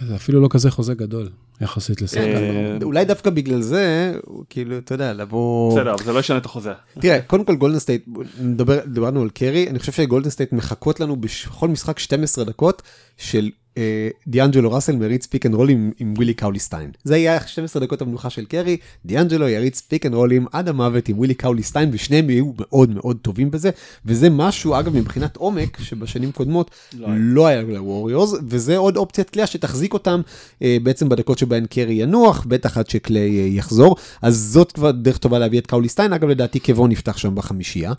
[0.08, 1.30] זה אפילו לא כזה חוזה גדול,
[1.62, 2.22] יחסית לשחקן.
[2.22, 4.14] אה, אולי דווקא בגלל זה,
[4.50, 5.72] כאילו, אתה יודע, לבוא...
[5.72, 6.74] בסדר, אבל זה לא ישנה את החוזה.
[7.00, 8.06] תראה, קודם כל גולדן סטייט,
[8.42, 12.82] נדבר, דיברנו על קרי, אני חושב שגולדן סטייט מחכות לנו בכל משחק 12 דקות
[13.18, 13.50] של
[13.80, 16.92] שדיאנג'לו ראסל מריץ פיק אנד רולים עם ווילי קאוליסטיין.
[17.04, 21.18] זה יהיה 12 דקות המנוחה של קרי, דיאנג'לו יריץ פיק אנד רולים עד המוות עם
[21.18, 23.70] ווילי קאוליסטיין, ושניהם יהיו מאוד מאוד טובים בזה,
[24.06, 29.48] וזה משהו, אגב, מבחינת עומק, שבשנים קודמות לא לא היה לווריורס, וזה עוד אופציית קליעה
[29.48, 30.22] שתחזיק אותם
[30.62, 35.18] אה, בעצם בדקות שבהן קרי ינוח, בטח עד שקליי אה, יחזור, אז זאת כבר דרך
[35.18, 37.94] טובה להביא את קאוליסטיין, אגב, לדעתי קוון יפתח שם בחמישייה.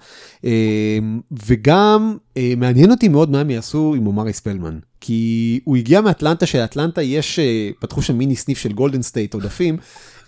[0.44, 0.98] אה,
[1.46, 4.78] וגם אה, מעניין אותי מאוד מה הם יעשו עם עומרי ספלמן.
[5.00, 9.76] כי הוא הגיע מאטלנטה, שלאטלנטה יש, אה, פתחו שם מיני סניף של גולדן סטייט עודפים,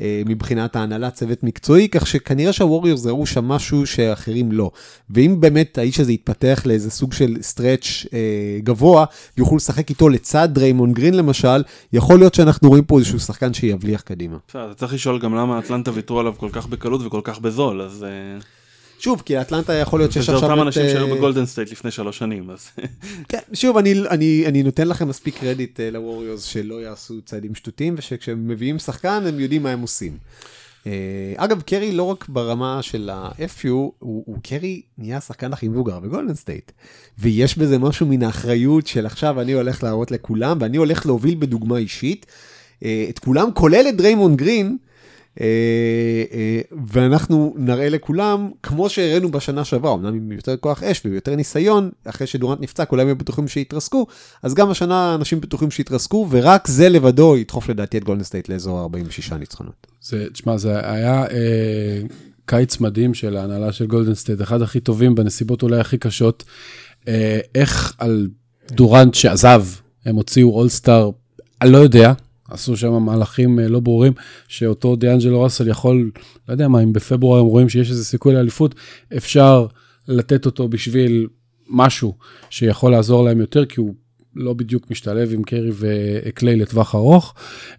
[0.01, 4.71] אה, מבחינת ההנהלת צוות מקצועי, כך שכנראה שהווריורס ראו שם משהו שאחרים לא.
[5.11, 8.19] ואם באמת האיש הזה יתפתח לאיזה סוג של stretch אה,
[8.63, 9.05] גבוה,
[9.37, 11.63] ויוכלו לשחק איתו לצד דריימון גרין למשל,
[11.93, 14.37] יכול להיות שאנחנו רואים פה איזשהו שחקן שיבליח קדימה.
[14.49, 17.83] בסדר, אתה צריך לשאול גם למה אטלנטה ויתרו עליו כל כך בקלות וכל כך בזול,
[17.83, 18.07] אז...
[19.03, 20.51] אה, שוב, כי לאטלנטה יכול להיות שיש עכשיו...
[20.51, 22.69] אותם את, אנשים שהיו אה, בגולדן סטייט לפני שלוש שנים, אז...
[23.29, 27.95] כן, שוב, אני, אני, אני נותן לכם מספיק קרדיט אה, לווריורס שלא יעשו צעדים שטותיים,
[27.99, 30.19] ושכשהם מביאים שחקן, הם יודעים מה הם עושים.
[30.85, 30.87] אה,
[31.37, 36.35] אגב, קרי לא רק ברמה של ה-FU, הוא, הוא קרי נהיה השחקן הכי מבוגר בגולדן
[36.35, 36.73] סטייט.
[37.19, 41.77] ויש בזה משהו מן האחריות של עכשיו אני הולך להראות לכולם, ואני הולך להוביל בדוגמה
[41.77, 42.27] אישית.
[43.09, 44.92] את כולם, כולל את דריימון גרין, אה, אה,
[46.93, 52.27] ואנחנו נראה לכולם, כמו שהראינו בשנה שעברה, אמנם עם יותר כוח אש ויותר ניסיון, אחרי
[52.27, 54.07] שדורנט נפצע, כולם היו בטוחים שיתרסקו,
[54.43, 58.81] אז גם השנה אנשים בטוחים שיתרסקו, ורק זה לבדו ידחוף לדעתי את גולדן סטייט לאזור
[58.81, 59.87] 46 ניצחונות.
[60.01, 62.01] זה, תשמע, זה היה אה,
[62.47, 66.45] קיץ מדהים של ההנהלה של גולדן סטייט, אחד הכי טובים בנסיבות אולי הכי קשות.
[67.09, 68.29] אה, איך על
[68.71, 69.65] דורנט שעזב,
[70.05, 71.11] הם הוציאו אולסטאר,
[71.63, 72.13] אני לא יודע,
[72.53, 74.13] עשו שם מהלכים אה, לא ברורים,
[74.49, 76.11] שאותו דיאנג'לו ראסל יכול,
[76.49, 78.75] לא יודע מה, אם בפברואר הם רואים שיש איזה סיכוי לאליפות,
[79.17, 79.67] אפשר
[80.09, 81.27] לתת אותו בשביל
[81.69, 82.15] משהו
[82.51, 83.95] שיכול לעזור להם יותר, כי הוא
[84.37, 87.35] לא בדיוק משתלב עם קרי וקליי לטווח ארוך.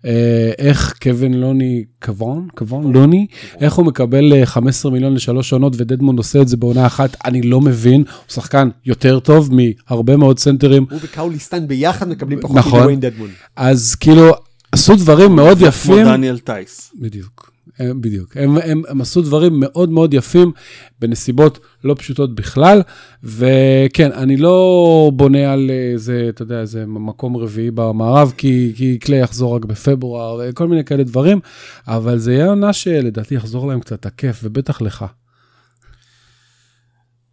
[0.06, 2.48] אה, איך קווין לוני, קוון?
[2.56, 2.94] קוון?
[2.94, 3.28] לוני?
[3.62, 7.18] איך הוא מקבל אה, 15 מיליון לשלוש עונות ודדמון עושה את זה בעונה אחת?
[7.26, 8.04] אני לא מבין.
[8.08, 10.86] הוא שחקן יותר טוב מהרבה מאוד סנטרים.
[10.92, 12.80] הוא וקאוליסטן ביחד מקבלים פחות נכון.
[12.80, 13.30] מדוויין דדמון.
[13.56, 14.32] אז כאילו,
[14.74, 16.06] עשו דברים מאוד כמו יפים.
[16.06, 16.92] דניאל טייס.
[17.00, 17.54] בדיוק.
[17.80, 18.38] הם, בדיוק.
[18.38, 20.52] הם, הם, הם עשו דברים מאוד מאוד יפים
[21.00, 22.82] בנסיבות לא פשוטות בכלל,
[23.24, 29.20] וכן, אני לא בונה על איזה, אתה יודע, איזה מקום רביעי במערב, כי, כי קליי
[29.20, 31.40] יחזור רק בפברואר, וכל מיני כאלה דברים,
[31.88, 35.06] אבל זה יהיה עונה שלדעתי יחזור להם קצת הכיף, ובטח לך.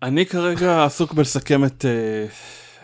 [0.03, 2.27] אני כרגע עסוק בלסכם את, אה,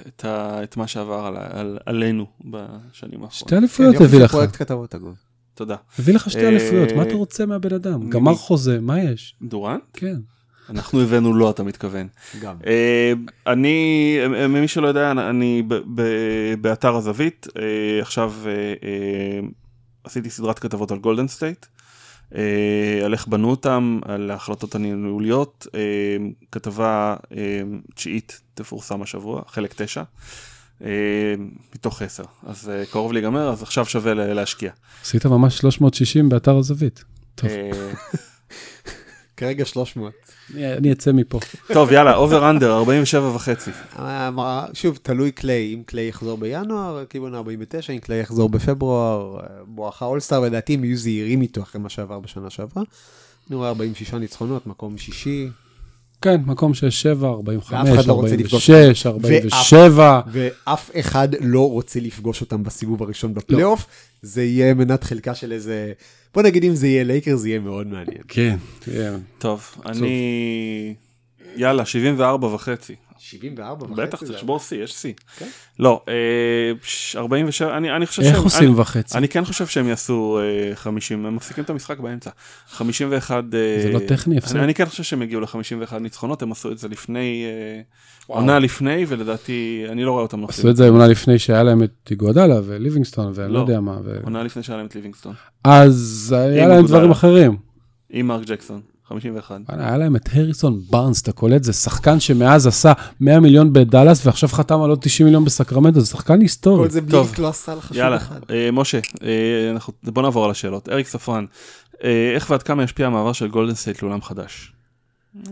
[0.07, 3.33] את, ה, את מה שעבר על, על, עלינו בשנים האחרונות.
[3.33, 4.31] שתי אליפויות הביא לך.
[4.31, 5.15] פרויקט כתבות אגב.
[5.55, 5.77] תודה.
[5.99, 8.11] הביא לך שתי אה, אליפויות, מה אתה רוצה מהבן אדם?
[8.11, 9.35] גמר חוזה, מה יש?
[9.43, 9.79] דורן?
[9.93, 10.17] כן.
[10.71, 12.09] אנחנו הבאנו לו, אתה מתכוון.
[12.41, 12.57] גם.
[12.67, 13.13] אה,
[13.47, 17.63] אני, אה, מי שלא יודע, אני ב- ב- באתר הזווית, אה,
[18.03, 19.41] עכשיו אה, אה,
[20.05, 21.76] עשיתי סדרת כתבות על גולדן סטייט, אה,
[23.05, 25.81] על איך בנו אותם, על ההחלטות הניהוליות, אה,
[26.53, 27.61] כתבה אה,
[27.95, 30.03] תשיעית תפורסם השבוע, חלק תשע.
[30.85, 30.89] אה,
[31.75, 34.71] מתוך עשר, אז אה, קרוב להיגמר, אז עכשיו שווה לה- להשקיע.
[35.03, 37.05] עשית ממש 360 באתר הזווית.
[37.35, 37.93] טוב, אה,
[39.37, 40.13] כרגע 300.
[40.55, 41.39] אני- אני אצא מפה.
[41.73, 43.71] טוב, יאללה, over under, 47 וחצי.
[43.99, 44.31] אה,
[44.73, 50.05] שוב, תלוי קליי, אם קליי יחזור בינואר, כיוון 49, אם קליי יחזור בפברואר, אה, בואכה
[50.05, 52.83] אולסטאר, ולדעתי הם יהיו זהירים איתו אחרי מה שעבר בשנה שעברה.
[53.51, 55.49] אני רואה 46 ניצחונות, מקום שישי,
[56.23, 60.21] כן, מקום 6, 7, 45, ואף אחד לא רוצה לפגוש 46, 47.
[60.33, 63.87] ואף אחד לא רוצה לפגוש אותם בסיבוב הראשון בפלייאוף.
[64.23, 65.93] זה יהיה מנת חלקה של איזה,
[66.37, 68.23] בוא נגיד אם זה יהיה לייקר, זה יהיה מאוד מעניין.
[68.29, 68.57] כן.
[69.39, 70.95] טוב, אני...
[71.57, 72.95] יאללה, 74 וחצי.
[73.19, 73.95] 74 וחצי.
[74.03, 75.13] בטח, זה- צריך לשבור שיא, יש שיא.
[75.39, 75.47] כן.
[75.79, 76.15] לא, אה,
[76.83, 78.45] ש- 47, אני אני חושב איך שהם...
[78.45, 79.19] עושים אני- וחצי?
[79.19, 80.39] אני כן חושב שהם יעשו
[80.71, 82.31] אה, 50, הם מפסיקים את המשחק באמצע.
[82.69, 83.45] 51...
[83.55, 84.57] אה, זה לא טכני, הפסד?
[84.57, 87.81] אני אני כן חושב שהם יגיעו ל-51 ניצחונות, הם עשו את זה לפני, אה,
[88.29, 88.41] וואו.
[88.41, 90.71] עונה לפני, ולדעתי, אני לא רואה אותם עשו נופלים.
[90.71, 93.61] את זה עונה לפני שהיה להם את איגואדלה וליבינגסטון ואני לא לא.
[93.61, 93.99] יודע מה.
[94.05, 95.35] ו- עונה לפני שהיה להם את ליבינגסטון.
[95.65, 96.87] אז היה להם.
[96.87, 97.57] דברים אחרים.
[98.11, 99.61] עם מרק ג'קסון, 51.
[99.69, 101.65] וואלה, היה להם את הריסון בארנס, אתה קולט?
[101.65, 106.07] זה שחקן שמאז עשה 100 מיליון בדאלאס ועכשיו חתם על עוד 90 מיליון בסקרמנטו, זה
[106.07, 106.85] שחקן היסטורי.
[106.85, 107.31] כל זה בלי טוב.
[107.33, 108.41] לקלוע סל חשוב יאללה, אחד.
[108.51, 109.31] אה, משה, אה,
[109.71, 110.89] אנחנו- בוא נעבור על השאלות.
[110.89, 111.45] אריק ספרן,
[112.05, 114.73] אה, איך ועד כמה ישפיע המעבר של גולדן סטייט לעולם חדש?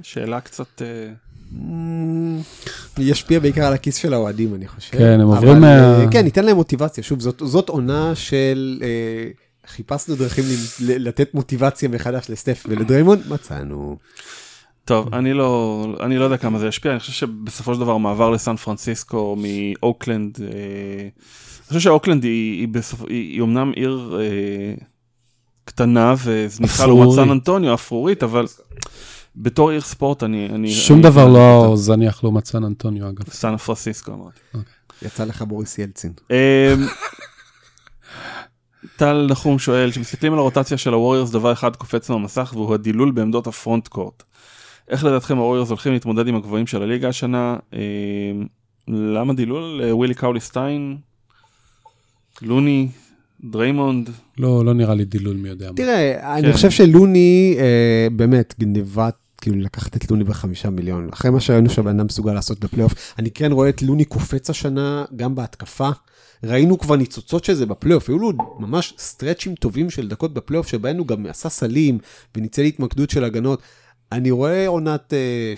[0.02, 0.82] שאלה קצת...
[0.82, 0.86] אה,
[1.60, 2.39] אמ,
[2.98, 4.93] ישפיע בעיקר על הכיס של האוהדים, אני חושב.
[4.98, 7.05] כן, הם אבל, עוברים מה- כן, ניתן להם מוטיבציה.
[7.05, 8.81] שוב, זאת, זאת עונה של...
[8.82, 8.89] אה,
[9.66, 10.45] חיפשנו דרכים
[10.81, 13.97] לתת מוטיבציה מחדש לסטף ולדריימונד, מצאנו.
[14.85, 18.31] טוב, אני לא, אני לא יודע כמה זה ישפיע, אני חושב שבסופו של דבר מעבר
[18.31, 20.49] לסן פרנסיסקו מאוקלנד, אה,
[21.65, 24.74] אני חושב שאוקלנד היא, היא, בסופ, היא, היא אומנם עיר אה,
[25.65, 27.24] קטנה וזניחה לעומת.
[27.24, 28.47] סן אנטוניו, אפרורית, אבל
[29.36, 30.49] בתור עיר ספורט אני...
[30.49, 33.24] אני שום אני, דבר אני, לא זניח לעומת סן אנטוניו, אגב.
[33.31, 34.41] סן פרנסיסקו אמרתי.
[35.03, 36.12] יצא לך בוריס ילצין.
[38.97, 43.47] טל נחום שואל, כשמסתכלים על הרוטציה של הווריורס דבר אחד קופץ מהמסך והוא הדילול בעמדות
[43.47, 44.23] ה front court.
[44.89, 47.57] איך לדעתכם הווריורס הולכים להתמודד עם הגבוהים של הליגה השנה?
[47.73, 47.79] אמ,
[48.89, 49.81] למה דילול?
[49.85, 50.97] אה, ווילי קאולי סטיין?
[52.43, 52.89] לוני?
[53.45, 54.11] דריימונד?
[54.39, 55.77] לא, לא נראה לי דילול מי יודע מה.
[55.77, 56.53] תראה, אני כן.
[56.53, 59.15] חושב שלוני, אה, באמת, גניבת,
[59.45, 61.09] כאילו לקחת את לוני בחמישה מיליון.
[61.12, 65.05] אחרי מה שראינו שהבן אדם מסוגל לעשות בפלייאוף, אני כן רואה את לוני קופץ השנה
[65.16, 65.91] גם בהתקפה.
[66.45, 70.97] ראינו כבר ניצוצות של זה בפלייאוף, היו לו ממש סטרצ'ים טובים של דקות בפלייאוף, שבהם
[70.97, 71.99] הוא גם עשה סלים
[72.37, 73.62] וניצל התמקדות של הגנות.
[74.12, 75.55] אני רואה עונת אה,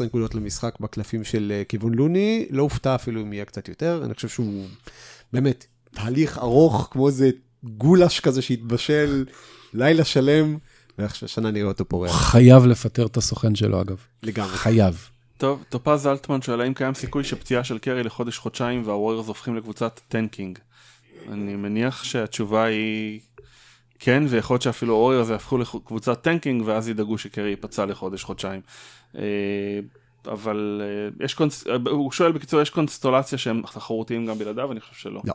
[0.00, 4.02] 12-13 נקודות למשחק בקלפים של אה, כיוון לוני, לא הופתע אפילו אם יהיה קצת יותר,
[4.04, 4.66] אני חושב שהוא
[5.32, 7.30] באמת תהליך ארוך, כמו איזה
[7.64, 9.24] גולש כזה שהתבשל
[9.74, 10.56] לילה שלם,
[10.98, 13.96] והשנה נראה אותו פורח חייב לפטר את הסוכן שלו, אגב.
[14.22, 14.50] לגמרי.
[14.50, 15.08] חייב.
[15.38, 20.58] טוב, טופז אלטמן שואל האם קיים סיכוי שפציעה של קרי לחודש-חודשיים והווריורס הופכים לקבוצת tanking?
[21.28, 23.20] אני מניח שהתשובה היא
[23.98, 28.60] כן, ויכול להיות שאפילו הווריורס יהפכו לקבוצת tanking ואז ידאגו שקרי ייפצע לחודש-חודשיים.
[29.16, 29.22] אה,
[30.26, 31.66] אבל אה, יש קונס...
[31.66, 34.72] אה, הוא שואל בקיצור, יש קונסטולציה שהם תחרותיים גם בלעדיו?
[34.72, 35.20] אני חושב שלא.
[35.24, 35.32] לא.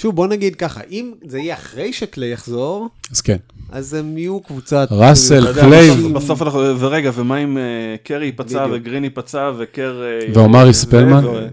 [0.00, 3.36] שוב, בוא נגיד ככה, אם זה יהיה אחרי שקליי יחזור, אז כן.
[3.70, 4.88] אז הם יהיו קבוצת...
[4.90, 5.90] ראסל, קליי.
[6.14, 7.62] בסוף- אנחנו, ורגע, ומה אם אה,
[8.04, 8.66] קרי ייפצע.
[8.72, 10.02] וגרין ייפצע וקר...
[10.04, 11.24] אה, ועומרי ספלמן?
[11.24, 11.48] ו-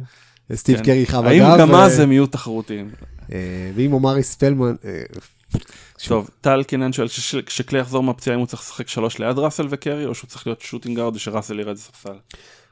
[0.55, 0.83] סטיב כן.
[0.83, 2.89] קרי חב האם הגב, גם ו- אז הם יהיו תחרותיים?
[3.31, 3.37] אה,
[3.75, 4.75] ואם עומרי ספלמן...
[4.85, 5.01] אה,
[6.07, 9.67] טוב, טל קינן שואל שש- כשקלי יחזור מהפציעה אם הוא צריך לשחק שלוש ליד ראסל
[9.69, 12.13] וקרי או שהוא צריך להיות shooting guard ושראסל ירד לספסל.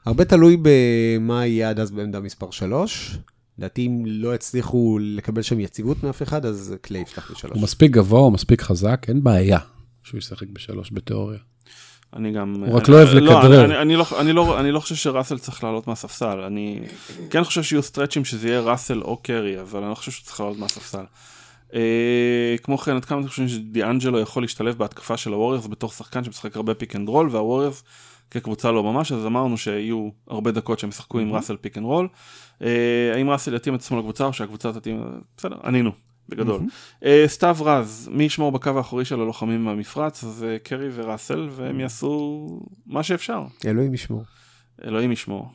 [0.06, 3.18] הרבה תלוי במה יהיה עד אז בעמדה מספר 3.
[3.58, 7.54] לדעתי אם לא יצליחו לקבל שם יציבות מאף אחד, אז קליי יפתח בשלוש.
[7.54, 9.60] הוא מספיק גבוה, הוא מספיק חזק, אין בעיה
[10.04, 11.40] שהוא ישחק בשלוש בתיאוריה.
[12.16, 12.64] אני גם...
[12.68, 13.66] הוא רק אני- לא אוהב לכדרר.
[13.66, 16.40] אני- אני לא- אני לא- אני לא חושב שראסל צריך לעלות מהספסל.
[16.40, 16.80] אני
[17.30, 20.26] כן חושב שיהיו stretch ים שזה יהיה ראסל או קרי, אבל אני לא חושב שהוא
[20.26, 21.04] צריך לעלות מהספסל.
[21.74, 21.80] אה,
[22.64, 26.56] כמו כן, עד כמה אתם חושבים שדיאנג'לו יכול להשתלב בהתקפה של הווריורס בתור שחקן שמשחק
[26.56, 27.84] הרבה pick and roll, והווריורס
[28.32, 32.08] כקבוצה לא ממש, אז אמרנו שיהיו הרבה דקות שהם ישחקו עם ראסל pick and roll.
[32.62, 35.04] אה, האם ראסל יתאים את עצמו לקבוצה או שהקבוצה תתאים...
[35.38, 35.92] בסדר, ענינו,
[36.30, 36.62] בגדול.
[37.06, 40.24] אה, סתיו רז, מי ישמור בקו האחורי של הלוחמים מהמפרץ?
[40.24, 42.48] אז אה, קרי וראסל, והם יעשו
[42.86, 43.44] מה שאפשר.
[43.66, 44.24] אלוהים ישמור.
[44.86, 45.52] אלוהים ישמור.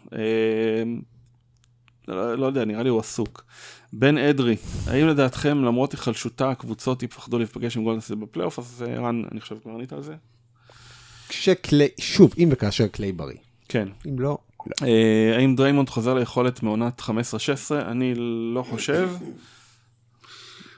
[2.08, 3.44] לא, לא יודע, נראה לי הוא עסוק.
[3.92, 4.56] בן אדרי,
[4.86, 8.58] האם לדעתכם למרות היחלשותה הקבוצות יפחדו להיפגש עם גולדנסט בפלייאוף?
[8.58, 10.14] אז רן, אני חושב כבר ענית על זה?
[11.30, 13.36] כשקליי, שוב, אם וכאשר קליי בריא.
[13.68, 13.88] כן.
[14.08, 14.86] אם לא, לא.
[14.86, 17.10] אה, האם דריימונד חוזר ליכולת מעונת 15-16?
[17.70, 18.14] אני
[18.54, 19.10] לא חושב.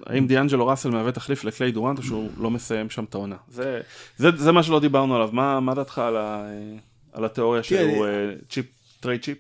[0.07, 3.37] האם דיאנג'לו ראסל מהווה תחליף לקליי דורנט או שהוא לא מסיים שם את העונה?
[3.49, 3.81] זה,
[4.17, 5.29] זה, זה מה שלא דיברנו עליו.
[5.33, 6.79] מה, מה דעתך על, ה, אה,
[7.13, 8.11] על התיאוריה שהוא אה,
[8.49, 8.67] chip,
[9.01, 9.39] trade chip?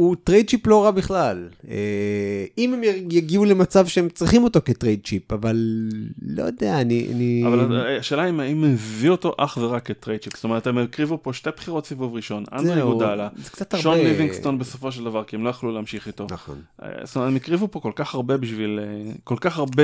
[0.00, 1.48] הוא trade chip לא רע בכלל.
[1.68, 5.88] אה, אם הם יגיעו למצב שהם צריכים אותו כ trade chip, אבל
[6.22, 7.08] לא יודע, אני...
[7.14, 7.44] אני...
[7.46, 10.34] אבל אה, השאלה אם האם הביא אותו אך ורק כ trade chip.
[10.34, 12.44] זאת אומרת, הם הקריבו פה שתי בחירות סיבוב ראשון.
[12.52, 13.82] אנדרה איגודלה, קצת הרבה...
[13.82, 16.26] שון ליבינגסטון בסופו של דבר, כי הם לא יכלו להמשיך איתו.
[16.30, 16.62] נכון.
[16.82, 19.82] אה, זאת אומרת, הם הקריבו פה כל כך הרבה בשביל, אה, כל כך הרבה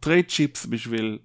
[0.00, 1.18] trade chips בשביל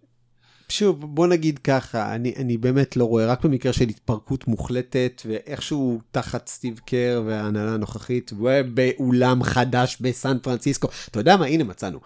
[0.74, 6.00] שוב, בוא נגיד ככה, אני, אני באמת לא רואה, רק במקרה של התפרקות מוחלטת, ואיכשהו
[6.12, 10.88] תחת סטיב קר וההנהלה הנוכחית, ובאולם חדש בסן פרנסיסקו.
[11.10, 11.46] אתה יודע מה?
[11.46, 12.00] הנה מצאנו.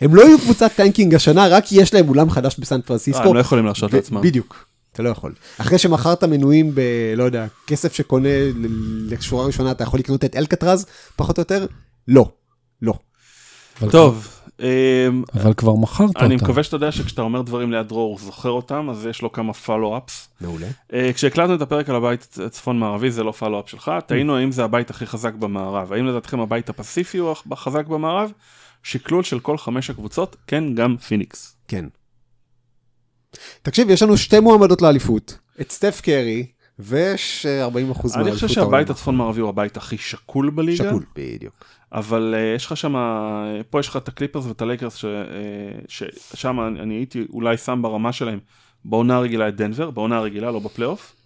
[0.00, 3.28] הם לא יהיו קבוצת tanking השנה, רק כי יש להם אולם חדש בסן אה, פרנסיסקו.
[3.28, 4.22] הם לא יכולים להרשות לעצמם.
[4.22, 4.66] בדיוק.
[4.92, 5.34] אתה לא יכול.
[5.58, 6.80] אחרי שמכרת מנויים ב...
[7.16, 8.28] לא יודע, כסף שקונה
[9.08, 10.86] לשורה ראשונה, אתה יכול לקנות את אלקטרז,
[11.16, 11.66] פחות או יותר?
[12.08, 12.28] לא.
[12.82, 12.94] לא.
[13.90, 14.39] טוב,
[15.34, 16.20] אבל כבר מכרת אותה.
[16.20, 19.32] אני מקווה שאתה יודע שכשאתה אומר דברים ליד דרור הוא זוכר אותם, אז יש לו
[19.32, 20.28] כמה follow-ups.
[20.40, 20.66] מעולה.
[21.14, 24.90] כשהקלטנו את הפרק על הבית הצפון מערבי זה לא follow-up שלך, תהינו האם זה הבית
[24.90, 28.32] הכי חזק במערב, האם לדעתכם הבית הפסיפי הוא החזק במערב?
[28.82, 31.56] שקלול של כל חמש הקבוצות, כן גם פיניקס.
[31.68, 31.84] כן.
[33.62, 35.38] תקשיב, יש לנו שתי מועמדות לאליפות.
[35.60, 36.46] את סטף קרי,
[36.82, 38.16] ויש אה, 40% מהאליפות.
[38.16, 40.84] אני חושב שהבית הצפון מערבי הוא הבית הכי שקול בליגה.
[40.84, 41.64] שקול, בדיוק.
[41.92, 42.98] אבל אה, יש לך שם, אה,
[43.70, 46.04] פה יש לך את הקליפרס ואת הלייקרס, ש, אה,
[46.34, 48.38] ששם אני, אני הייתי אולי שם ברמה שלהם
[48.84, 51.16] בעונה הרגילה את דנבר, בעונה הרגילה, לא בפלייאוף.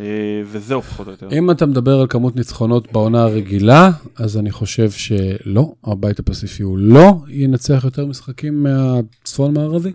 [0.00, 0.04] אה,
[0.44, 1.28] וזהו פחות או יותר.
[1.32, 6.78] אם אתה מדבר על כמות ניצחונות בעונה הרגילה, אז אני חושב שלא, הבית הפסיפי הוא
[6.78, 9.92] לא ינצח יותר משחקים מהצפון מערבי,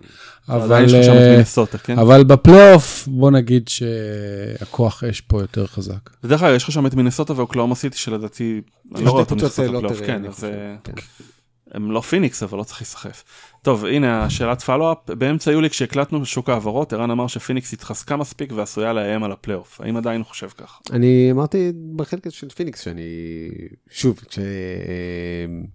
[0.48, 1.12] אבל, שם
[1.62, 1.98] את אה, כן?
[1.98, 6.10] אבל בפלייאוף, בוא נגיד שהכוח אש פה יותר חזק.
[6.24, 8.60] בדרך כלל יש לך שם את מינסוטה ואוקלהומה סיטי שלדעתי,
[8.94, 10.92] אני לא רואה אותם קבוצות נכנסות לא לפלייאוף, תראה, כן,
[11.74, 11.76] אה.
[11.76, 13.24] הם לא פיניקס אבל לא צריך להיסחף.
[13.62, 18.92] טוב הנה השאלת follow-up, באמצע יולי כשהקלטנו שוק העברות, ערן אמר שפיניקס התחזקה מספיק ועשויה
[18.92, 20.80] לאיים על הפלייאוף, האם עדיין הוא חושב כך?
[20.92, 23.02] אני אמרתי בחלק של פיניקס שאני,
[23.90, 24.38] שוב, ש...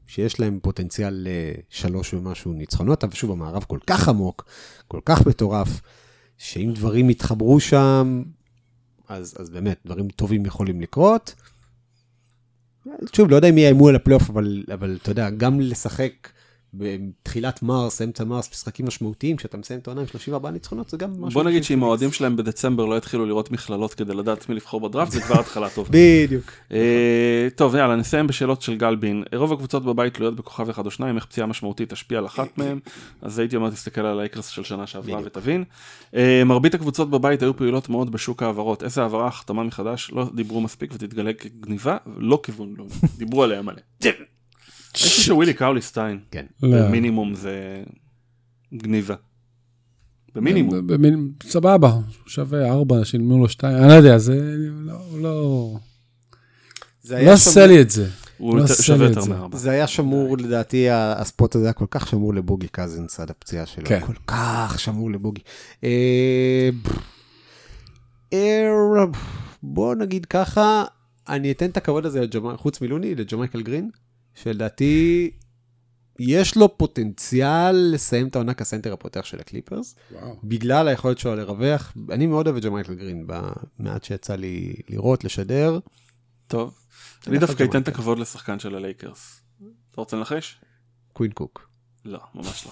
[0.07, 4.45] שיש להם פוטנציאל לשלוש ומשהו ניצחונות, אבל שוב, המערב כל כך עמוק,
[4.87, 5.81] כל כך מטורף,
[6.37, 8.23] שאם דברים יתחברו שם,
[9.09, 11.35] אז, אז באמת, דברים טובים יכולים לקרות.
[13.15, 16.11] שוב, לא יודע אם יאיימו על הפלייאוף, אבל, אבל אתה יודע, גם לשחק
[16.73, 21.11] בתחילת מרס, אמצע מרס, משחקים משמעותיים, כשאתה מסיים את העונה עם 34 ניצחונות, זה גם
[21.11, 21.29] משהו...
[21.29, 21.83] בוא נגיד שאם.
[21.83, 25.69] האוהדים שלהם בדצמבר לא יתחילו לראות מכללות כדי לדעת מי לבחור בדראפט, זה כבר התחלה
[25.69, 25.89] טובה.
[26.25, 26.51] בדיוק.
[26.71, 30.91] אה, טוב יאללה נסיים בשאלות של גל בין רוב הקבוצות בבית תלויות בכוכב אחד או
[30.91, 32.79] שניים איך פציעה משמעותית תשפיע על אחת מהם
[33.21, 35.19] אז הייתי אומר תסתכל על האקרס של שנה שעברה.
[35.25, 35.63] ותבין.
[36.15, 40.61] אה, מרבית הקבוצות בבית היו פעילות מאוד בשוק ההעברות איזה העברה החתמה מחדש לא דיברו
[40.61, 42.85] מספיק ותתגלה כגניבה לא כיוון לא
[43.17, 43.81] דיברו עליה מלא.
[44.95, 46.45] אני חושב שווילי קאוליסטיין כן.
[46.63, 46.87] לא.
[46.87, 47.83] במינימום זה
[48.73, 49.15] גניבה.
[50.35, 50.87] במינימום.
[50.87, 51.93] במין- סבבה,
[52.25, 55.75] שווה ארבע, שילמו לו שתיים, אני לא יודע, זה לא, לא,
[57.01, 58.07] זה לא עשה לי את זה.
[58.37, 59.29] הוא לא עושה שווה יותר זה.
[59.29, 59.57] מארבע.
[59.57, 63.65] זה היה שמור, לדעתי, ה spot הזה היה כל כך שמור לבוגי קזינס עד הפציעה
[63.65, 63.85] שלו.
[63.85, 63.99] כן.
[64.05, 65.41] כל כך שמור לבוגי.
[65.83, 66.69] אה,
[68.33, 68.67] אה,
[69.63, 70.83] בוא נגיד ככה,
[71.29, 72.25] אני אתן את הכבוד הזה,
[72.55, 73.89] חוץ מלוני, לג'מייקל גרין,
[74.43, 75.31] שלדעתי
[76.19, 79.95] יש לו פוטנציאל לסיים את העונה כסנטר הפותח של הקליפרס,
[80.43, 81.93] בגלל היכולת שלו לרווח.
[82.11, 85.79] אני מאוד אוהב את ג'מייקל גרין, במעט שיצא לי לראות, לשדר.
[86.47, 86.79] טוב.
[87.27, 87.87] אני דווקא אתן את.
[87.87, 89.41] הכבוד לשחקן של הלייקרס.
[89.91, 90.59] אתה רוצה לנחש?
[91.13, 91.69] קווין קוק.
[92.05, 92.71] לא, ממש לא.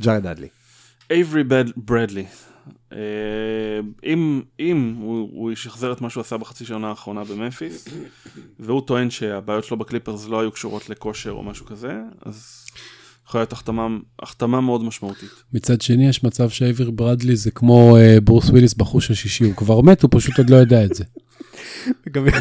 [0.00, 0.48] ג'ארד דאדלי.
[1.10, 1.44] אייברי
[1.76, 2.26] ברדלי.
[2.92, 2.98] אה,
[4.04, 7.88] אם, אם הוא, הוא ישחזר את מה שהוא עשה בחצי שנה האחרונה בממפיס,
[8.60, 11.92] והוא טוען שהבעיות שלו בקליפרס לא היו קשורות לכושר או משהו כזה,
[12.24, 12.66] אז
[13.28, 13.86] יכולה להיות החתמה,
[14.22, 15.30] החתמה מאוד משמעותית.
[15.52, 19.80] מצד שני, יש מצב שאייברי ברדלי זה כמו אה, ברוס וויליס בחוש השישי, הוא כבר
[19.80, 21.04] מת, הוא פשוט עוד לא יודע את זה.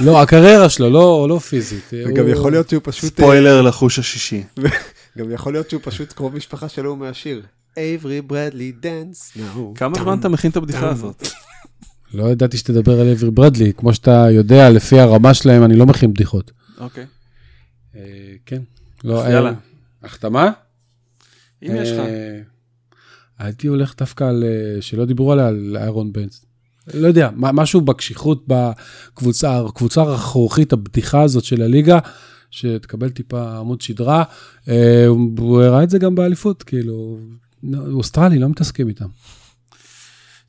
[0.06, 1.84] לא, הקריירה שלו, לא, לא פיזית.
[1.94, 3.14] וגם הוא- יכול להיות שהוא פשוט...
[3.14, 4.44] ספוילר לחוש השישי.
[5.18, 7.42] גם יכול להיות שהוא פשוט קרוב משפחה שלו מהשיר.
[7.78, 9.38] אייברי ברדלי dance.
[9.76, 11.28] כמה זמן אתה מכין את הבדיחה הזאת?
[12.14, 16.14] לא ידעתי שתדבר על אייברי ברדלי, כמו שאתה יודע, לפי הרמה שלהם, אני לא מכין
[16.14, 16.52] בדיחות.
[16.78, 17.06] אוקיי.
[17.96, 18.02] אה,
[18.46, 18.62] כן.
[19.04, 19.50] לא, אז יאללה.
[19.50, 19.54] אה,
[20.04, 20.52] החתמה?
[21.64, 22.00] אם יש לך.
[22.00, 22.40] אה,
[23.40, 26.46] הייתי הולך דווקא על, אה, שלא דיברו עליה, על איירון בנס.
[26.94, 32.00] לא יודע, מה- משהו בקשיחות בקבוצה, הקבוצה הרכרוכית, הבדיחה הזאת של הליגה,
[32.52, 34.24] שתקבל טיפה עמוד שדרה.
[34.70, 37.20] אה, הוא הראה את זה גם באליפות, כאילו,
[37.94, 39.06] אוסטרלי, לא מתעסקים איתם.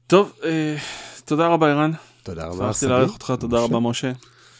[0.06, 0.76] טוב, אה,
[1.24, 1.92] תודה רבה ערן.
[2.22, 2.88] תודה רבה, שמחתי סבי.
[2.90, 4.12] לארח אותך, תודה רבה משה.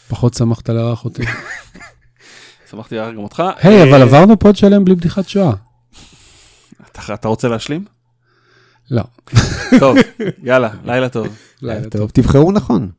[0.09, 1.23] פחות שמחת לארח אותי.
[2.70, 3.43] שמחתי לארח גם אותך.
[3.57, 5.53] היי, אה, אבל עברנו פוד שלם בלי בדיחת שואה.
[6.93, 7.85] אתה- אתה רוצה להשלים?
[8.91, 9.03] לא.
[9.81, 9.97] טוב,
[10.43, 11.27] יאללה, לילה טוב.
[11.62, 12.91] לילה טוב, תבחרו נכון.